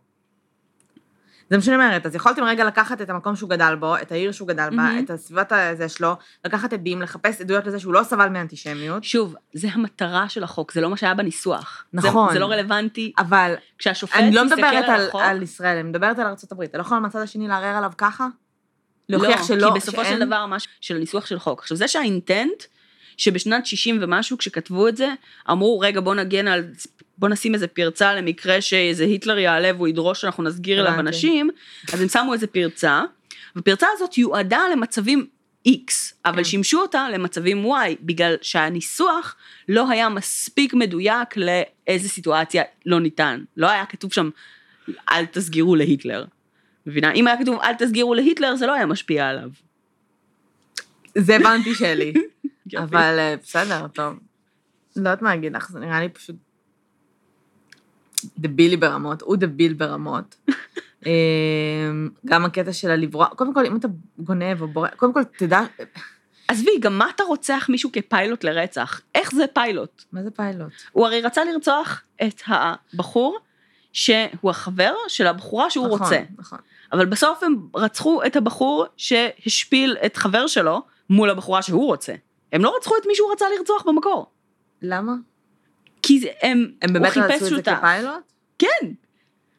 זה 1.51 1.57
מה 1.57 1.63
שאני 1.63 1.77
אומרת, 1.77 2.07
אז 2.07 2.15
יכולתם 2.15 2.45
רגע 2.45 2.65
לקחת 2.65 3.01
את 3.03 3.11
המקום 3.11 3.37
שהוא 3.37 3.51
גדל 3.51 3.75
בו, 3.81 3.97
את 3.97 4.13
העיר 4.13 4.33
שהוא 4.33 4.49
גדל 4.49 4.71
בה, 4.71 4.77
מהמם. 4.77 5.05
את 5.05 5.11
הסביבת 5.11 5.53
הזה 5.53 5.89
שלו, 5.89 6.13
לקחת 6.45 6.73
עדים, 6.73 7.03
לחפש 7.03 7.41
עדויות 7.41 7.67
לזה 7.67 7.79
שהוא 7.81 7.93
לא 7.95 8.03
סבל 8.03 8.29
מאנטישמיות, 8.29 9.05
שוב, 9.05 9.35
זה 9.53 9.69
המטרה 9.73 10.29
של 10.29 10.45
החוק, 10.45 10.73
זה 10.73 10.81
לא 10.81 10.91
מה 10.91 10.97
שהיה 10.97 11.15
בניסוח. 11.15 11.85
זה- 11.93 12.09
נכון. 12.09 12.33
זה 12.33 12.39
לא 12.39 12.47
רלוונטי. 12.47 13.13
אבל 13.19 13.55
כשהשופט 13.79 14.17
אני 14.17 14.31
לא 14.35 14.45
מסתכל 14.45 14.57
מדברת 14.63 14.85
על 14.85 14.91
על, 15.01 15.09
החוק, 15.09 15.21
על 15.25 15.43
ישראל, 15.43 15.77
אני 15.79 15.89
מדברת 15.89 16.19
על 16.19 16.27
ארה"ב. 16.27 16.61
אתה 16.63 16.79
לא 16.79 16.83
יכול 16.83 16.99
מהצד 16.99 17.19
השני 17.21 17.49
לערער 17.49 17.77
עליו 17.77 17.93
ככה? 17.99 18.27
להוכיח 19.09 19.39
לא, 19.41 19.45
שלא, 19.47 19.71
כי 19.73 19.79
בסופו 19.79 20.05
שאין- 20.05 20.19
של 20.19 20.27
דבר, 20.27 20.47
מה 20.47 20.57
של 20.81 20.97
הניסוח 20.97 21.27
של 21.27 21.39
חוק. 21.39 21.61
עכשיו, 21.61 21.77
זה 21.77 21.89
שהאינטנט, 21.89 22.63
שבשנת 23.17 23.67
60 23.67 23.99
ומשהו, 24.01 24.39
כשכתבו 24.39 24.89
את 24.89 24.97
זה, 24.97 25.09
אמרו, 25.51 25.81
רגע, 25.81 26.01
בוא 26.01 26.15
נגן 26.15 26.49
על, 26.49 26.65
בוא 27.19 27.29
נשים 27.29 27.55
איזה 27.55 27.67
פרצה 27.67 28.15
למקרה 28.15 28.61
שאיזה 28.61 29.05
היטלר 29.05 29.39
יעלה 29.39 29.71
והוא 29.77 29.89
ידרוש 29.89 30.21
שאנחנו 30.21 30.43
נסגיר 30.43 30.81
אליו. 30.81 31.01
אנשים, 31.01 31.51
אז 31.93 32.01
הם 32.01 32.09
שמו 32.09 32.33
איזה 32.33 32.47
פרצה, 32.47 33.03
והפרצה 33.57 33.87
הזאת 33.95 34.19
יועדה 34.19 34.61
למצבים 34.73 35.27
X, 35.69 36.15
אבל 36.25 36.37
כן. 36.37 36.45
שימשו 36.45 36.81
אותה 36.81 37.09
למצבים 37.13 37.67
Y, 37.67 37.97
בגלל 38.01 38.35
שהניסוח 38.43 39.37
לא 39.69 39.91
היה 39.91 40.09
מספיק 40.09 40.75
מדויק 40.75 41.37
לאיזה 41.37 42.09
סיטואציה 42.09 42.63
לא 42.87 43.01
ניתן. 43.01 43.45
לא 43.57 43.71
היה 43.71 43.87
כתוב 43.87 44.13
שם, 44.13 44.31
אל 45.11 45.27
תסגירו 45.27 45.77
להיטלר. 45.77 46.25
מבינה? 46.87 47.13
אם 47.13 47.27
היה 47.27 47.37
כתוב, 47.39 47.61
אל 47.61 47.75
תסגירו 47.75 48.15
להיטלר, 48.15 48.57
זה 48.57 48.67
לא 48.67 48.73
היה 48.73 48.87
משפיע 48.87 49.29
עליו. 49.29 49.49
זה 51.19 51.37
הבנתי 51.37 51.75
שלי. 51.75 52.13
אבל 52.85 53.19
אה, 53.19 53.35
בסדר, 53.43 53.87
טוב. 53.89 54.15
לא 54.97 55.01
יודעת 55.01 55.23
מה 55.23 55.35
להגיד 55.35 55.57
לך, 55.57 55.71
זה 55.71 55.81
נראה 55.81 56.01
לי 56.01 56.09
פשוט 56.09 56.37
דבילי 58.39 58.77
ברמות, 58.77 59.23
הוא 59.23 59.37
דביל 59.37 59.73
ברמות. 59.73 60.37
אמ, 61.07 62.11
גם 62.27 62.45
הקטע 62.45 62.73
של 62.73 62.91
הלברוח, 62.91 63.29
קודם 63.29 63.55
כל, 63.55 63.67
אם 63.67 63.77
אתה 63.77 63.89
גונב 64.19 64.63
או 64.63 64.69
בורא, 64.69 64.89
קודם 64.89 65.15
כל, 65.15 65.25
תדע, 65.25 65.61
עזבי, 66.49 66.79
גם 66.81 66.99
מה 66.99 67.11
אתה 67.15 67.23
רוצח 67.23 67.67
מישהו 67.69 67.91
כפיילוט 67.93 68.45
לרצח? 68.45 69.01
איך 69.15 69.35
זה 69.35 69.45
פיילוט? 69.53 70.05
מה 70.13 70.23
זה 70.23 70.31
פיילוט? 70.31 70.73
הוא 70.93 71.07
הרי 71.07 71.21
רצה 71.21 71.45
לרצוח 71.45 72.03
את 72.27 72.43
הבחור 72.47 73.39
שהוא 73.93 74.51
החבר 74.51 74.95
של 75.09 75.27
הבחורה 75.27 75.71
שהוא 75.71 75.87
נכון, 75.87 75.99
רוצה. 76.01 76.23
נכון. 76.39 76.59
אבל 76.93 77.07
בסוף 77.07 77.43
הם 77.43 77.57
רצחו 77.77 78.23
את 78.27 78.37
הבחור 78.37 78.87
שהשפיל 78.97 79.97
את 80.07 80.17
חבר 80.17 80.47
שלו 80.47 80.83
מול 81.11 81.31
הבחורה 81.31 81.63
שהוא 81.63 81.87
רוצה. 81.87 82.15
הם 82.53 82.65
לא 82.65 82.75
רצחו 82.77 82.95
את 82.97 83.07
מי 83.07 83.15
שהוא 83.15 83.33
רצה 83.33 83.45
לרצוח 83.59 83.83
במקור. 83.87 84.27
למה? 84.83 85.13
כי 86.03 86.21
זה- 86.21 86.29
הם, 86.43 86.71
הם 86.83 86.91
הוא 86.91 86.99
באמת 86.99 87.13
חיפש 87.13 87.43
רצו 87.43 87.59
את 87.59 87.65
זה. 87.65 87.73
כפיילוט? 87.77 88.33
כן. 88.59 88.93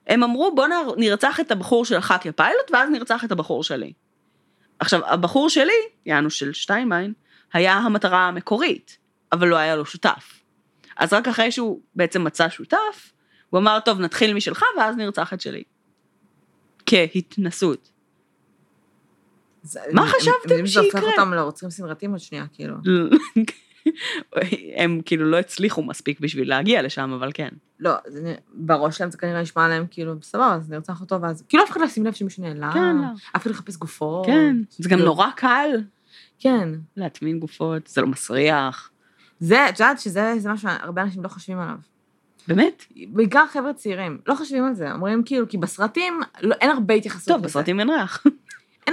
הם 0.08 0.24
אמרו 0.24 0.56
בוא 0.56 0.68
נר- 0.68 0.96
נרצח 0.98 1.40
את 1.40 1.52
הבחור 1.52 1.86
שלך 1.86 2.14
כפיילוט 2.22 2.72
ואז 2.74 2.90
נרצח 2.90 3.24
את 3.26 3.32
הבחור 3.32 3.64
שלי. 3.64 3.94
עכשיו 4.80 5.06
הבחור 5.06 5.50
שלי, 5.50 5.74
יענו 6.06 6.30
של 6.30 6.54
שטיינמיין, 6.54 7.14
היה 7.54 7.74
המטרה 7.74 8.28
המקורית, 8.28 8.98
אבל 9.32 9.48
לא 9.48 9.56
היה 9.56 9.76
לו 9.76 9.86
שותף. 9.86 10.42
אז 10.98 11.14
רק 11.14 11.28
אחרי 11.28 11.52
שהוא 11.52 11.82
בעצם 11.96 12.24
מצא 12.24 12.50
שותף, 12.50 13.12
הוא 13.50 13.60
אמר 13.60 13.80
טוב 13.86 14.00
נתחיל 14.00 14.34
משלך 14.34 14.64
ואז 14.78 14.96
נרצח 14.96 15.34
את 15.34 15.42
שלי. 15.42 15.64
כהתנסות. 16.86 17.92
זה- 19.66 19.80
מה 19.94 20.08
חשבתם 20.08 20.32
הם 20.32 20.50
יודעים 20.50 20.68
שזה 20.68 20.80
הופך 20.80 21.00
שיקרה? 21.00 21.12
אותם 21.12 21.34
לרוצחים 21.34 21.70
סדרתיים 21.70 22.12
עוד 22.12 22.20
שנייה, 22.20 22.46
כאילו. 22.54 22.76
הם 24.78 25.02
כאילו 25.06 25.26
לא 25.32 25.38
הצליחו 25.40 25.84
מספיק 25.84 26.20
בשביל 26.20 26.50
להגיע 26.50 26.82
לשם, 26.82 27.12
אבל 27.20 27.32
כן. 27.34 27.50
לא, 27.80 27.92
זה 28.08 28.36
בראש 28.54 28.98
שלהם 28.98 29.12
זה 29.12 29.18
כנראה 29.18 29.42
נשמע 29.42 29.68
להם 29.68 29.86
כאילו, 29.92 30.14
סבבה, 30.22 30.54
אז 30.56 30.70
נרצח 30.70 31.02
אותו, 31.02 31.22
ואז... 31.22 31.44
כאילו 31.50 31.64
אף 31.64 31.72
אחד 31.72 31.80
לא 31.82 31.86
ישים 31.86 32.06
לב 32.06 32.14
שמישהו 32.14 32.44
נעלם. 32.44 32.72
כן, 32.74 32.96
לא. 32.98 33.08
אף 33.36 33.42
אחד 33.42 33.50
לא 33.50 33.56
יחפש 33.56 33.76
גופות. 33.78 34.26
כן. 34.26 34.56
זה 34.70 34.90
גם 34.90 34.98
כאילו, 34.98 35.06
נורא 35.12 35.28
קל 35.36 35.70
כן. 36.40 36.70
להטמין 36.98 37.40
גופות, 37.40 37.88
זה 37.88 38.02
לא 38.02 38.08
מסריח. 38.08 38.92
זה, 39.40 39.70
את 39.70 39.80
יודעת 39.80 40.00
שזה 40.00 40.34
זה 40.38 40.50
משהו 40.50 40.70
שהרבה 40.70 41.02
אנשים 41.02 41.24
לא 41.24 41.28
חושבים 41.28 41.60
עליו. 41.60 41.76
באמת? 42.48 42.86
בעיקר 43.08 43.46
חבר'ה 43.48 43.74
צעירים, 43.74 44.18
לא 44.28 44.36
חושבים 44.36 44.66
על 44.66 44.74
זה. 44.76 44.92
אומרים 44.92 45.24
כאילו, 45.26 45.48
כי 45.50 45.58
בסרטים 45.58 46.20
לא, 46.42 46.56
אין 46.62 46.70
הרבה 46.70 46.94
התייחסות 46.94 47.28
טוב, 47.28 47.38
לזה. 47.38 47.48
בסרטים 47.48 47.80
אין 47.80 47.90
ריח. 47.90 48.24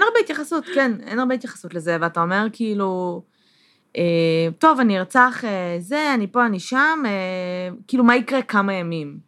אין 0.03 0.09
הרבה 0.09 0.20
התייחסות, 0.20 0.64
כן, 0.74 0.92
אין 1.07 1.18
הרבה 1.18 1.34
התייחסות 1.34 1.74
לזה, 1.74 1.96
ואתה 2.00 2.22
אומר 2.22 2.46
כאילו, 2.53 3.22
אה, 3.96 4.48
טוב, 4.59 4.80
אני 4.80 4.98
ארצח 4.98 5.44
אה, 5.44 5.76
זה, 5.78 6.14
אני 6.14 6.26
פה, 6.26 6.46
אני 6.46 6.61
שם, 6.61 7.03
אה, 7.07 7.68
כאילו, 7.88 8.05
מה 8.05 8.16
יקרה 8.16 8.42
כמה 8.42 8.72
ימים? 8.72 9.18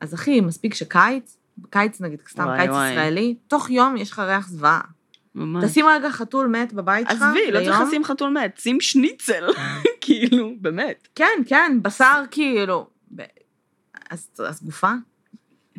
אז 0.00 0.14
אחי, 0.14 0.40
מספיק 0.40 0.74
שקיץ, 0.74 1.36
קיץ 1.70 2.00
נגיד, 2.00 2.18
סתם 2.28 2.44
וואי, 2.44 2.58
קיץ 2.58 2.70
וואי. 2.70 2.92
ישראלי, 2.92 3.34
תוך 3.48 3.70
יום 3.70 3.96
יש 3.96 4.10
לך 4.10 4.18
ריח 4.18 4.48
זוועה. 4.48 4.80
ממש. 5.34 5.64
תשים 5.64 5.86
רגע 5.86 6.10
חתול 6.10 6.46
מת 6.46 6.72
בבית 6.72 7.06
שלך, 7.10 7.22
עזבי, 7.22 7.50
לא 7.52 7.64
צריך. 7.64 7.80
לשים 7.86 8.04
חתול 8.04 8.30
מת, 8.30 8.58
שים 8.58 8.80
שניצל. 8.80 9.44
כאילו, 10.00 10.52
באמת. 10.60 11.08
כן, 11.14 11.42
כן, 11.46 11.78
בשר 11.82 12.22
כאילו, 12.30 12.86
אז, 14.10 14.30
אז 14.38 14.62
גופה. 14.62 14.92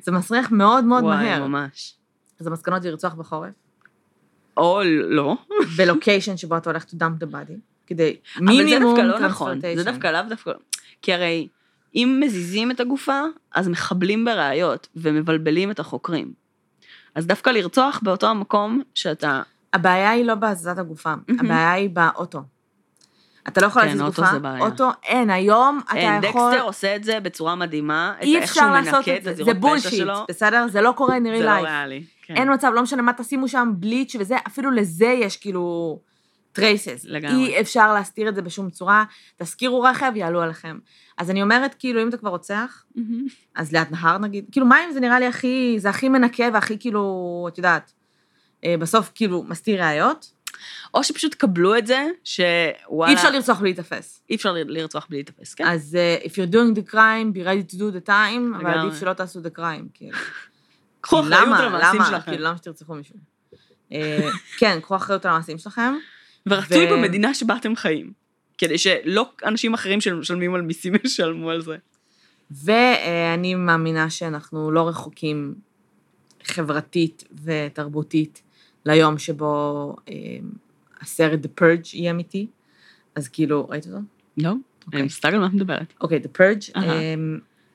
זה 0.04 0.12
מסריח 0.12 0.52
מאוד 0.52 0.84
מאוד 0.84 1.04
וואי, 1.04 1.16
מהר. 1.16 1.48
ממש. 1.48 1.98
אז 2.40 2.48
המסקנות 2.48 2.82
זה 2.82 2.92
לרצוח 2.92 3.14
בחורף, 3.14 3.54
או 4.58 4.82
לא. 5.10 5.38
בלוקיישן 5.78 6.38
שבו 6.38 6.58
אתה 6.58 6.70
הולך 6.70 6.84
to 6.84 6.96
dump 6.96 7.24
the 7.24 7.34
body, 7.34 7.54
כדי 7.88 8.16
אבל 8.38 8.46
זה 8.46 8.52
מינימום 8.52 8.96
דווקא 8.96 9.02
לא 9.02 9.20
נכון. 9.20 9.60
זה. 9.62 9.84
דווקא 9.84 10.08
לאו 10.08 10.22
דווקא... 10.30 10.52
כי 11.02 11.14
הרי 11.14 11.48
אם 11.96 12.22
מזיזים 12.24 12.72
את 12.72 12.80
הגופה, 12.80 13.20
אז 13.56 13.68
מחבלים 13.68 14.26
בראיות 14.26 14.88
ומבלבלים 14.96 15.72
את 15.72 15.80
החוקרים. 15.80 16.34
אז 17.16 17.28
דווקא 17.28 17.50
לרצוח 17.50 18.00
באותו 18.04 18.28
המקום 18.28 18.82
שאתה... 18.96 19.42
הבעיה 19.74 20.12
היא 20.12 20.26
לא 20.26 20.36
בהזזת 20.36 20.78
הגופה, 20.78 21.14
הבעיה 21.40 21.72
היא 21.72 21.90
באוטו. 21.90 22.42
אתה 23.48 23.62
לא 23.62 23.66
יכול 23.66 23.82
כן, 23.82 23.88
להזיז 23.88 24.02
אוטו 24.02 24.22
גופה, 24.22 24.34
זה 24.34 24.40
בעיה. 24.40 24.60
אוטו, 24.60 24.90
אין, 25.04 25.30
היום 25.30 25.82
אתה 25.86 25.96
אין, 25.96 26.24
יכול... 26.24 26.52
דקסטר 26.52 26.64
עושה 26.64 26.96
את 26.96 27.04
זה 27.04 27.20
בצורה 27.20 27.56
מדהימה. 27.56 28.14
אי 28.22 28.44
אפשר 28.44 28.74
לעשות 28.74 29.08
את 29.08 29.24
זה, 29.24 29.34
זה 29.44 29.54
bullshit. 29.54 30.08
בסדר? 30.30 30.68
זה 30.68 30.82
לא 30.82 30.94
קורה 30.98 31.18
in 31.18 31.22
real 31.22 31.38
זה 31.38 31.46
לא. 31.46 31.52
ריאלי. 31.52 32.04
כן. 32.22 32.36
אין 32.36 32.54
מצב, 32.54 32.72
לא 32.76 32.84
משנה 32.84 33.02
מה 33.02 33.14
תשימו 33.14 33.48
שם, 33.48 33.74
bleach 33.76 34.16
וזה, 34.20 34.36
אפילו 34.48 34.72
לזה 34.72 35.06
יש 35.06 35.38
כאילו 35.38 36.00
traces. 36.52 37.06
לגמרי. 37.08 37.48
אי 37.48 37.62
אפשר 37.62 37.94
להסתיר 37.94 38.30
את 38.30 38.36
זה 38.36 38.42
בשום 38.42 38.70
צורה, 38.70 39.04
תשכירו 39.38 39.82
רכב, 39.82 40.12
יעלו 40.16 40.42
עליכם. 40.42 40.80
אז 41.18 41.30
אני 41.30 41.42
אומרת, 41.42 41.76
כאילו, 41.80 42.02
אם 42.04 42.10
אתה 42.10 42.18
כבר 42.18 42.30
רוצח, 42.30 42.84
Mhm. 42.96 43.26
אז 43.56 43.72
ליד 43.72 43.88
נהר 43.92 44.18
נגיד, 44.18 44.46
כאילו 44.52 44.66
מים 44.66 44.92
זה 44.92 45.00
נראה 45.00 45.20
לי 45.20 45.26
הכי, 45.26 45.76
זה 45.78 45.90
הכי 45.90 46.10
מנקה 46.10 46.44
והכי 46.54 46.80
כאילו, 46.80 47.46
את 47.54 47.58
יודעת, 47.58 47.94
אה, 48.66 48.76
בסוף 48.80 49.12
כאילו 49.16 49.44
מסתיר 49.44 49.84
ראיות. 49.84 50.32
או 50.94 51.04
שפשוט 51.04 51.34
קבלו 51.34 51.78
את 51.78 51.88
זה, 51.88 52.08
שוואלה... 52.24 53.12
אי 53.12 53.14
אפשר 53.14 53.30
לרצוח 53.32 53.60
בלי 53.60 53.70
להיתפס. 53.70 54.22
אי 54.30 54.36
אפשר 54.36 54.54
לרצוח 54.54 55.08
בלי 55.10 55.18
להתאפס, 55.18 55.54
כן? 55.54 55.66
אז 55.68 55.98
uh, 55.98 56.26
if 56.26 56.30
you're 56.30 56.54
doing 56.54 56.80
the 56.80 56.92
crime, 56.92 57.36
be 57.36 57.44
ready 57.46 57.74
to 57.74 57.78
do 57.78 57.96
the 57.96 58.08
time, 58.08 58.58
אבל. 58.62 58.80
עדיף 58.80 59.00
שלא 59.00 59.14
תעשו 59.14 59.40
the 59.40 59.58
crime, 59.60 59.88
כאילו. 59.94 60.18
קחו 61.02 61.20
אחריות? 61.20 61.60
על 61.60 61.66
המעשים 61.66 62.00
למה? 62.00 62.06
שלכם. 62.06 62.32
כאילו, 62.32 62.46
למה 62.46 62.58
שתרצחו 62.58 62.96
מישהו? 62.96 63.16
אה, 63.92 64.30
כן, 64.60 64.80
קחו 64.82 64.96
אחריות 64.96 65.26
על 65.26 65.32
המעשים 65.32 65.58
שלכם. 65.58 65.94
ורצוי 66.46 66.88
במדינה 66.88 67.34
שבה 67.34 67.58
אתם 67.58 67.76
חיים. 67.76 68.14
כדי 68.58 68.78
שלא 68.78 69.32
אנשים 69.46 69.74
אחרים 69.74 70.02
שמשלמים 70.02 70.56
על 70.56 70.62
מיסים 70.62 70.94
ישלמו 71.06 71.50
על 71.50 71.62
זה. 71.62 71.78
ואני 72.52 73.56
מאמינה 73.56 74.10
שאנחנו 74.10 74.72
לא 74.72 74.88
רחוקים 74.88 75.56
חברתית 76.44 77.24
ותרבותית 77.44 78.42
ליום 78.86 79.18
שבו 79.18 79.96
אה, 80.10 80.14
הסרט 81.02 81.40
The 81.46 81.62
Purge 81.62 81.90
יהיה 81.94 82.12
אמיתי. 82.12 82.48
אז 83.16 83.28
כאילו, 83.28 83.70
ראית 83.70 83.88
אותו? 83.88 83.98
לא? 84.38 84.54
אוקיי. 84.86 85.00
אני 85.00 85.06
מסתכל 85.06 85.28
על 85.28 85.40
מה 85.40 85.46
את 85.46 85.54
מדברת. 85.54 85.94
אוקיי, 86.02 86.20
The 86.20 86.38
Purge. 86.38 86.72
אה, 86.76 87.16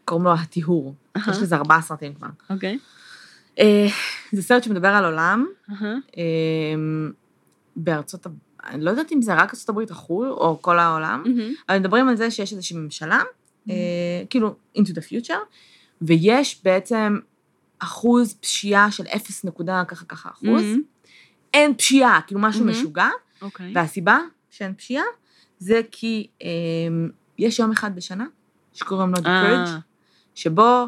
קוראים 0.04 0.24
לו 0.24 0.34
הטיהור. 0.34 0.94
יש 1.16 1.38
לזה 1.42 1.56
ארבעה 1.56 1.82
סרטים 1.82 2.14
כבר. 2.14 2.28
אוקיי. 2.50 2.78
אה, 3.58 3.86
זה 4.32 4.42
סרט 4.42 4.62
שמדבר 4.62 4.88
על 4.88 5.04
עולם. 5.04 5.46
אמ, 6.16 7.12
בארצות, 7.76 8.26
הב- 8.26 8.32
אני 8.64 8.84
לא 8.84 8.90
יודעת 8.90 9.12
אם 9.12 9.22
זה 9.22 9.34
רק 9.34 9.50
ארצות 9.50 9.68
הברית 9.68 9.90
או 9.90 9.94
חו"ל, 9.94 10.28
או 10.28 10.58
כל 10.62 10.78
העולם. 10.78 11.22
אבל 11.68 11.78
מדברים 11.78 12.08
על 12.08 12.16
זה 12.16 12.30
שיש 12.30 12.52
איזושהי 12.52 12.76
ממשלה, 12.76 13.20
אה, 13.70 13.74
כאילו, 14.30 14.54
into 14.78 14.90
the 14.90 15.02
future, 15.10 15.38
ויש 16.02 16.60
בעצם 16.64 17.18
אחוז 17.78 18.34
פשיעה 18.40 18.90
של 18.90 19.04
0 19.16 19.44
נקודה 19.44 19.82
ככה 19.88 20.04
ככה 20.04 20.28
אחוז. 20.30 20.62
אין 21.54 21.74
פשיעה, 21.74 22.20
כאילו 22.26 22.40
משהו. 22.40 22.64
משוגע, 22.64 23.08
אוקיי. 23.42 23.72
והסיבה 23.74 24.18
שאין 24.50 24.74
פשיעה, 24.74 25.04
זה 25.58 25.80
כי 25.90 26.26
אמ, 26.42 27.08
יש 27.38 27.58
יום 27.58 27.72
אחד 27.72 27.96
בשנה, 27.96 28.26
שקוראים 28.74 29.10
לו 29.10 29.16
The 29.16 29.26
אה, 29.26 29.64
Purge, 29.64 29.68
שבו 30.34 30.86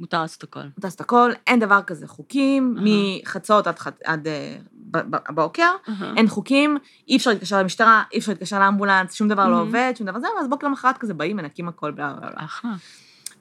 מותר 0.00 0.22
לעשות 0.22 0.42
הכל. 0.42 0.60
אתה 0.78 0.86
עושה 0.86 0.96
הכל, 1.04 1.30
אין 1.46 1.60
דבר 1.60 1.80
כזה 1.86 2.06
חוקים, 2.08 2.74
אהה. 2.78 2.84
מחצות 3.22 3.66
עד, 3.66 3.76
עד 4.04 4.26
אה, 4.28 4.56
ב- 4.90 5.16
ב- 5.16 5.20
הבוקר, 5.26 5.70
אהה. 5.88 6.12
אין 6.16 6.28
חוקים, 6.28 6.76
אי 7.08 7.16
אפשר 7.16 7.30
להתקשר 7.30 7.58
למשטרה, 7.62 8.02
אי 8.12 8.18
אפשר 8.18 8.32
להתקשר 8.32 8.58
לאמבולנס, 8.58 9.14
שום 9.14 9.28
דבר 9.28 9.48
לא 9.48 9.56
Mhm. 9.56 9.60
עובד, 9.60 9.92
שום 9.98 10.06
דבר 10.06 10.18
זה, 10.20 10.26
ואז 10.38 10.48
בוקר 10.48 10.66
למחרת 10.66 10.98
כזה 10.98 11.14
באים, 11.14 11.36
מנקים 11.36 11.68
הכל, 11.68 11.90
בלה 11.90 12.12
בלה 12.12 12.30
בלה. 12.30 12.44
אחלה. 12.44 12.70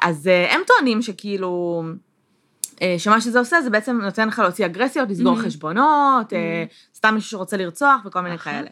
אז 0.02 0.28
אה, 0.28 0.54
הם 0.56 0.62
טוענים 0.68 1.02
שכאילו, 1.02 1.84
אה, 2.82 2.96
שמה 2.98 3.22
שזה 3.22 3.40
עושה, 3.40 3.62
זה 3.62 3.70
בעצם 3.70 4.02
נותן 4.02 4.28
לך 4.28 4.40
להוציא 4.40 4.66
אגרסיות, 4.66 5.10
לסגור 5.10 5.40
Mhm. 5.40 5.44
חשבונות, 5.46 6.34
אה, 6.34 6.64
סתם 6.96 7.14
מישהו 7.16 7.30
שרוצה 7.30 7.58
לרצוח 7.58 8.02
וכל 8.06 8.22
מיני 8.22 8.36
אחלה. 8.36 8.54
כאלה. 8.54 8.70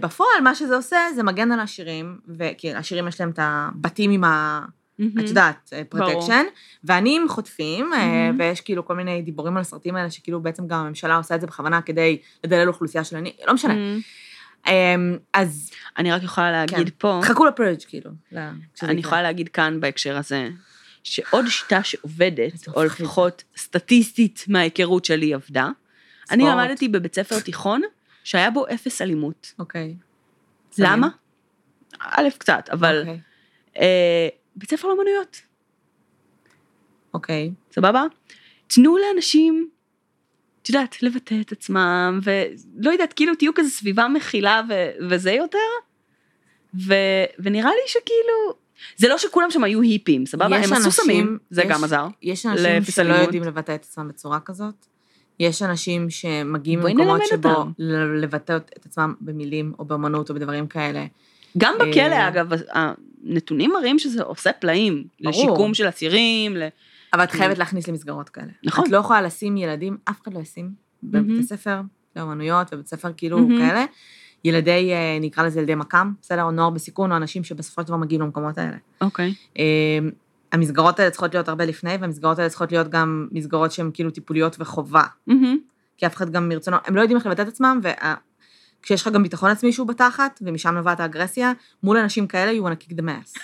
בפועל, 0.00 0.40
מה 0.44 0.54
שזה 0.54 0.76
עושה, 0.76 0.98
זה 1.14 1.22
מגן 1.22 1.52
על 1.52 1.60
העשירים, 1.60 2.18
וכי 2.38 2.74
העשירים 2.74 3.08
יש 3.08 3.20
להם 3.20 3.30
את 3.30 3.38
הבתים 3.42 4.10
עם 4.10 4.24
ה... 4.24 4.60
את 5.00 5.28
יודעת. 5.28 5.72
protection, 5.88 6.44
ועניים 6.84 7.28
חוטפים, 7.28 7.92
אה, 7.92 7.98
Mhm. 7.98 8.38
ויש 8.40 8.60
כאילו 8.60 8.84
כל 8.84 8.94
מיני 8.96 9.22
דיבורים 9.22 9.56
על 9.56 9.60
הסרטים 9.60 9.96
האלה, 9.96 10.10
שכאילו 10.10 10.40
בעצם 10.40 10.66
גם 10.66 10.78
הממשלה 10.78 11.16
עושה 11.16 11.34
את 11.34 11.40
זה 11.40 11.46
בכוונה 11.46 11.82
כדי 11.82 12.18
לדלל 12.44 12.68
אוכלוסייה 12.68 13.04
של 13.04 13.16
עניים, 13.16 13.34
לא 13.46 13.54
משנה. 13.54 13.74
אמ, 14.66 15.16
אז 15.32 15.70
אני 15.98 16.12
רק 16.12 16.22
יכולה 16.22 16.52
להגיד 16.52 16.88
כן. 16.88 16.94
פה, 16.98 17.20
חכו 17.22 17.44
לפרג' 17.44 17.78
כאילו. 17.88 18.10
ל- 18.32 18.48
כשזה 18.74 18.90
אני. 18.90 19.00
יכולה 19.00 19.22
להגיד 19.22 19.48
כאן 19.48 19.80
בהקשר 19.80 20.16
הזה, 20.16 20.48
שעוד 21.02 21.44
שיטה 21.48 21.82
שעובדת, 21.82 22.68
או. 22.76 22.84
לפחות 22.84 23.44
סטטיסטית 23.56 24.44
מההיכרות 24.48 25.04
שלי 25.04 25.34
עבדה, 25.34 25.68
אני 26.30 26.42
ספורט. 26.44 26.58
למדתי 26.58 26.88
בבית 26.88 27.14
ספר 27.14 27.40
תיכון 27.40 27.82
שהיה 28.24 28.50
בו 28.50 28.66
אפס 28.74 29.02
אלימות. 29.02 29.54
אוקיי. 29.58 29.94
למה? 30.78 31.08
א', 32.00 32.28
קצת, 32.38 32.68
אבל 32.72 33.00
אוקיי. 33.00 33.20
אה, 33.78 34.28
בית 34.56 34.70
ספר 34.70 34.88
לאמנויות, 34.88 35.40
אוקיי. 37.14 37.50
סבבה? 37.72 38.02
תנו 38.66 38.96
לאנשים, 38.98 39.68
את 40.62 40.68
יודעת, 40.68 41.02
לבטא 41.02 41.34
את 41.40 41.52
עצמם, 41.52 42.20
ולא 42.22 42.90
יודעת, 42.90 43.12
כאילו 43.12 43.34
תהיו 43.34 43.54
כזה 43.54 43.70
סביבה 43.70 44.08
מכילה 44.08 44.62
ו- 44.68 44.90
וזה 45.10 45.32
יותר, 45.32 45.58
ו, 46.86 46.94
ונראה 47.38 47.70
לי 47.70 47.82
שכאילו, 47.86 48.54
זה 48.96 49.08
לא 49.08 49.18
שכולם 49.18 49.50
שם 49.50 49.64
היו 49.64 49.80
היפים, 49.80 50.26
סבבה? 50.26 50.56
הם 50.56 50.72
עשו 50.72 50.90
סמים, 50.90 51.38
זה 51.50 51.62
יש- 51.62 51.68
גם 51.70 51.84
עזר. 51.84 52.06
יש 52.22 52.46
אנשים 52.46 52.82
שלא. 52.82 53.14
יודעים 53.14 53.42
לבטא 53.42 53.74
את 53.74 53.82
עצמם 53.82 54.08
בצורה 54.08 54.40
כזאת. 54.40 54.86
יש 55.40 55.62
אנשים 55.62 56.10
שמגיעים 56.10 56.80
ממקומות 56.80 57.20
שבו 57.26 57.48
אותם. 57.48 57.70
לבטא 58.22 58.56
את 58.56 58.86
עצמם 58.86 59.14
במילים 59.20 59.72
או 59.78 59.84
באמנות 59.84 60.30
או 60.30 60.34
בדברים 60.34 60.66
כאלה. 60.66 61.06
גם 61.58 61.74
בכלא, 61.80 62.00
אה, 62.02 62.28
אגב, 62.28 62.46
הנתונים 63.30 63.70
מראים 63.70 63.98
שזה 63.98 64.22
עושה 64.22 64.52
פלאים. 64.52 65.04
ברור. 65.20 65.30
לשיקום 65.30 65.74
של 65.74 65.88
אסירים, 65.88 66.56
ל... 66.56 66.62
אבל 67.12 67.24
את 67.24 67.30
חייבת 67.30 67.58
להכניס 67.58 67.88
למסגרות 67.88 68.28
כאלה. 68.28 68.52
נכון. 68.64 68.84
את 68.84 68.90
לא 68.90 68.96
יכולה 68.96 69.22
לשים 69.22 69.56
ילדים, 69.56 69.96
אף 70.04 70.22
אחד 70.22 70.34
לא 70.34 70.38
ישים. 70.38 70.70
בבית 71.02 71.40
הספר 71.40 71.80
לאמנויות 72.16 72.68
ובית 72.72 72.86
ספר 72.86 73.10
כאילו. 73.16 73.48
כאלה. 73.58 73.84
ילדי, 74.44 74.92
אה, 74.92 75.18
נקרא 75.20 75.44
לזה 75.44 75.60
ילדי 75.60 75.74
מקאם, 75.74 76.12
בסדר? 76.22 76.42
או 76.42 76.50
נוער 76.50 76.70
בסיכון, 76.70 77.12
או 77.12 77.16
אנשים 77.16 77.44
שבסופו 77.44 77.82
של 77.82 77.88
דבר 77.88 77.96
מגיעים 77.96 78.22
למקומות 78.22 78.58
האלה. 78.58 78.76
אוקיי. 79.00 79.34
אה, 79.58 79.98
המסגרות 80.52 80.98
האלה 80.98 81.10
צריכות 81.10 81.34
להיות 81.34 81.48
הרבה 81.48 81.64
לפני, 81.64 81.96
והמסגרות 82.00 82.38
האלה 82.38 82.48
צריכות 82.48 82.72
להיות 82.72 82.88
גם 82.88 83.28
מסגרות 83.32 83.72
שהן 83.72 83.90
כאילו 83.94 84.10
טיפוליות 84.10 84.56
וחובה. 84.58 85.02
כי 85.96 86.06
אף 86.06 86.16
אחד 86.16 86.30
גם 86.30 86.48
מרצונו, 86.48 86.76
הם 86.86 86.96
לא 86.96 87.00
יודעים 87.00 87.16
איך 87.16 87.26
לבטא 87.26 87.42
את 87.42 87.48
עצמם, 87.48 87.80
וכשיש 88.84 89.02
לך 89.02 89.08
גם 89.08 89.22
ביטחון 89.22 89.50
עצמי 89.50 89.72
שהוא 89.72 89.86
בתחת, 89.86 90.40
ומשם 90.42 90.74
נובעת 90.74 91.00
האגרסיה, 91.00 91.52
מול 91.82 91.96
אנשים 91.96 92.26
כאלה, 92.26 92.52
you 92.60 92.64
want 92.64 92.82
to 92.82 92.88
kick 92.88 92.96
the 92.96 93.02
ass. 93.02 93.38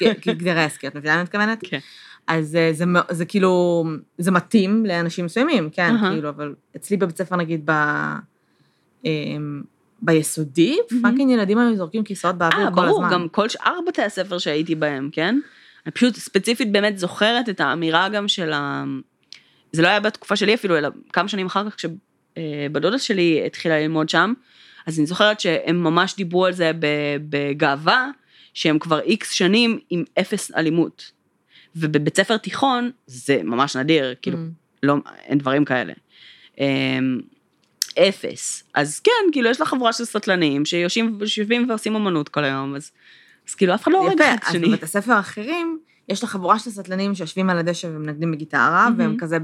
kick 0.24 0.40
the 0.42 0.74
ass, 0.74 0.78
כי 0.78 0.86
את 0.86 0.94
מבינה 0.94 1.12
מה 1.14 1.20
אני 1.20 1.22
מתכוונת? 1.22 1.58
כן. 1.68 1.78
אז 2.26 2.56
אה, 2.56 2.70
זה, 2.72 2.86
מאו- 2.86 3.00
זה 3.10 3.24
כאילו, 3.24 3.84
זה 4.18 4.30
מתאים 4.30 4.86
לאנשים 4.86 5.24
מסוימים, 5.24 5.70
כן, 5.70 5.94
אהה. 5.96 6.10
כאילו, 6.12 6.28
אבל 6.28 6.54
אצלי 6.76 6.96
בבית 6.96 7.16
ספר, 7.18 7.36
נגיד, 7.36 7.70
ב... 7.70 7.72
אמ, 9.04 9.62
ביסודי. 10.02 10.76
fucking 11.02 11.30
ילדים 11.30 11.58
היו 11.58 11.76
זורקים 11.76 12.04
כיסאות 12.04 12.38
באוויר 12.38 12.66
אה, 12.66 12.70
כל 12.70 12.86
ברור, 12.86 13.04
הזמן. 13.04 13.14
גם 13.14 13.28
כל 13.28 13.48
שאר 13.48 13.78
בתי 13.88 14.02
הספר 14.02 14.38
שהייתי 14.38 14.74
בהם, 14.74 15.08
כן? 15.12 15.38
אני 15.86 15.92
פשוט 15.92 16.16
ספציפית 16.16 16.72
באמת 16.72 16.98
זוכרת 16.98 17.48
את 17.48 17.60
האמירה 17.60 18.08
גם 18.08 18.28
של 18.28 18.52
ה... 18.52 18.84
זה 19.72 19.82
לא 19.82 19.88
היה 19.88 20.00
בתקופה 20.00 20.36
שלי 20.36 20.54
אפילו, 20.54 20.78
אלא 20.78 20.88
כמה 21.12 21.28
שנים 21.28 21.46
אחר 21.46 21.70
כך, 21.70 21.76
כשהבת 21.76 22.54
דודה 22.54 22.98
שלי 22.98 23.42
התחילה 23.46 23.80
ללמוד 23.80 24.08
שם, 24.08 24.32
אז 24.86 24.98
אני 24.98 25.06
זוכרת 25.06 25.40
שהם 25.40 25.84
ממש 25.84 26.16
דיברו 26.16 26.46
על 26.46 26.52
זה 26.52 26.70
ב- 26.78 27.16
בגאווה, 27.30 28.08
שהם 28.54 28.78
כבר 28.78 29.00
איקס 29.00 29.30
שנים 29.30 29.78
עם 29.90 30.04
אפס 30.20 30.50
אלימות. 30.56 31.12
ובבית 31.76 32.16
ספר 32.16 32.36
תיכון 32.36 32.90
זה 33.06 33.40
ממש 33.44 33.76
נדיר, 33.76 34.14
כאילו, 34.22 34.38
אמ, 34.38 34.50
לא, 34.82 34.94
אין 35.24 35.38
דברים 35.38 35.64
כאלה. 35.64 35.92
אמ, 36.58 37.20
אפס. 37.98 38.64
אז 38.74 39.00
כן, 39.00 39.32
כאילו, 39.32 39.50
יש 39.50 39.60
לה 39.60 39.66
חבורה 39.66 39.92
של 39.92 40.04
סטלנים 40.04 40.64
שיושבים 40.64 41.18
יושבים 41.20 41.70
ועושים 41.70 41.96
אמנות 41.96 42.28
כל 42.28 42.44
היום, 42.44 42.74
אז, 42.74 42.90
אז 43.48 43.54
כאילו, 43.54 43.74
אף 43.74 43.82
אחד 43.82 43.92
לא 43.92 43.98
הורג 43.98 44.12
יפה, 44.14 44.24
אחד 44.24 44.34
את 44.34 44.42
אז 44.42 44.48
השני. 44.48 44.68
בבתי 44.68 44.86
ספר 44.86 45.18
אחרים, 45.20 45.78
יש 46.08 46.24
לך 46.24 46.30
חבורה 46.30 46.58
של 46.58 46.70
סטלנים 46.70 47.14
שיושבים 47.14 47.50
על 47.50 47.58
הדשא 47.58 47.86
ומנגנים 47.86 48.32
בגיטרה, 48.32 48.84
מהמם. 48.84 48.98
והם 48.98 49.16
כזה 49.18 49.38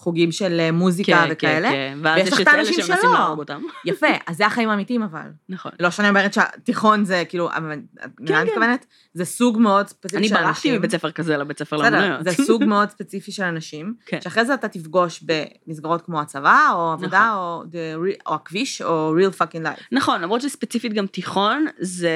בחוגים 0.00 0.32
של 0.32 0.60
אה, 0.60 0.72
מוזיקה 0.72 1.24
וכאלה. 1.30 1.70
כן, 1.70 1.98
ואז 2.02 2.16
ויש 2.16 2.26
יש 2.28 2.32
לך 2.32 2.40
את 2.40 2.46
האנשים 2.46 2.82
שלא. 2.82 3.36
יפה, 3.84 4.06
אז 4.26 4.36
זה 4.36 4.46
החיים 4.46 4.68
האמיתיים 4.68 5.02
אבל. 5.02 5.28
נכון. 5.48 5.72
לא 5.80 5.90
שאני 5.90 6.08
אומרת 6.08 6.34
שהתיכון 6.34 7.04
זה 7.04 7.22
כאילו, 7.28 7.48
מה 7.58 7.74
אני 7.74 7.82
כן. 8.26 8.46
מתכוונת? 8.46 8.86
זה 9.14 9.24
סוג 9.24 9.58
מאוד 9.58 9.88
ספציפי 9.88 10.16
אני 10.16 10.28
של 10.28 10.34
ברחתי 10.34 10.48
אנשים. 10.48 10.74
מבית 10.74 10.90
ספר 10.90 11.10
כזה 11.10 11.36
לבית 11.36 11.58
ספר 11.58 11.76
לאמנויות. 11.76 12.24
זה 12.24 12.30
סוג 12.46 12.64
מאוד 12.64 12.90
ספציפי 12.90 13.32
של 13.32 13.42
אנשים, 13.42 13.94
כן. 14.06 14.20
שאחרי 14.20 14.44
זה 14.44 14.54
אתה 14.54 14.68
תפגוש 14.68 15.24
במסגרות 15.66 16.02
כמו 16.02 16.20
הצבא, 16.20 16.70
או 16.74 16.92
עבודה, 16.92 17.34
או 17.34 17.62
the 17.62 17.98
או 18.26 18.34
הכביש, 18.34 18.82
או 18.82 19.14
real 19.18 19.42
fucking 19.42 19.64
life. 19.64 19.82
נכון, 19.92 20.20
למרות 20.20 20.40
שספציפית 20.40 20.92
גם 20.92 21.06
תיכון, 21.06 21.66
זה, 21.78 22.10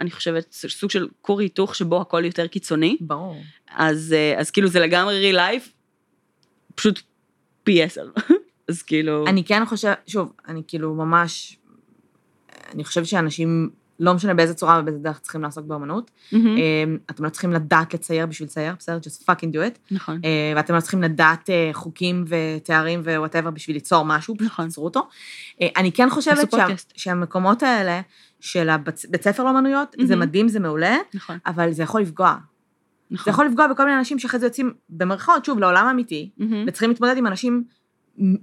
אני 0.00 0.10
חושבת, 0.10 0.52
סוג 0.52 0.90
של 0.90 1.08
כור 1.20 1.40
היתוך 1.40 1.74
שבו 1.74 2.00
הכל 2.00 2.24
יותר 2.24 2.46
קיצוני. 2.46 2.96
ברור. 3.00 3.36
אז, 3.76 4.14
אה, 4.16 4.40
אז 4.40 4.50
כאילו 4.50 4.68
זה 4.68 4.80
לגמרי 4.80 5.32
real 5.32 5.36
life, 5.36 5.68
פשוט 6.74 7.07
פי 7.68 7.82
עשר. 7.82 8.08
אז 8.68 8.82
כאילו... 8.82 9.24
אני 9.26 9.44
כן 9.44 9.64
חושבת, 9.64 9.98
שוב, 10.06 10.32
אני 10.48 10.62
כאילו 10.68 10.94
ממש, 10.94 11.58
אני 12.74 12.84
חושבת 12.84 13.06
שאנשים, 13.06 13.70
לא 14.00 14.14
משנה 14.14 14.34
באיזה 14.34 14.54
צורה 14.54 14.80
ובאיזה 14.82 14.98
דרך 14.98 15.18
צריכים 15.18 15.42
לעסוק 15.42 15.64
באמנות. 15.64 16.10
אמ, 16.32 16.38
אתם 17.10 17.24
לא 17.24 17.28
צריכים 17.28 17.52
לדעת 17.52 17.94
לצייר 17.94 18.26
בשביל 18.26 18.46
לצייר, 18.46 18.74
בסדר? 18.78 18.98
just 18.98 19.22
fucking 19.24 19.52
do 19.52 19.56
it. 19.56 19.78
נכון. 19.90 20.20
אה, 20.24 20.52
ואתם 20.56 20.74
לא 20.74 20.80
צריכים 20.80 21.02
לדעת 21.02 21.50
אה, 21.50 21.70
חוקים 21.72 22.24
ותארים 22.28 23.00
ו 23.00 23.06
whatever 23.06 23.50
בשביל 23.50 23.76
ליצור 23.76 24.04
משהו, 24.04 24.34
נכון. 24.40 24.64
תיצרו 24.64 24.84
אותו. 24.84 25.08
אה, 25.62 25.68
אני 25.76 25.92
כן 25.92 26.10
חושבת 26.10 26.50
שה. 26.50 26.66
שהמקומות 26.96 27.62
האלה 27.62 28.00
של 28.40 28.68
הבית 28.68 29.02
בית 29.10 29.22
ספר 29.22 29.44
לאמנויות, 29.44 29.96
זה 30.02 30.16
מהמם. 30.16 30.28
מדהים, 30.28 30.48
זה 30.48 30.60
מעולה, 30.60 30.96
נכון. 31.14 31.38
אבל 31.46 31.72
זה 31.72 31.82
יכול 31.82 32.00
לפגוע. 32.00 32.36
זה 33.10 33.14
נכון. 33.14 33.32
יכול 33.32 33.46
לפגוע 33.46 33.66
בכל 33.66 33.84
מיני 33.84 33.98
אנשים 33.98 34.18
שאחרי 34.18 34.40
זה 34.40 34.46
יוצאים, 34.46 34.72
במרכאות, 34.88 35.44
שוב, 35.44 35.58
לעולם 35.58 35.86
האמיתי, 35.86 36.30
Mhm. 36.38 36.64
וצריכים 36.66 36.90
להתמודד 36.90 37.16
עם 37.16 37.26
אנשים 37.26 37.64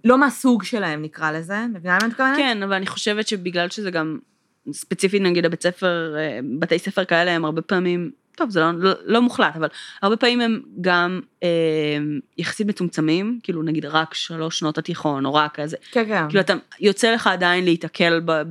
לא 0.05 0.18
מהסוג 0.18 0.63
שלהם, 0.63 1.01
נקרא 1.01 1.32
לזה, 1.32 1.66
מבינה 1.68 1.93
מה 1.93 1.97
אני 1.97 2.07
מתכוונת? 2.07 2.38
כן, 2.38 2.63
אבל 2.63 2.74
אני 2.74 2.88
חושבת 2.88 3.28
שבגלל 3.28 3.70
שזה 3.70 3.91
גם, 3.91 4.20
ספציפית 4.72 5.22
נגיד 5.22 5.45
הבית 5.45 5.63
ספר, 5.63 6.16
אה, 6.18 6.39
בתי 6.59 6.80
ספר 6.80 7.05
כאלה 7.05 7.32
הם 7.32 7.45
הרבה 7.45 7.61
פעמים, 7.61 8.11
טוב 8.36 8.49
זה 8.49 8.59
לא, 8.59 8.72
לא, 8.78 8.91
לא 9.05 9.22
מוחלט, 9.22 9.55
אבל 9.55 9.68
הרבה 10.01 10.18
פעמים 10.18 10.41
הם 10.41 10.61
גם 10.82 11.22
אה, 11.43 11.97
יחסית 12.38 12.68
מצומצמים, 12.68 13.39
כאילו 13.43 13.63
נגיד 13.63 13.86
רק 13.86 14.13
שלוש 14.13 14.59
שנות 14.59 14.78
התיכון, 14.78 15.26
או 15.26 15.34
רק 15.34 15.59
כזה, 15.59 15.78
כן, 15.91 16.05
כן. 16.07 16.30
כאילו 16.30 16.39
אתה, 16.39 16.53
יוצא 16.80 17.13
לך 17.13 17.28
עדיין 17.28 17.63
להיתקל 17.63 18.22
ב, 18.26 18.41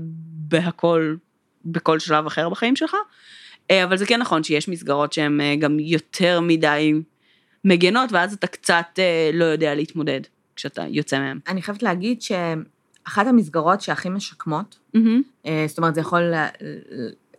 בהכל, 0.49 1.17
בכל 1.65 1.99
שלב 1.99 2.27
אחר 2.27 2.49
בחיים 2.49 2.77
שלך, 2.77 2.97
אבל 3.73 3.97
זה 3.97 4.07
כן 4.07 4.21
נכון 4.21 4.43
שיש 4.43 4.69
מסגרות 4.69 5.13
שהן 5.13 5.41
אה, 5.41 5.57
גם 5.57 5.79
יותר 5.81 6.41
מדי 6.41 6.93
מגנות, 7.65 8.13
ואז 8.13 8.33
אתה 8.33 8.47
קצת 8.47 8.87
אה, 8.99 9.31
לא 9.33 9.45
יודע 9.45 9.75
להתמודד 9.75 10.21
כשאתה 10.57 10.83
יוצא 10.89 11.19
מהם. 11.19 11.39
אני 11.49 11.63
חייבת 11.63 11.83
להגיד 11.83 12.23
שאחת 12.23 13.27
המסגרות 13.27 13.81
שהכי 13.81 14.09
משקמות. 14.09 14.79
אה, 15.47 15.65
זאת 15.69 15.79
אומרת, 15.79 15.95
זה 15.95 16.01
יכול 16.01 16.33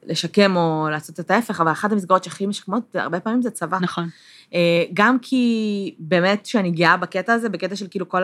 לשקם 0.06 0.56
או 0.56 0.88
לעשות 0.92 1.20
את 1.20 1.32
ההפך, 1.32 1.62
אבל 1.62 1.72
אחת 1.72 1.92
המסגרות 1.92 2.24
שהכי 2.24 2.46
משקמות, 2.46 2.96
הרבה 2.96 3.20
פעמים 3.20 3.42
זה 3.42 3.52
צבא. 3.52 3.78
נכון. 3.82 4.10
אה, 4.54 4.84
גם 4.94 5.20
כי 5.22 5.96
באמת 6.00 6.46
שאני 6.46 6.72
גאה 6.72 6.98
בקטע 6.98 7.34
הזה, 7.34 7.50
בקטע 7.50 7.76
של 7.76 7.88
כאילו 7.90 8.10
כל 8.10 8.24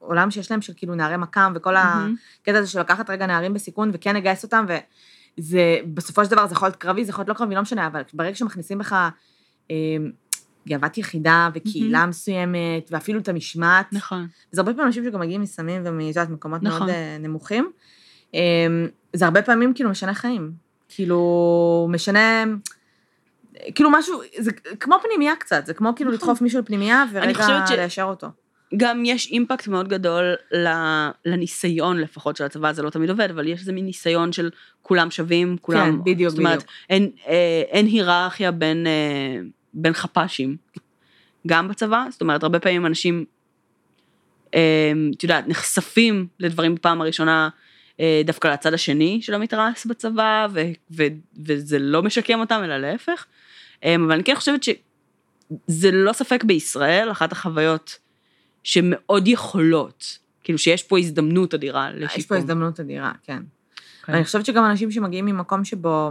העולם 0.00 0.30
שיש 0.30 0.50
להם, 0.50 0.62
של 0.62 0.72
כאילו 0.76 0.94
נערי 0.94 1.16
מקאם, 1.16 1.52
וכל 1.54 1.74
מהמם. 1.74 2.14
הקטע 2.42 2.58
הזה 2.58 2.68
של 2.68 2.80
לקחת 2.80 3.10
רגע 3.10 3.26
נערים 3.26 3.54
בסיכון 3.54 3.90
וכן 3.92 4.16
לגייס 4.16 4.42
אותם, 4.42 4.64
וזה, 5.38 5.78
בסופו 5.94 6.24
של 6.24 6.30
דבר 6.30 6.46
זה 6.46 6.54
יכול 6.54 6.68
להיות 6.68 6.76
קרבי, 6.76 7.04
זה 7.04 7.10
יכול 7.10 7.22
להיות 7.22 7.28
לא 7.28 7.34
קרבי, 7.34 7.54
לא 7.54 7.62
משנה, 7.62 7.86
אבל 7.86 8.02
ברגע 8.14 8.34
שמכניסים 8.34 8.78
בך 8.78 8.92
אה, 9.70 9.76
גאוות 10.68 10.98
יחידה 10.98 11.48
וקהילה 11.54 12.06
מסוימת, 12.06 12.88
ואפילו 12.90 13.20
את 13.20 13.28
המשמעת, 13.28 13.92
נכון. 13.92 14.26
זה 14.50 14.60
הרבה 14.60 14.72
פעמים 14.72 14.86
אנשים 14.86 15.04
שגם 15.04 15.20
מגיעים 15.20 15.40
מסמים 15.40 15.82
ומאת 15.84 16.30
מקומות 16.30 16.62
נכון. 16.62 16.78
מאוד 16.78 16.90
אה, 16.90 17.16
נמוכים. 17.20 17.70
אה, 18.34 18.40
זה 19.12 19.24
הרבה 19.24 19.42
פעמים 19.42 19.74
כאילו 19.74 19.90
משנה 19.90 20.14
חיים. 20.14 20.52
כאילו, 20.88 21.88
משנה, 21.90 22.44
כאילו 23.74 23.90
משהו, 23.90 24.20
זה 24.38 24.52
כמו 24.52 24.96
פנימייה 25.02 25.36
קצת, 25.36 25.66
זה 25.66 25.74
כמו 25.74 25.92
כאילו 25.96 26.10
נכון. 26.10 26.28
לדחוף 26.28 26.42
מישהו 26.42 26.60
לפנימייה 26.60 27.04
ורגע 27.12 27.46
ליישר 27.76 28.04
אותו. 28.04 28.26
גם 28.76 29.02
יש 29.04 29.26
אימפקט 29.26 29.68
מאוד 29.68 29.88
גדול 29.88 30.34
לניסיון 31.24 32.00
לפחות 32.00 32.36
של 32.36 32.44
הצבא, 32.44 32.72
זה 32.72 32.82
לא 32.82 32.90
תמיד 32.90 33.10
עובד, 33.10 33.30
אבל 33.30 33.48
יש 33.48 33.60
איזה 33.60 33.72
מין 33.72 33.84
ניסיון 33.84 34.32
של 34.32 34.50
כולם 34.82 35.10
שווים, 35.10 35.56
כולם... 35.60 35.96
כן, 35.96 36.04
בדיוק, 36.04 36.30
זאת 36.30 36.38
אומרת, 36.38 36.56
בדיוק. 36.56 36.70
אין, 36.90 37.10
אה, 37.26 37.62
אין 37.68 37.86
היררכיה 37.86 38.50
בין, 38.50 38.86
אה, 38.86 39.40
בין 39.74 39.92
חפ"שים, 39.92 40.56
גם 41.46 41.68
בצבא, 41.68 42.06
זאת 42.10 42.20
אומרת, 42.20 42.42
הרבה 42.42 42.60
פעמים 42.60 42.86
אנשים, 42.86 43.24
אה, 44.54 44.92
את 45.16 45.22
יודעת, 45.22 45.48
נחשפים 45.48 46.26
לדברים 46.40 46.74
בפעם 46.74 47.00
הראשונה 47.00 47.48
אה, 48.00 48.22
דווקא 48.24 48.48
לצד 48.48 48.74
השני 48.74 49.18
של 49.22 49.34
המתרס 49.34 49.86
בצבא, 49.86 50.46
ו, 50.52 50.60
ו, 50.90 51.02
וזה 51.46 51.78
לא 51.78 52.02
משקם 52.02 52.40
אותם, 52.40 52.60
אלא 52.64 52.78
להפך. 52.78 53.26
אה, 53.84 53.94
אבל 53.94 54.12
אני 54.12 54.24
כן 54.24 54.34
חושבת 54.34 54.62
שזה 54.62 55.90
לא 55.92 56.12
ספק 56.12 56.44
בישראל, 56.44 57.10
אחת 57.10 57.32
החוויות 57.32 57.98
שמאוד 58.64 59.28
יכולות, 59.28 60.18
כאילו 60.44 60.58
שיש 60.58 60.82
פה 60.82 60.98
הזדמנות 60.98 61.54
אדירה 61.54 61.90
לשיקום. 61.90 62.18
יש 62.18 62.26
פה 62.26 62.36
הזדמנות 62.36 62.80
אדירה, 62.80 63.12
כן. 63.22 63.42
כן. 64.04 64.12
ואני 64.12 64.24
חושבת 64.24 64.46
שגם 64.46 64.64
אנשים 64.64 64.90
שמגיעים 64.90 65.26
ממקום 65.26 65.64
שבו, 65.64 66.10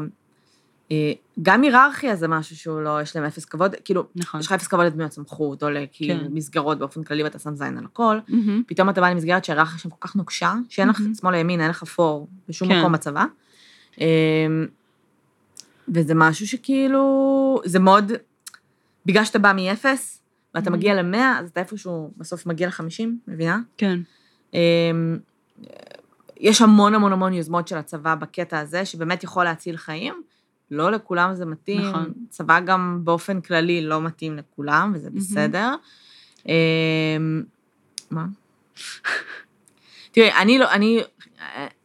אה, 0.92 1.14
גם 1.42 1.62
היררכיה 1.62 2.16
זה 2.16 2.28
משהו 2.28 2.56
שהוא 2.56 2.82
לא, 2.82 3.02
יש 3.02 3.16
להם 3.16 3.26
אפס 3.26 3.46
כבוד, 3.46 3.76
כאילו, 3.86 4.08
נכון. 4.16 4.40
יש 4.40 4.46
לך 4.46 4.52
אפס 4.52 4.68
כבוד 4.68 4.86
לדמויות 4.86 5.12
סמכות, 5.12 5.64
או 5.64 5.70
לכאילו 5.70 6.20
כן. 6.20 6.28
מסגרות 6.32 6.80
באופן 6.80 7.04
כללי 7.04 7.24
ואתה 7.24 7.40
שם 7.40 7.56
זין 7.56 7.78
על 7.78 7.86
הכל, 7.86 8.18
מהמם. 8.28 8.64
פתאום 8.68 8.90
אתה 8.90 9.02
בא 9.02 9.10
למסגרת 9.10 9.46
שההיררכיה 9.46 9.80
שם 9.80 9.90
כל 9.90 10.08
כך 10.08 10.16
נוקשה, 10.16 10.54
שאין 10.70 10.90
לך 10.90 11.00
מהמם. 11.00 11.14
שמאל 11.14 11.36
לימין, 11.36 11.62
אין 11.62 11.70
לך 11.70 11.84
פור 11.84 12.28
בשום 12.50 12.68
כן. 12.68 12.80
מקום 12.80 12.92
בצבא. 12.92 13.26
אמ, 13.98 14.06
וזה 15.96 16.14
משהו 16.16 16.48
שכאילו, 16.48 17.62
זה 17.66 17.80
מאוד, 17.80 18.12
בגלל 19.06 19.26
שאתה 19.26 19.40
בא 19.40 19.54
מאפס, 19.56 20.23
ואתה 20.54 20.70
מהמם. 20.70 20.80
מגיע 20.80 20.94
למאה, 20.94 21.40
אז 21.40 21.50
אתה 21.50 21.60
איפשהו 21.60 22.12
בסוף 22.18 22.46
מגיע 22.46 22.68
לחמישים, 22.68 23.20
מבינה? 23.28 23.60
כן. 23.78 24.00
אמ, 24.54 25.18
יש 26.38 26.62
המון 26.62 26.96
המון 26.96 27.14
המון 27.14 27.34
יוזמות 27.34 27.68
של 27.68 27.78
הצבא 27.78 28.16
בקטע 28.16 28.60
הזה, 28.60 28.86
שבאמת 28.86 29.24
יכול 29.24 29.44
להציל 29.44 29.78
חיים, 29.78 30.22
לא 30.72 30.92
לכולם 30.92 31.36
זה 31.36 31.46
מתאים. 31.46 31.90
נכון. 31.90 32.14
צבא 32.30 32.60
גם 32.60 33.02
באופן 33.04 33.42
כללי 33.42 33.82
לא 33.82 34.02
מתאים 34.02 34.38
לכולם, 34.38 34.92
וזה 34.96 35.10
בסדר. 35.10 35.76
אמ, 36.48 37.44
מה? 38.12 38.26
תראי, 40.12 40.32
אני 40.32 40.58
לא, 40.60 40.72
אני, 40.72 41.02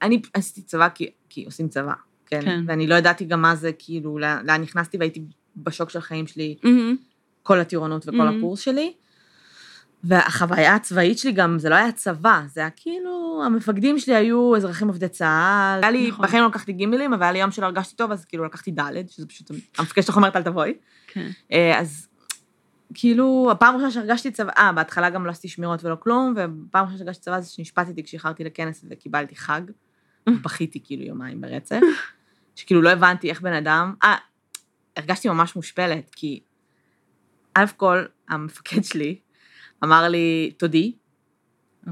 אני 0.03 0.23
עשיתי 0.35 0.63
צבא 0.63 0.89
כי, 0.89 1.11
כי 1.29 1.45
עושים 1.45 1.69
צבא, 1.69 1.93
כן? 2.27 2.41
כן. 2.41 2.65
ואני 2.67 2.87
לא 2.87 2.95
ידעתי 2.95 3.25
גם 3.25 3.43
מה 3.43 3.57
זה, 3.57 3.71
כאילו, 3.79 4.19
לאן 4.19 4.63
נכנסתי, 4.63 4.99
והייתי 4.99 5.23
בשוק 5.57 5.91
של 5.91 5.99
החיים 5.99 6.27
שלי, 6.27 6.57
מהמם. 6.63 6.97
כל 7.49 7.61
הטירונות 7.61 8.05
וכל 8.09 8.29
Mhm. 8.29 8.39
הקורס 8.39 8.61
שלי. 8.61 8.93
והחוויה 10.05 10.75
הצבאית 10.75 11.19
שלי 11.19 11.33
גם, 11.33 11.59
זה 11.59 11.69
לא 11.69 11.75
היה 11.75 11.93
צבא, 11.93 12.43
זה 12.47 12.61
היה 12.61 12.71
כאילו, 12.71 13.43
המפקדים 13.47 13.99
שלי 13.99 14.15
היו 14.15 14.57
אזרחים 14.57 14.89
עובדי 14.89 15.09
צה"ל. 15.09 15.81
היה 15.83 15.91
לי, 15.91 16.09
נכון. 16.11 16.25
בחיים 16.27 16.43
לא 16.43 16.49
לקחתי 16.49 16.73
גימלים, 16.73 17.13
אבל 17.13 17.23
היה 17.23 17.33
לי 17.33 17.39
יום 17.39 17.51
שלא 17.51 17.67
הרגשתי 17.67 17.97
טוב, 17.97 18.13
אז 18.13 18.25
כאילו 18.25 18.45
לקחתי 18.45 18.71
ד', 18.71 19.09
שזה 19.09 19.27
פשוט, 19.27 19.51
המפקד 19.79 20.03
שלך 20.03 20.17
אומרת, 20.17 20.37
אל 20.37 20.43
תבואי. 20.43 20.75
כן. 21.07 21.31
אה, 21.53 21.79
אז 21.81 22.09
כאילו, 22.95 23.49
הפעם 23.53 23.75
הראשונה 23.75 23.91
שהרגשתי 23.91 24.31
צבא, 24.31 24.53
אה, 24.59 24.73
בהתחלה 24.73 25.11
גם 25.11 25.27
לא 25.27 25.31
עשיתי 25.31 25.49
שמירות 25.49 25.85
ולא 25.85 25.97
כלום, 26.01 26.35
ופעם 26.37 26.85
ראשונה 26.85 26.99
שהרגשתי 26.99 27.23
צבא 27.23 27.41
זה 27.41 27.51
שנשפטתי 27.51 28.03
כשאיחרתי 28.05 28.45
לכנס 28.45 28.85
וקיבלתי 28.91 29.37
חג. 29.37 29.63
בכיתי 30.45 30.81
כאילו 30.85 31.05
יומיים 31.05 31.41
ברצף, 31.41 31.81
שכאילו 32.57 32.83
לא 32.83 32.91
הבנתי 32.91 33.31
איך 33.31 33.41
בן 33.41 33.53
אדם, 33.53 33.95
אה, 34.05 34.15
הרגשתי 34.97 35.29
ממש 35.29 35.57
מושפלת, 35.57 36.11
כי 36.17 36.41
א' 37.59 37.67
כל, 37.77 38.05
המפקד 38.29 38.85
שלי 38.85 39.19
אמר 39.85 40.09
לי, 40.09 40.53
תודי, 40.57 40.93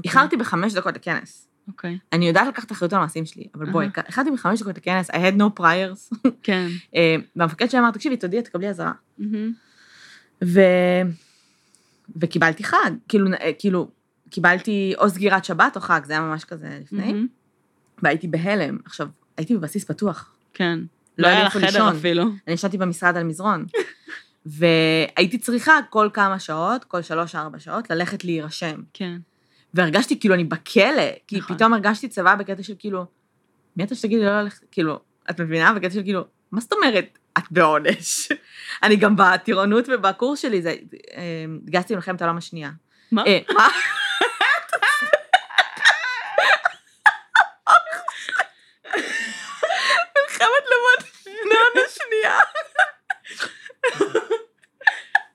איחרתי 0.03 0.37
בחמש 0.37 0.73
דקות 0.73 0.95
לכנס. 0.95 1.47
אוקיי. 1.67 1.97
אני 2.13 2.27
יודעת 2.27 2.47
לקחת 2.47 2.71
אחריות 2.71 2.93
על 2.93 2.99
המעשים 2.99 3.25
שלי, 3.25 3.47
אבל 3.55 3.71
בואי, 3.71 3.85
אהה. 3.85 4.05
איחרתי 4.07 4.31
בחמש 4.31 4.61
דקות 4.61 4.77
לכנס, 4.77 5.09
I 5.09 5.13
had 5.13 5.39
no 5.39 5.59
priors. 5.59 6.17
כן. 6.43 6.67
אה, 6.95 7.15
והמפקד 7.35 7.69
שלי 7.69 7.79
אמר, 7.79 7.91
תקשיבי, 7.91 8.17
תודי, 8.17 8.41
תקבלי 8.41 8.69
אזהרה. 8.69 8.91
מהמם. 9.17 9.53
ו... 10.43 10.61
וקיבלתי 12.21 12.63
חג, 12.63 12.91
כאילו, 13.07 13.27
אה, 13.41 13.51
כאילו, 13.59 13.91
קיבלתי 14.29 14.93
או 14.97 15.09
סגירת 15.09 15.45
שבת 15.45 15.75
או 15.75 15.81
חג, 15.81 16.01
זה 16.05 16.13
היה 16.13 16.21
ממש 16.21 16.43
כזה 16.43 16.79
לפני. 16.81 17.13
והייתי 18.03 18.27
בהלם. 18.27 18.77
עכשיו, 18.85 19.07
הייתי 19.37 19.57
בבסיס 19.57 19.83
פתוח, 19.83 20.35
כן. 20.53 20.79
לא 21.17 21.27
לא 21.27 21.27
היה 21.27 21.43
לך 21.43 21.57
חדר. 21.57 21.91
אפילו. 21.91 22.23
אני 22.23 22.53
ישנתי 22.53 22.77
במשרד 22.77 23.17
על 23.17 23.23
מזרון. 23.23 23.65
והייתי 24.45 25.37
צריכה 25.37 25.79
כל 25.89 26.09
כמה 26.13 26.39
שעות, 26.39 26.83
כל 26.83 27.01
שלוש-ארבע 27.01 27.59
שעות, 27.59 27.89
ללכת 27.89 28.23
להירשם. 28.23 28.81
כן. 28.93 29.17
והרגשתי 29.73 30.19
כאילו 30.19 30.35
אני 30.35 30.43
בכלא, 30.43 31.03
כי 31.27 31.37
נכון. 31.37 31.55
פתאום 31.55 31.73
הרגשתי 31.73 32.07
צבא 32.07 32.35
בקטע 32.35 32.63
של 32.63 32.73
כאילו, 32.79 33.05
מי 33.77 33.83
אתה 33.83 33.95
שתגידי 33.95 34.25
לא 34.25 34.41
ללכת, 34.41 34.63
כאילו, 34.71 34.99
את 35.29 35.41
מבינה? 35.41 35.73
בקטע 35.73 35.93
של 35.93 36.03
כאילו, 36.03 36.25
מה 36.51 36.61
זאת 36.61 36.73
אומרת, 36.73 37.17
את 37.37 37.43
בעונש? 37.51 38.29
אני 38.83 38.95
גם 38.95 39.15
בטירונות 39.15 39.85
ובקורס 39.89 40.39
שלי, 40.39 40.61
זה, 40.61 40.75
אה, 41.15 41.45
התגייסתי 41.63 41.93
במלחמת 41.93 42.21
העולם 42.21 42.37
השנייה. 42.37 42.71
מה? 43.11 43.23
אה, 43.27 43.39
מה? 43.53 43.67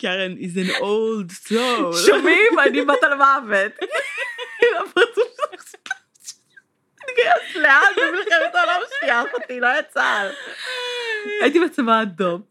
קרן 0.03 0.33
is 0.33 0.57
an 0.57 0.81
old 0.81 1.49
soul. 1.49 1.97
שומעים? 2.07 2.59
אני 2.67 2.83
בת 2.83 3.03
על 3.03 3.15
מוות. 3.15 3.73
התגייס 7.09 7.57
לאן 7.57 7.93
במלחמת 7.97 8.55
העולם 8.55 8.81
השנייה, 8.87 9.23
אחותי, 9.23 9.61
לא 9.61 9.67
היה 9.67 9.83
צה"ל. 9.83 10.31
הייתי 11.43 11.61
בצבא 11.61 11.93
האדום. 11.93 12.43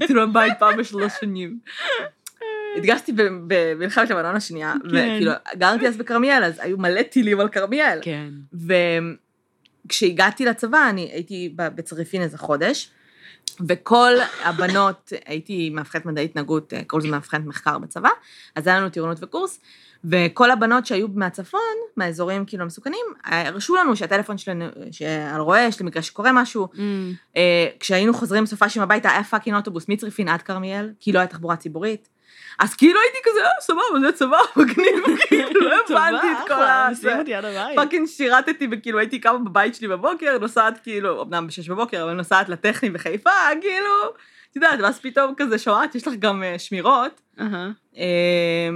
הייתי 0.00 0.14
לו 0.14 0.28
בבית 0.28 0.52
פעם 0.58 0.76
בשלוש 0.76 1.12
שנים. 1.20 1.58
התגייסתי 2.76 3.12
במלחמת 3.46 4.10
לבנון 4.10 4.36
השנייה, 4.36 4.74
וכאילו, 4.84 5.32
גרתי 5.56 5.88
אז 5.88 5.96
בכרמיאל, 5.96 6.44
אז 6.44 6.58
היו 6.58 6.78
מלא 6.78 7.02
טילים 7.02 7.40
על 7.40 7.48
כרמיאל. 7.48 7.98
כן. 8.02 8.28
וכשהגעתי 9.86 10.44
לצבא, 10.44 10.88
אני 10.90 11.10
הייתי 11.12 11.54
בצריפין 11.56 12.22
איזה 12.22 12.38
חודש, 12.38 12.90
וכל 13.68 14.12
הבנות, 14.44 15.12
הייתי 15.26 15.70
מאבחנת 15.70 16.06
מדעי 16.06 16.24
התנהגות, 16.24 16.74
אה, 16.74 16.84
קראו 16.86 17.00
לזה 17.00 17.08
מאבחנת 17.08 17.46
מחקר 17.46 17.78
בצבא, 17.78 18.08
אז 18.54 18.66
היה 18.66 18.80
לנו 18.80 18.88
טירונות 18.88 19.18
וקורס, 19.20 19.60
וכל 20.04 20.50
הבנות 20.50 20.86
שהיו 20.86 21.08
מהצפון, 21.14 21.60
מהאזורים 21.96 22.44
כאילו 22.44 22.62
המסוכנים, 22.62 23.06
הרשו 23.24 23.76
לנו 23.76 23.96
שהטלפון 23.96 24.38
שלנו, 24.38 24.64
שעל 24.90 25.40
רועש, 25.40 25.80
למקרה 25.80 26.02
שקורה 26.02 26.32
משהו, 26.32 26.68
Mhm. 26.74 27.12
אה, 27.36 27.68
כשהיינו 27.80 28.14
חוזרים 28.14 28.44
בסופ"שים 28.44 28.82
הביתה, 28.82 29.10
היה 29.10 29.24
fucking 29.24 29.56
אוטובוס 29.56 29.88
מצריפין 29.88 30.28
עד 30.28 30.42
כרמיאל, 30.42 30.90
כי 31.00 31.12
לא 31.12 31.18
הייתה 31.18 31.32
תחבורה 31.32 31.56
ציבורית. 31.56 32.08
אז 32.58 32.74
כאילו 32.74 33.00
הייתי 33.00 33.18
כזה, 33.24 33.44
אה, 33.44 33.50
סבבה, 33.60 34.00
זה 34.00 34.12
צבא, 34.12 34.38
מגניב, 34.56 35.16
כאילו, 35.28 35.60
לא 35.60 35.76
הבנתי 35.88 36.26
את 36.32 36.48
כל 36.48 36.62
ה... 36.62 36.88
פאקינג 37.76 38.06
שירתתי, 38.06 38.68
וכאילו 38.70 38.98
הייתי 38.98 39.20
קמה 39.20 39.38
בבית 39.38 39.74
שלי 39.74 39.88
בבוקר, 39.88 40.38
נוסעת 40.38 40.78
כאילו, 40.82 41.22
אמנם 41.22 41.46
בשש 41.46 41.68
בבוקר, 41.68 42.02
אבל 42.02 42.12
נוסעת 42.12 42.48
לטכני 42.48 42.90
בחיפה, 42.90 43.30
כאילו, 43.60 43.90
את 44.50 44.56
יודעת, 44.56 44.80
ואז 44.82 45.00
פתאום 45.00 45.34
כזה 45.36 45.58
שומעת, 45.58 45.94
יש 45.94 46.08
לך 46.08 46.14
גם 46.18 46.42
אה, 46.42 46.58
שמירות. 46.58 47.20
אה, 47.96 48.68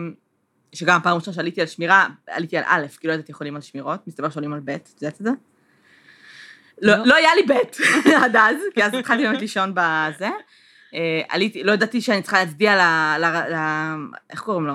שגם 0.73 1.01
פעם 1.03 1.17
ראשונה 1.17 1.35
שעליתי 1.35 1.61
על 1.61 1.67
שמירה, 1.67 2.07
עליתי 2.29 2.57
על 2.57 2.65
א', 2.67 2.87
כי 3.01 3.09
לא 3.09 3.13
ידעתי 3.13 3.33
איך 3.33 3.41
עולים 3.41 3.57
על 3.57 3.63
שמירות, 3.63 4.07
מסתבר 4.07 4.31
שעולים 4.31 4.53
על 4.53 4.61
ב', 4.65 4.71
את 4.71 4.89
יודעת 5.03 5.21
את 5.21 5.27
זה? 5.27 5.31
לא, 6.83 6.97
לא. 6.97 7.07
לא 7.07 7.15
היה 7.15 7.31
לי 7.35 7.43
ב' 7.43 7.53
עד 8.23 8.37
אז, 8.37 8.57
כי 8.75 8.85
אז 8.85 8.95
התחלתי 8.95 9.23
באמת 9.23 9.41
לישון 9.41 9.73
בזה. 9.75 10.29
אה, 10.95 11.23
עליתי, 11.29 11.65
לא 11.65 11.73
ידעתי 11.73 12.01
שאני 12.01 12.23
צריכה 12.23 12.39
להצדיע 12.39 12.77
ל... 12.77 12.81
ל, 13.21 13.25
ל 13.25 13.57
איך 14.31 14.41
קוראים 14.41 14.67
לו? 14.67 14.75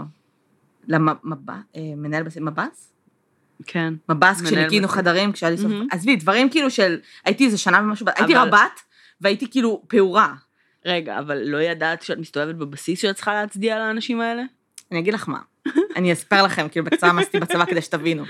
למב"ס? 0.88 1.54
מנהל 1.98 2.24
בסיס, 2.24 2.42
מב"ס? 2.42 2.94
כן. 3.66 3.94
מב"ס 4.10 4.42
כשניקינו 4.42 4.88
בסיס. 4.88 4.98
חדרים, 4.98 5.32
כשהיה 5.32 5.50
לי 5.50 5.58
סוף... 5.58 5.72
מהמם. 5.72 5.88
עזבי, 5.92 6.16
דברים 6.16 6.50
כאילו 6.50 6.72
של... 6.72 7.00
הייתי 7.26 7.46
איזה 7.46 7.58
שנה 7.58 7.80
ומשהו, 7.80 8.06
הייתי 8.16 8.36
רבת, 8.36 8.82
והייתי 9.22 9.52
כאילו 9.52 9.84
פעורה. 9.88 10.34
רגע, 10.86 11.20
אבל 11.20 11.38
לא 11.38 11.58
ידעת 11.58 12.02
שאת 12.02 12.18
מסתובבת 12.18 12.56
בבסיס 12.56 13.02
שאת 13.02 13.16
צריכה 13.16 13.34
להצדיע 13.34 13.80
לאנשים 13.80 14.22
האלה? 14.22 14.44
אני 14.92 15.00
אגיד 15.00 15.14
לך 15.14 15.30
מה, 15.30 15.40
אני 15.96 16.14
אספר 16.14 16.44
לכם, 16.44 16.68
כאילו 16.70 16.86
בקצרה 16.86 17.14
מה 17.14 17.22
עשיתי 17.22 17.40
בצבא 17.40 17.66
כדי 17.66 17.82
שתבינו. 17.82 18.24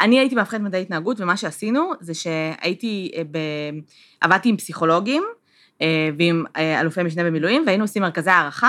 אני 0.00 0.18
הייתי 0.18 0.34
מאבחנת 0.34 0.60
מדעי 0.60 0.82
התנהגות, 0.82 1.20
ומה 1.20 1.36
שעשינו 1.36 1.92
זה 2.00 2.14
שהייתי, 2.14 3.12
אה, 3.16 3.22
ב... 3.30 3.38
עבדתי 4.20 4.48
עם 4.48 4.56
פסיכולוגים 4.56 5.22
אה, 5.22 5.28
ועם 6.18 6.44
אה, 6.56 6.80
אלופי 6.80 7.02
משנה 7.02 7.24
במילואים, 7.24 7.62
והיינו 7.66 7.84
עושים 7.84 8.02
מרכזי 8.02 8.30
הערכה 8.30 8.68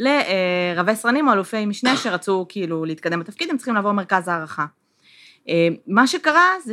לרבי 0.00 0.94
סרנים 0.94 1.28
או 1.28 1.32
אלופי 1.32 1.66
משנה 1.66 1.96
שרצו 1.96 2.46
כאילו 2.48 2.84
להתקדם 2.84 3.20
בתפקיד, 3.20 3.50
הם 3.50 3.56
צריכים 3.56 3.74
לעבור 3.74 3.92
מרכז 3.92 4.28
הערכה. 4.28 4.66
אה, 5.48 5.68
מה 5.86 6.06
שקרה 6.06 6.50
זה 6.64 6.72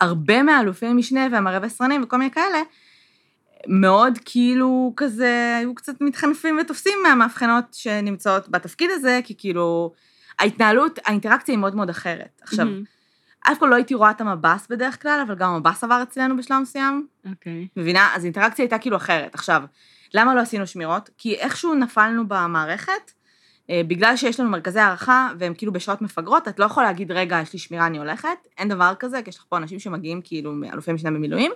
שהרבה 0.00 0.42
מהאלופי 0.42 0.92
משנה 0.92 1.26
והמרבי 1.32 1.68
סרנים 1.68 2.02
וכל 2.02 2.16
מיני 2.16 2.30
כאלה, 2.30 2.62
מאוד 3.66 4.18
כאילו 4.24 4.92
כזה, 4.96 5.56
היו 5.58 5.74
קצת 5.74 6.00
מתחנפים 6.00 6.58
ותופסים 6.60 6.98
מהמאבחנות 7.02 7.64
שנמצאות 7.72 8.48
בתפקיד 8.48 8.90
הזה, 8.90 9.20
כי 9.24 9.34
כאילו, 9.38 9.92
ההתנהלות, 10.38 10.98
האינטראקציה 11.04 11.52
היא 11.52 11.58
מאוד 11.58 11.74
מאוד 11.76 11.90
אחרת. 11.90 12.40
עכשיו, 12.42 12.64
מהמם. 12.64 12.84
אף 13.40 13.58
כל 13.58 13.66
לא 13.66 13.74
הייתי 13.74 13.94
רואה 13.94 14.10
את 14.10 14.20
המב"ס 14.20 14.66
בדרך 14.70 15.02
כלל, 15.02 15.24
אבל 15.26 15.34
גם 15.34 15.50
המב"ס 15.50 15.84
עבר 15.84 16.02
אצלנו 16.02 16.36
בשלב 16.36 16.58
מסוים, 16.58 17.06
אוקיי. 17.30 17.68
מבינה? 17.76 18.08
אז 18.14 18.24
האינטראקציה 18.24 18.62
הייתה 18.62 18.78
כאילו 18.78 18.96
אחרת. 18.96 19.34
עכשיו, 19.34 19.62
למה 20.14 20.34
לא 20.34 20.40
עשינו 20.40 20.66
שמירות? 20.66 21.10
כי 21.18 21.34
איכשהו 21.34 21.74
נפלנו 21.74 22.28
במערכת, 22.28 23.12
אה, 23.70 23.80
בגלל 23.88 24.16
שיש 24.16 24.40
לנו 24.40 24.50
מרכזי 24.50 24.80
הערכה, 24.80 25.28
והם 25.38 25.54
כאילו 25.54 25.72
בשעות 25.72 26.02
מפגרות, 26.02 26.48
את 26.48 26.58
לא 26.58 26.64
יכולה 26.64 26.86
להגיד, 26.86 27.12
רגע, 27.12 27.40
יש 27.42 27.52
לי 27.52 27.58
שמירה, 27.58 27.86
אני 27.86 27.98
הולכת. 27.98 28.48
אין 28.58 28.68
דבר 28.68 28.92
כזה, 28.98 29.22
כי 29.22 29.30
יש 29.30 29.38
לך 29.38 29.44
פה 29.48 29.56
אנשים 29.56 29.78
שמגיעים 29.78 30.20
כאילו 30.24 30.52
מאלופי 30.52 30.92
משנה 30.92 31.10
במילואים. 31.10 31.52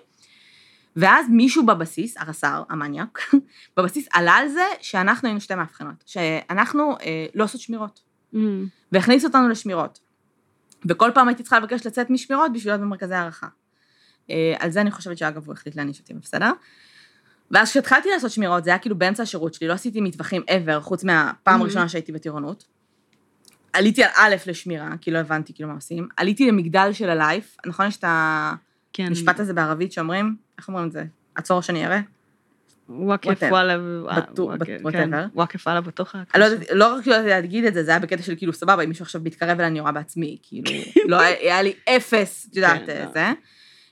ואז 0.96 1.26
מישהו 1.30 1.66
בבסיס, 1.66 2.16
הרס"ר, 2.16 2.62
המניאק, 2.68 3.18
בבסיס 3.76 4.08
עלה 4.12 4.32
על 4.32 4.48
זה 4.48 4.64
שאנחנו 4.80 5.28
היינו 5.28 5.40
שתי 5.40 5.54
מאבחנות, 5.54 6.04
שאנחנו 6.06 6.96
אה, 7.02 7.26
לא 7.34 7.44
עושות 7.44 7.60
שמירות, 7.60 8.00
מהמם. 8.32 8.66
והכניס 8.92 9.24
אותנו 9.24 9.48
לשמירות. 9.48 9.98
וכל 10.88 11.10
פעם 11.14 11.28
הייתי 11.28 11.42
צריכה 11.42 11.58
לבקש 11.58 11.86
לצאת 11.86 12.10
משמירות 12.10 12.52
בשביל 12.52 12.72
להיות 12.72 12.80
במרכזי 12.80 13.14
הערכה. 13.14 13.46
אה, 14.30 14.54
על 14.58 14.70
זה 14.70 14.80
אני 14.80 14.90
חושבת 14.90 15.18
שאגב 15.18 15.46
הוא 15.46 15.52
החליט 15.52 15.76
להעניש 15.76 16.00
אותי, 16.00 16.14
בסדר? 16.14 16.52
ואז 17.50 17.70
כשהתחלתי 17.70 18.08
לעשות 18.10 18.30
שמירות, 18.30 18.64
זה 18.64 18.70
היה 18.70 18.78
כאילו 18.78 18.98
באמצע 18.98 19.22
השירות 19.22 19.54
שלי, 19.54 19.68
לא 19.68 19.72
עשיתי 19.72 20.00
מטווחים 20.00 20.42
ever, 20.48 20.80
חוץ 20.80 21.04
מהפעם 21.04 21.60
Mhm. 21.60 21.62
הראשונה 21.62 21.88
שהייתי 21.88 22.12
בטירונות. 22.12 22.64
עליתי 23.72 24.04
על 24.04 24.10
א' 24.16 24.34
לשמירה, 24.46 24.90
כי 25.00 25.10
לא 25.10 25.18
הבנתי 25.18 25.54
כאילו 25.54 25.68
מה 25.68 25.74
עושים. 25.74 26.08
עליתי 26.16 26.48
למגדל 26.48 26.92
של 26.92 27.10
הלייף, 27.10 27.56
נכון 27.66 27.86
יש 27.86 27.96
את 27.96 28.04
כן. 28.92 29.06
המשפט 29.06 29.40
הזה 29.40 29.52
בערבית 29.54 29.92
שאומרים, 29.92 30.36
איך 30.58 30.68
אומרים 30.68 30.86
את 30.86 30.92
זה? 30.92 31.04
עצור 31.34 31.60
שאני 31.60 31.86
אראה? 31.86 32.00
וואקף. 32.88 33.42
וואלה, 33.50 33.76
וואקף, 34.38 34.66
כן. 34.92 35.10
וואקף 35.34 35.66
וואלה 35.66 35.80
בתוך 35.80 36.14
לא 36.34 36.44
יודעת, 36.44 36.68
לא 36.72 36.94
רק 36.94 37.04
שלא 37.04 37.18
להגיד 37.18 37.64
את 37.64 37.74
זה, 37.74 37.84
זה 37.84 37.90
היה 37.90 38.00
בקטע 38.00 38.22
של 38.22 38.36
כאילו, 38.36 38.52
סבבה, 38.52 38.82
אם 38.82 38.88
מישהו 38.88 39.02
עכשיו 39.02 39.20
מתקרב 39.24 39.50
אליי, 39.50 39.66
אני 39.66 39.80
רואה 39.80 39.92
בעצמי, 39.92 40.38
כאילו, 40.42 40.70
לא, 41.10 41.20
היה 41.20 41.62
לי 41.62 41.72
אפס, 41.88 42.46
את 42.50 42.56
יודעת, 42.56 42.86
כן, 42.86 43.04
לא. 43.06 43.12
זה. 43.12 43.32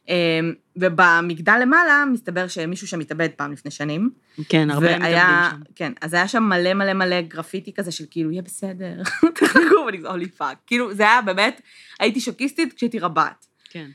אמ, 0.08 0.52
ובמגדל 0.76 1.58
למעלה, 1.62 2.04
מסתבר 2.12 2.48
שמישהו 2.48 2.86
שם 2.86 3.00
התאבד 3.00 3.28
פעם 3.36 3.52
לפני 3.52 3.70
שנים. 3.70 4.10
כן, 4.48 4.70
הרבה 4.70 4.98
מתאבדים 4.98 5.18
שם. 5.50 5.60
כן, 5.74 5.92
אז 6.00 6.14
היה 6.14 6.28
שם 6.28 6.42
מלא 6.42 6.74
מלא 6.74 6.92
מלא 6.92 7.20
גרפיטי 7.20 7.72
כזה 7.72 7.92
של 7.92 8.04
כאילו, 8.10 8.30
יהיה 8.30 8.42
בסדר, 8.42 9.02
תחגגו, 9.34 9.84
ואני 9.86 9.98
כזה, 9.98 10.08
holy 10.08 10.28
fuck. 10.28 10.58
כאילו, 10.66 10.94
זה 10.94 11.02
היה 11.02 11.22
באמת, 11.22 11.60
הייתי 12.00 12.20
שוקיסטית 12.20 12.72
כשהייתי 12.72 12.98
רבת. 12.98 13.46
כן. 13.70 13.90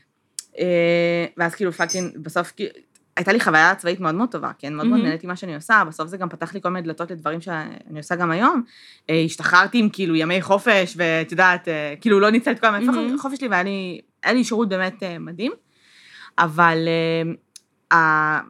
אה, 0.58 1.26
ואז 1.36 1.54
כאילו 1.54 1.72
fucking, 1.72 2.18
בסוף 2.18 2.52
הייתה 3.16 3.32
לי 3.32 3.40
חוויה 3.40 3.74
צבאית 3.74 4.00
מאוד 4.00 4.14
מאוד 4.14 4.28
טובה, 4.30 4.50
כן? 4.58 4.74
מאוד 4.74 4.86
מאוד 4.86 4.96
מהמם. 4.98 5.06
נהניתי 5.08 5.26
מה 5.26 5.36
שאני 5.36 5.54
עושה, 5.54 5.82
בסוף 5.88 6.08
זה 6.08 6.16
גם 6.16 6.28
פתח 6.28 6.54
לי 6.54 6.60
כל 6.62 6.68
מיני 6.68 6.86
דלתות 6.86 7.10
לדברים 7.10 7.40
שאני 7.40 7.68
עושה 7.98 8.16
גם 8.16 8.30
היום. 8.30 8.62
אה, 9.10 9.22
השתחררתי 9.24 9.78
עם 9.78 9.88
כאילו 9.92 10.16
ימי 10.16 10.42
חופש, 10.42 10.94
ואת 10.96 11.30
יודעת, 11.32 11.68
אה, 11.68 11.94
כאילו 12.00 12.20
לא 12.20 12.30
ניצלתי 12.30 12.56
את 12.56 12.60
כל 12.60 12.74
הימי 12.74 12.86
מהמם. 12.86 13.18
חופש 13.18 13.38
שלי, 13.38 13.48
והיה 13.48 13.62
לי, 13.62 14.00
לי 14.32 14.44
שירות 14.44 14.68
באמת 14.68 15.02
אה, 15.02 15.18
מדהים. 15.18 15.52
אבל 16.38 16.78
ה- 17.94 18.40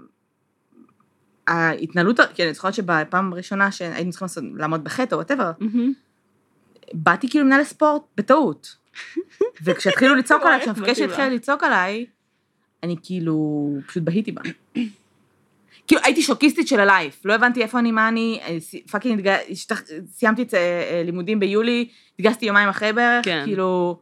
ההתנהלות, 1.46 2.20
כן, 2.34 2.44
אני 2.44 2.54
זוכרת 2.54 2.74
שבפעם 2.74 3.32
הראשונה 3.32 3.70
שהיינו 3.72 4.10
צריכים 4.10 4.24
לעשות- 4.26 4.44
לעמוד 4.56 4.84
בחטא 4.84 5.14
או 5.14 5.18
whatever, 5.18 5.50
מהמם. 5.60 5.92
באתי 6.94 7.28
כאילו 7.30 7.44
מנהל 7.44 7.60
הספורט 7.60 8.02
בטעות. 8.16 8.76
וכשהתחילו 9.64 10.14
לצעוק 10.14 10.42
עליי, 10.42 10.64
שהתחיל 10.64 11.06
לך. 11.06 11.18
לצעוק 11.30 11.62
עליי, 11.64 12.06
אני 12.82 12.96
כאילו, 13.02 13.68
פשוט 13.86 14.02
בהיתי 14.02 14.32
בה. 14.32 14.42
כאילו, 15.86 16.00
הייתי 16.04 16.22
שוקיסטית 16.22 16.68
של 16.68 16.80
ה 16.80 16.87
life, 16.87 17.20
לא 17.24 17.34
הבנתי 17.34 17.62
איפה 17.62 17.78
אני, 17.78 17.92
מה 17.92 18.08
אני, 18.08 18.40
אה, 18.42 18.56
fucking, 18.90 19.30
סיימתי 20.06 20.42
את 20.42 20.54
אה, 20.54 20.58
אה, 20.60 21.02
לימודים 21.04 21.40
ביולי, 21.40 21.88
התגייסתי 22.14 22.46
יומיים 22.46 22.68
אחרי 22.68 22.92
בערך, 22.92 23.24
כן. 23.24 23.42
כאילו, 23.44 24.00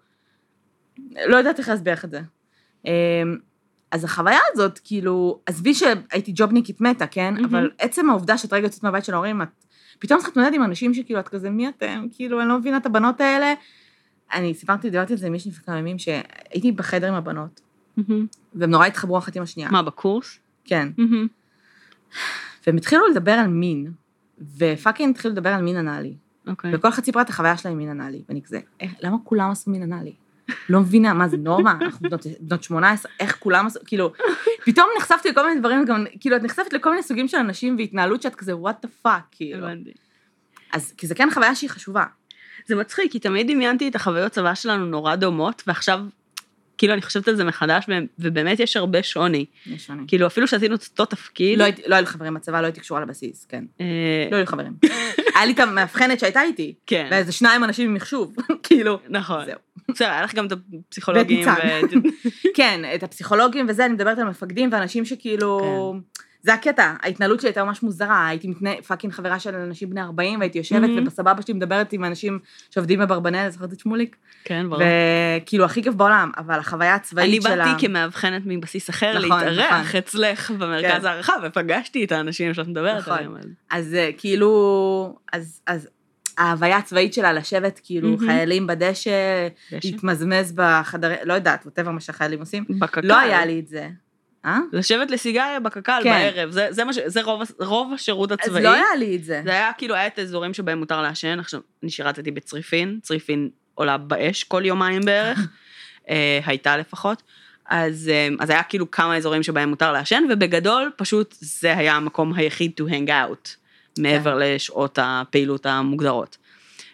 לא 1.27 1.37
יודעת 1.37 1.59
איך 1.59 1.69
להסביר 1.69 1.93
לך 1.93 2.05
את 2.05 2.11
זה. 2.11 2.21
אה, 2.87 3.23
אז 3.91 4.05
החוויה 4.05 4.39
הזאת, 4.53 4.81
כאילו, 4.85 5.41
עזבי 5.47 5.75
שהייתי 5.75 6.33
ג'ובניקית 6.35 6.81
מתה, 6.81 7.07
כן? 7.07 7.35
מהמם. 7.35 7.45
אבל 7.45 7.71
עצם 7.79 8.11
העובדה 8.11 8.39
שאת 8.39 8.53
רגע 8.53 8.67
יוצאת 8.67 8.83
מהבית 8.83 9.05
של 9.05 9.15
ההורים, 9.15 9.43
את 9.43 9.49
פתאום 9.99 10.19
צריכה 10.19 10.31
להתמודד 10.31 10.55
עם 10.55 10.63
אנשים 10.63 10.95
שכאילו, 10.95 11.21
את 11.21 11.29
כזה, 11.29 11.51
מי 11.51 11.69
אתם? 11.69 12.07
כאילו, 12.13 12.41
אני 12.41 12.49
לא 12.49 12.59
מבינה 12.59 12.77
את 12.77 12.87
הבנות 12.87 13.21
האלה. 13.21 13.55
אני 14.33 14.55
סיפרתי, 14.55 14.91
דיברתי 14.91 15.13
על 15.13 15.19
זה 15.19 15.27
עם 15.27 15.33
מישהי 15.33 15.51
לפני 15.51 15.65
כמה 15.65 15.79
ימים, 15.79 15.99
שהייתי 15.99 16.73
בחדר 16.73 17.09
עם 17.09 17.15
הבנות. 17.15 17.61
והם 18.55 18.71
נורא 18.71 18.87
התחברו 18.87 19.19
אחת 19.19 19.37
עם 19.37 19.43
השנייה. 19.43 19.71
מה, 19.71 19.83
בקורס? 19.83 20.39
כן. 20.65 20.89
מהמם. 20.99 21.27
והם 22.67 22.77
התחילו 22.77 23.09
לדבר 23.09 23.33
על 23.33 23.47
מין, 23.47 23.93
ופאקינג 24.57 25.15
התחילו 25.15 25.35
לדבר 25.35 25.51
על 25.51 25.63
מין 25.63 25.77
אנאלי. 25.77 26.17
אוקיי. 26.47 26.75
וכל 26.75 26.89
אחד 26.89 27.05
סיפרה 27.05 27.23
את 27.23 27.29
החוויה 27.29 27.57
שלה 27.57 27.71
עם 27.71 27.79
מין 27.79 27.91
אנאלי. 27.91 28.23
ואני 28.29 28.43
כזה, 28.43 28.61
איך, 28.81 28.93
למה 29.01 29.17
כולם 29.25 29.51
עשו 29.51 29.71
מין 29.71 29.83
אנאלי? 29.83 30.13
לא 30.69 30.81
מבינה, 30.81 31.15
מה 31.15 31.29
זה 31.29 31.37
נורמה? 31.37 31.73
אנחנו 31.81 32.09
בנות, 32.09 32.27
בנות 32.41 32.63
18, 32.63 33.13
איך 33.21 33.37
כולם 33.39 33.67
עשו, 33.67 33.81
כאילו, 33.87 34.13
פתאום 34.65 34.87
נחשפתי 34.99 35.31
לכל 35.31 35.47
מיני 35.47 35.61
דברים, 35.61 35.85
גם, 35.85 36.05
כאילו, 36.21 36.37
את 36.37 36.43
נחשפת 36.43 36.73
לכל 36.73 36.91
מיני 36.91 37.03
סוגים 37.03 37.29
של 37.29 37.37
אנשים 37.37 37.77
והתנהלות 37.79 38.23
שאת 38.23 38.35
כזה, 38.35 38.53
what 38.53 38.87
the 38.87 39.07
fuck, 39.07 39.23
כאילו. 39.31 39.67
אז, 40.73 40.93
כי 40.97 41.07
זה 41.07 41.15
כן 41.15 41.29
חוויה 41.33 41.55
שהיא 41.55 41.71
חשובה. 41.71 42.05
זה 42.67 42.77
מצחיק, 42.77 43.13
כי 43.13 43.19
תמיד 43.19 43.51
דמיינתי 43.51 43.89
את 43.89 43.95
החוויות 43.95 44.33
צבא 44.33 44.55
שלנו 44.55 44.87
נורא 44.87 45.15
דומות, 45.15 45.63
ועכשיו, 45.67 46.01
כאילו, 46.79 46.93
אני 46.93 47.03
חושבת 47.03 47.29
על 47.29 47.37
זה 47.37 47.45
מחדש, 47.45 47.85
ובאמת 48.19 48.61
יש 48.61 48.77
הרבה 48.77 49.03
שוני. 49.03 49.47
יש 49.67 49.87
שונה. 49.87 50.03
כאילו, 50.07 50.27
אפילו 50.27 50.49
שעשינו 50.49 50.75
את 50.75 50.83
אותו 50.91 51.05
תפקיד, 51.05 51.59
לא, 51.59 51.65
לא 51.87 51.95
היו 51.95 52.01
לי 52.01 52.07
חברים 52.07 52.35
בצבא, 52.35 52.61
לא 52.61 52.67
הייתי 52.67 52.81
קשורה 52.81 53.01
לבסיס, 53.01 53.47
כן. 53.49 53.65
אה, 53.81 53.87
לא 54.31 54.37
היו 54.37 54.41
לי 54.41 54.47
חברים. 54.47 54.73
היה 55.35 55.47
לי 55.47 55.53
את 55.53 55.59
המאבחנת 55.59 56.21
שהייתה 56.21 56.43
איתי, 56.43 56.75
כן, 56.87 57.09
ואיזה 57.11 57.33
שניים 57.33 57.65
אנשים 57.65 57.89
עם 57.89 57.95
מחשוב, 57.95 58.37
כאילו. 58.63 58.99
נכון. 59.09 59.45
זהו. 59.45 59.59
בסדר, 59.91 60.09
היה 60.09 60.23
לך 60.23 60.35
גם 60.35 60.47
את 60.47 60.53
הפסיכולוגים. 60.89 61.49
כן, 62.57 62.81
את 62.95 63.03
הפסיכולוגים 63.03 63.67
וזה, 63.69 63.85
אני 63.85 63.95
מדברת 63.95 64.19
על 64.19 64.25
מפקדים 64.25 64.69
ואנשים 64.73 65.05
שכאילו... 65.05 65.95
זה 66.45 66.55
הקטע, 66.55 66.95
ההתנהלות 67.03 67.41
שלי 67.41 67.49
הייתה 67.49 67.65
ממש 67.65 67.83
מוזרה, 67.83 68.29
הייתי 68.29 68.49
מתנה, 68.49 68.71
פאקינג 68.87 69.13
חברה 69.13 69.39
של 69.41 69.55
אנשים 69.55 69.91
בני 69.91 70.01
40, 70.01 70.39
והייתי 70.41 70.59
יושבת 70.59 70.81
מהמם. 70.81 71.03
ובסבבה 71.03 71.43
שלי 71.43 71.55
מדברת 71.55 71.93
עם 71.93 72.05
אנשים 72.05 72.39
שעובדים 72.71 72.99
בברבנל, 73.01 73.51
זוכרת 73.51 73.73
את 73.73 73.81
שמוליק? 73.81 74.17
כן, 74.45 74.71
ברור. 74.71 74.83
וכאילו, 75.43 75.65
הכי 75.65 75.83
כיף 75.83 75.95
בעולם, 75.95 76.31
אבל 76.39 76.59
החוויה 76.59 76.91
אני 76.91 76.97
הצבאית 76.97 77.43
שלה... 77.43 77.57
באתי 77.57 77.87
כמאבחנת 77.87 78.43
מבסיס 78.47 78.91
אחר 78.91 79.19
נכון, 79.19 79.23
להתארח 79.23 79.87
נכון. 79.87 79.99
אצלך 79.99 80.51
במרכז 80.51 81.01
כן. 81.01 81.07
הערכה, 81.07 81.33
ופגשתי 81.43 82.05
את 82.05 82.13
האנשים 82.13 82.55
שאת 82.55 82.69
מדברת 82.69 82.99
נכון. 82.99 83.13
עליהם. 83.13 83.35
אז- 83.71 83.95
אה, 83.95 84.11
כאילו, 84.17 85.19
אז, 85.33 85.61
אז 85.67 85.89
ההוויה 86.39 86.77
הצבאית 86.77 87.15
שלה 87.15 87.33
לשבת, 87.33 87.81
כאילו, 87.85 88.09
מהמם. 88.09 88.27
חיילים 88.27 88.67
בדשא, 88.67 89.49
דשא? 89.73 89.79
להתמזמז 89.85 90.53
בחדרי, 90.53 91.15
לא 91.25 91.35
יודעת, 91.35 91.65
ווטאבר 91.65 91.91
מה 91.91 92.01
שהחיילים 92.01 92.41
עושים. 92.41 92.65
בקק"ל. 92.79 93.01
לא 93.07 93.19
היה 93.19 93.47
לי 93.47 93.61
את 93.61 93.69
זה. 93.69 93.89
אה? 94.45 94.59
לשבת 94.73 95.11
לסיגריה 95.11 95.61
בקק"ל 95.61 96.01
כן. 96.03 96.11
בערב, 96.11 96.51
זה, 96.51 96.67
זה, 96.71 96.85
מה 96.85 96.93
ש, 96.93 96.99
זה 97.07 97.23
רוב, 97.23 97.43
רוב 97.61 97.93
השירות 97.93 98.33
אז 98.33 98.39
הצבאי. 98.41 98.63
לא 98.63 98.73
היה 98.73 98.97
לי 98.99 99.17
את 99.17 99.25
זה. 99.25 99.43
זה 99.45 99.51
היה 99.51 99.73
כאילו, 99.79 99.95
היה 99.95 100.07
את 100.07 100.19
האזורים 100.19 100.55
שבהם 100.55 100.79
מותר 100.79 101.03
לעשן, 101.03 101.41
עכשיו, 101.41 101.61
אני 101.83 101.91
שירתתי 101.91 102.31
בצריפין, 102.31 102.99
צריפין 103.03 103.51
עולה 103.75 103.97
באש 103.97 104.45
כל 104.45 104.63
יומיים 104.65 105.03
בערך, 105.05 105.39
אה, 106.11 106.41
הייתה 106.47 106.77
לפחות, 106.77 107.23
אז, 107.67 108.11
אה, 108.13 108.29
אז 108.41 108.51
היה 108.51 108.63
כאילו 108.63 108.91
כמה 108.91 109.17
אזורים 109.17 109.43
שבהם 109.43 109.69
מותר 109.69 109.93
לעשן, 109.93 110.25
ובגדול, 110.31 110.91
פשוט 110.97 111.35
זה 111.41 111.77
היה 111.77 111.95
המקום 111.95 112.35
היחיד 112.35 112.73
to 112.81 112.85
hang 112.85 113.09
out, 113.09 113.49
מעבר 113.99 114.39
לשעות 114.41 114.99
הפעילות 115.03 115.67
המוגדרות. 115.67 116.37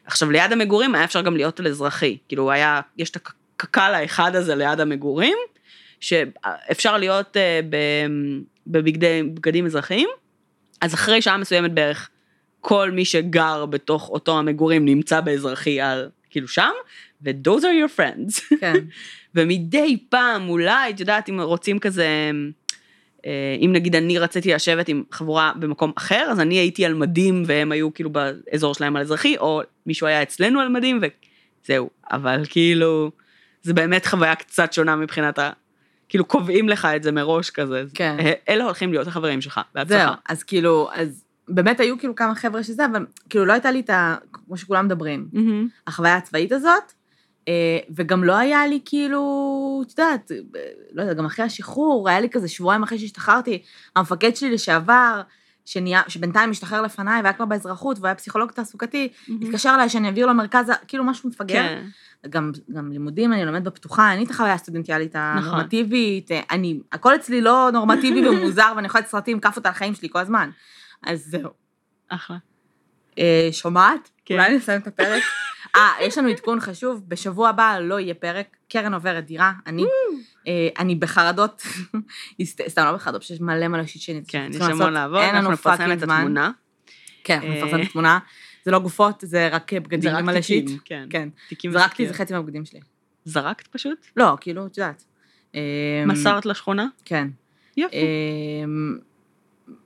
עכשיו, 0.05 0.31
ליד 0.31 0.53
המגורים 0.53 0.95
היה 0.95 1.05
אפשר 1.05 1.23
גם 1.23 1.37
להיות 1.37 1.61
על 1.61 1.67
אזרחי, 1.67 2.19
כאילו 2.29 2.51
היה, 2.51 2.81
יש 2.97 3.11
את 3.11 3.17
הקק"ל 3.17 3.95
האחד 3.95 4.37
הזה 4.37 4.55
ליד 4.55 4.81
המגורים, 4.81 5.37
שאפשר 6.01 6.99
להיות 6.99 7.37
אה, 7.37 7.61
ב- 7.71 8.07
בבגדי- 8.67 9.23
בגדים 9.35 9.67
אזרחיים, 9.67 10.09
אז 10.81 10.95
אחרי 10.95 11.23
שעה 11.23 11.37
מסוימת 11.37 11.73
בערך, 11.73 12.11
כל 12.61 12.91
מי 12.91 13.05
שגר 13.05 13.67
בתוך 13.67 14.09
אותו 14.09 14.39
המגורים 14.39 14.85
נמצא 14.85 15.21
באזרחי 15.21 15.81
על, 15.81 16.09
כאילו 16.31 16.49
שם, 16.49 16.71
ו-those 17.23 17.61
are 17.61 17.89
your 17.89 17.99
friends. 17.99 18.57
כן. 18.61 18.75
ומדי 19.35 19.97
פעם, 20.09 20.49
אולי, 20.49 20.91
את 20.91 21.01
יודעת, 21.01 21.29
אם 21.29 21.41
רוצים 21.41 21.79
כזה, 21.79 22.31
אה, 23.27 23.57
אם 23.61 23.71
נגיד 23.73 23.97
אני 23.97 24.19
רציתי 24.19 24.53
לשבת 24.55 24.89
עם 24.89 25.03
חבורה 25.13 25.53
במקום 25.57 25.93
אחר, 25.97 26.29
אז 26.31 26.41
אני 26.41 26.55
הייתי 26.55 26.85
על 26.85 26.95
מדים 26.95 27.43
והם 27.47 27.73
היו 27.73 27.95
כאילו 27.95 28.11
באזור 28.11 28.75
שלהם 28.75 28.97
על 28.97 29.03
אזרחי, 29.03 29.37
או 29.39 29.63
מישהו 29.87 30.07
היה 30.07 30.23
אצלנו 30.23 30.61
על 30.61 30.69
מדים, 30.69 31.01
וזהו. 31.65 31.91
אבל 32.13 32.43
כאילו, 32.49 33.11
זה 33.63 33.75
באמת 33.75 34.07
חוויה 34.07 34.35
קצת 34.35 34.73
שונה 34.73 34.97
מבחינת 34.97 35.39
ה... 35.39 35.51
כאילו 36.11 36.25
קובעים 36.25 36.69
לך 36.69 36.89
את 36.97 37.03
זה 37.03 37.13
מראש 37.13 37.51
כזה. 37.51 37.85
כן. 37.95 38.17
אה, 38.21 38.33
אלה 38.49 38.65
הולכים 38.65 38.93
להיות 38.93 39.07
החברים 39.07 39.41
שלך, 39.41 39.61
בהצלחה. 39.75 40.05
זהו, 40.05 40.15
אז 40.29 40.43
כאילו, 40.43 40.89
אז 40.95 41.25
באמת 41.49 41.81
היו 41.81 41.99
כאילו 41.99 42.15
כמה 42.15 42.35
חבר'ה 42.35 42.63
שזה, 42.63 42.87
אבל 42.87 43.07
כאילו 43.31 43.47
לא 43.47 43.53
הייתה 43.53 43.71
לי 43.71 43.81
את 43.81 43.91
ה... 43.91 44.17
כמו 44.33 44.57
שכולם 44.57 44.85
מדברים, 44.85 45.29
מהמם. 45.33 45.69
החוויה 45.87 46.17
הצבאית 46.17 46.53
הזאת, 46.53 46.93
אה, 47.49 47.79
וגם 47.97 48.25
לא 48.25 48.37
היה 48.37 48.67
לי 48.67 48.81
כאילו, 48.85 49.83
את 49.87 49.91
יודעת, 49.91 50.33
אה, 50.33 50.37
לא 50.93 51.03
יודעת, 51.03 51.17
גם 51.17 51.27
אחרי 51.27 51.45
השחרור, 51.45 52.09
היה 52.09 52.21
לי 52.21 52.31
כזה 52.31 52.49
שבועיים 52.49 52.83
אחרי 52.83 52.99
שהשתחררתי, 52.99 53.63
המפקד 53.97 54.37
שלי 54.37 54.51
לשעבר, 54.51 55.21
שנהיה, 55.65 56.03
שבינתיים 56.09 56.51
השתחרר 56.51 56.83
לפניי 56.83 57.21
והיה 57.23 57.33
כבר 57.33 57.45
באזרחות, 57.45 57.97
והוא 57.97 58.07
היה 58.07 58.15
פסיכולוג 58.15 58.51
תעסוקתי, 58.51 59.09
התקשר 59.43 59.73
אליי 59.75 59.89
שאני 59.89 60.07
אעביר 60.07 60.27
לו 60.27 60.35
מרכז, 60.35 60.71
כאילו 60.89 61.05
משהו 61.05 61.29
מפגר. 61.29 61.63
כן. 61.63 61.85
גם, 62.29 62.53
גם 62.73 62.93
לימודים, 62.93 63.33
אני 63.33 63.45
לומדת 63.45 63.63
בפתוחה, 63.63 64.11
אין 64.11 64.19
לי 64.19 64.25
את 64.25 64.31
החוויה 64.31 64.55
הסטודנטיאלית 64.55 65.17
נכון. 65.17 65.45
הנורמטיבית, 65.45 66.33
אה, 66.33 66.41
אני, 66.51 66.81
הכל 66.93 67.15
אצלי 67.15 67.41
לא 67.41 67.71
נורמטיבי 67.73 68.29
ומוזר, 68.29 68.73
ואני 68.77 68.87
יכולה 68.87 69.01
לעשות 69.01 69.11
סרטים, 69.11 69.41
כאפות 69.41 69.67
על 69.67 69.73
החיים 69.73 69.95
שלי 69.95 70.09
כל 70.09 70.19
הזמן. 70.19 70.51
אז 71.03 71.25
זהו. 71.31 71.51
אחלה. 72.09 72.37
אה, 73.19 73.49
שומעת? 73.53 74.11
כן. 74.25 74.35
אולי 74.35 74.57
נסיים 74.57 74.81
את 74.81 74.87
הפרק? 74.87 75.23
אה, 75.77 75.89
יש 76.01 76.19
לנו 76.19 76.29
עדכון 76.29 76.61
חשוב, 76.61 77.03
בשבוע 77.09 77.49
הבא 77.49 77.79
לא 77.81 78.01
יהיה 78.01 78.15
פרק, 78.15 78.57
קרן 78.69 78.95
עוברת 78.95 79.27
דירה, 79.27 79.53
אני, 79.67 79.85
אני 80.79 80.95
בחרדות, 80.95 81.63
סתם 82.69 82.85
לא 82.85 82.93
בחרדות, 82.93 83.23
שיש 83.23 83.41
מלא 83.41 83.69
מלא 83.69 83.87
שיט 83.87 84.03
שאני 84.03 84.21
כן, 84.29 84.51
יש 84.55 84.61
המון 84.61 84.93
לעבוד, 84.93 85.21
אנחנו 85.21 85.53
נפרסם 85.53 85.93
את. 85.93 86.03
התמונה. 86.03 86.51
כן, 87.25 87.35
אנחנו 87.35 87.51
אה, 87.51 87.57
נפרסם 87.57 87.83
את 87.83 87.87
התמונה. 87.87 88.19
זה 88.65 88.71
לא 88.71 88.79
גופות, 88.79 89.25
זה 89.27 89.49
רק 89.49 89.73
בגדים 89.73 90.13
למלא 90.13 90.43
שיט. 90.43 90.71
כן. 90.85 91.07
כן. 91.11 91.29
זרקתי. 91.71 92.03
איזה 92.03 92.15
חצי 92.15 92.33
מהבגדים 92.33 92.65
שלי. 92.65 92.81
זרקת 93.25 93.67
פשוט? 93.67 94.07
לא, 94.17 94.37
כאילו, 94.41 94.67
את 94.67 94.79
יודעת. 94.79 95.05
אה, 95.55 96.05
מסרת 96.07 96.47
לשכונה? 96.47 96.87
כן. 97.05 97.29
יופי. 97.77 97.97
אמ, 98.65 98.99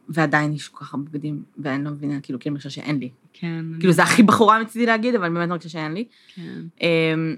ועדיין 0.09 0.52
יש 0.52 0.68
כל 0.68 0.84
כך 0.84 0.94
הרבה 0.94 1.11
בגדים, 1.11 1.42
ואני 1.59 1.84
לא 1.84 1.90
מבינה, 1.90 2.20
כאילו, 2.20 2.38
כאילו 2.38 2.52
מרגישה 2.52 2.70
שאין 2.70 2.98
לי. 2.98 3.11
כן. 3.32 3.64
כאילו, 3.78 3.92
זה 3.92 4.02
הכי 4.02 4.22
בחורה 4.22 4.62
מצידי 4.62 4.86
להגיד, 4.86 5.14
אבל 5.14 5.24
אני 5.24 5.34
באמת 5.34 5.48
מרגישה 5.48 5.68
שאין 5.68 5.92
לי. 5.94 6.05
כן. 6.34 6.61
אמ, 6.80 7.36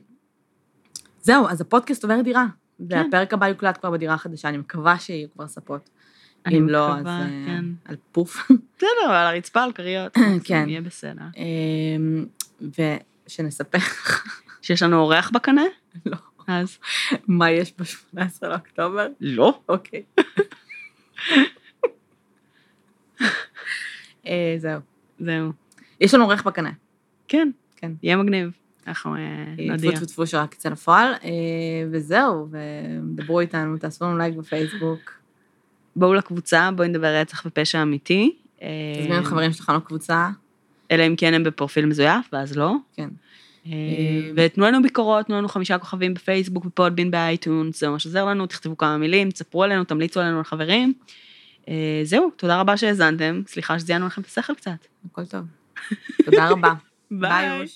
זהו, 1.23 1.49
אז 1.49 1.61
הפודקאסט 1.61 2.05
עובר 2.05 2.21
דירה. 2.21 2.47
כן. 2.79 2.85
והפרק 2.89 3.35
הבא 3.35 3.49
יוקלט 3.49 3.79
כבר 3.81 3.91
בדירה 3.91 4.15
החדשה, 4.15 4.49
אני 4.49 4.57
מקווה 4.57 4.99
שיהיו 4.99 5.29
כבר 5.33 5.49
ספות. 5.49 5.91
אני 6.47 6.59
אם 6.59 6.69
לא, 6.69 6.93
אז 6.93 7.01
מקווה, 7.01 7.21
אה, 7.21 7.27
כן. 7.47 7.65
על 7.85 7.97
פוף. 8.13 8.37
בסדר, 8.77 9.07
אבל 9.07 9.15
על 9.15 9.27
הרצפה, 9.35 9.63
על 9.63 9.73
כריות. 9.73 10.15
כן. 10.45 10.69
יהיה 10.69 10.81
בסדר. 10.81 11.25
אמ, 11.37 12.27
ושנספר, 12.61 13.79
שיש 14.63 14.83
לנו 14.83 15.01
אורח 15.01 15.31
בקנה? 15.31 15.63
לא. 16.07 16.17
אז? 16.47 16.79
מה 17.29 17.51
יש 17.51 17.75
ב-18 17.79 18.19
לאוקטובר? 18.43 19.07
לא. 19.21 19.61
אוקיי. 19.69 20.03
אה, 24.27 24.55
זהו. 24.59 24.81
זהו. 25.19 25.53
יש 26.01 26.15
לנו 26.15 26.25
עורך 26.25 26.45
בקנה. 26.45 26.71
כן. 27.29 27.51
כן. 27.77 27.93
יהיה 28.03 28.17
מגניב. 28.17 28.51
אנחנו 28.87 29.17
אה, 29.17 29.21
טפו 29.57 29.63
נודיע. 29.67 29.93
טפו 29.93 30.07
טפו 30.07 30.27
שרק 30.27 30.55
יצא 30.55 30.69
לפועל, 30.69 31.13
אה, 31.25 31.31
וזהו, 31.91 32.49
ודברו 32.51 33.41
איתנו, 33.41 33.79
תעשו 33.79 34.05
לנו 34.05 34.19
לייק 34.19 34.35
בפייסבוק. 34.35 35.13
בואו 35.97 36.15
לקבוצה, 36.15 36.71
בואי 36.77 36.89
נדבר 36.89 37.21
רצח 37.21 37.43
ופשע 37.47 37.83
אמיתי. 37.83 38.37
אה, 38.63 38.69
תזמינו 39.01 39.21
את 39.21 39.25
חברים 39.25 39.53
שלכם 39.53 39.75
לקבוצה. 39.75 40.29
אלא 40.91 41.07
אם 41.07 41.17
כן 41.17 41.35
הם 41.35 41.45
בפרופיל 41.45 41.87
מזויף, 41.87 42.29
ואז 42.33 42.57
לא. 42.57 42.73
כן. 42.97 43.09
אה, 43.67 43.73
ותנו 44.37 44.67
לנו 44.67 44.83
ביקורות, 44.83 45.27
תנו 45.27 45.37
לנו 45.37 45.49
חמישה 45.49 45.79
כוכבים 45.79 46.15
בפייסבוק, 46.15 46.65
בפודבין, 46.65 47.11
באייטיונס, 47.11 47.81
זה 47.81 47.89
ממש 47.89 48.07
עוזר 48.07 48.25
לנו, 48.25 48.47
תכתבו 48.47 48.77
כמה 48.77 48.99
מילים, 48.99 49.31
תספרו 49.31 49.63
עלינו, 49.63 49.85
תמליצו 49.85 50.21
עלינו 50.21 50.41
לחברים. 50.41 50.93
אה, 51.69 52.01
זהו, 52.05 52.31
תודה 52.37 52.61
רבה 52.61 52.77
שהאזנתם, 52.77 53.43
סליחה 53.47 53.79
שזיינו 53.79 54.07
לכם 54.07 54.21
את 54.21 54.27
השכל 54.27 54.55
קצת. 54.55 54.87
הכל 55.13 55.25
טוב. 55.25 55.45
תודה 56.25 56.49
רבה. 56.49 56.73
ביי. 57.11 57.67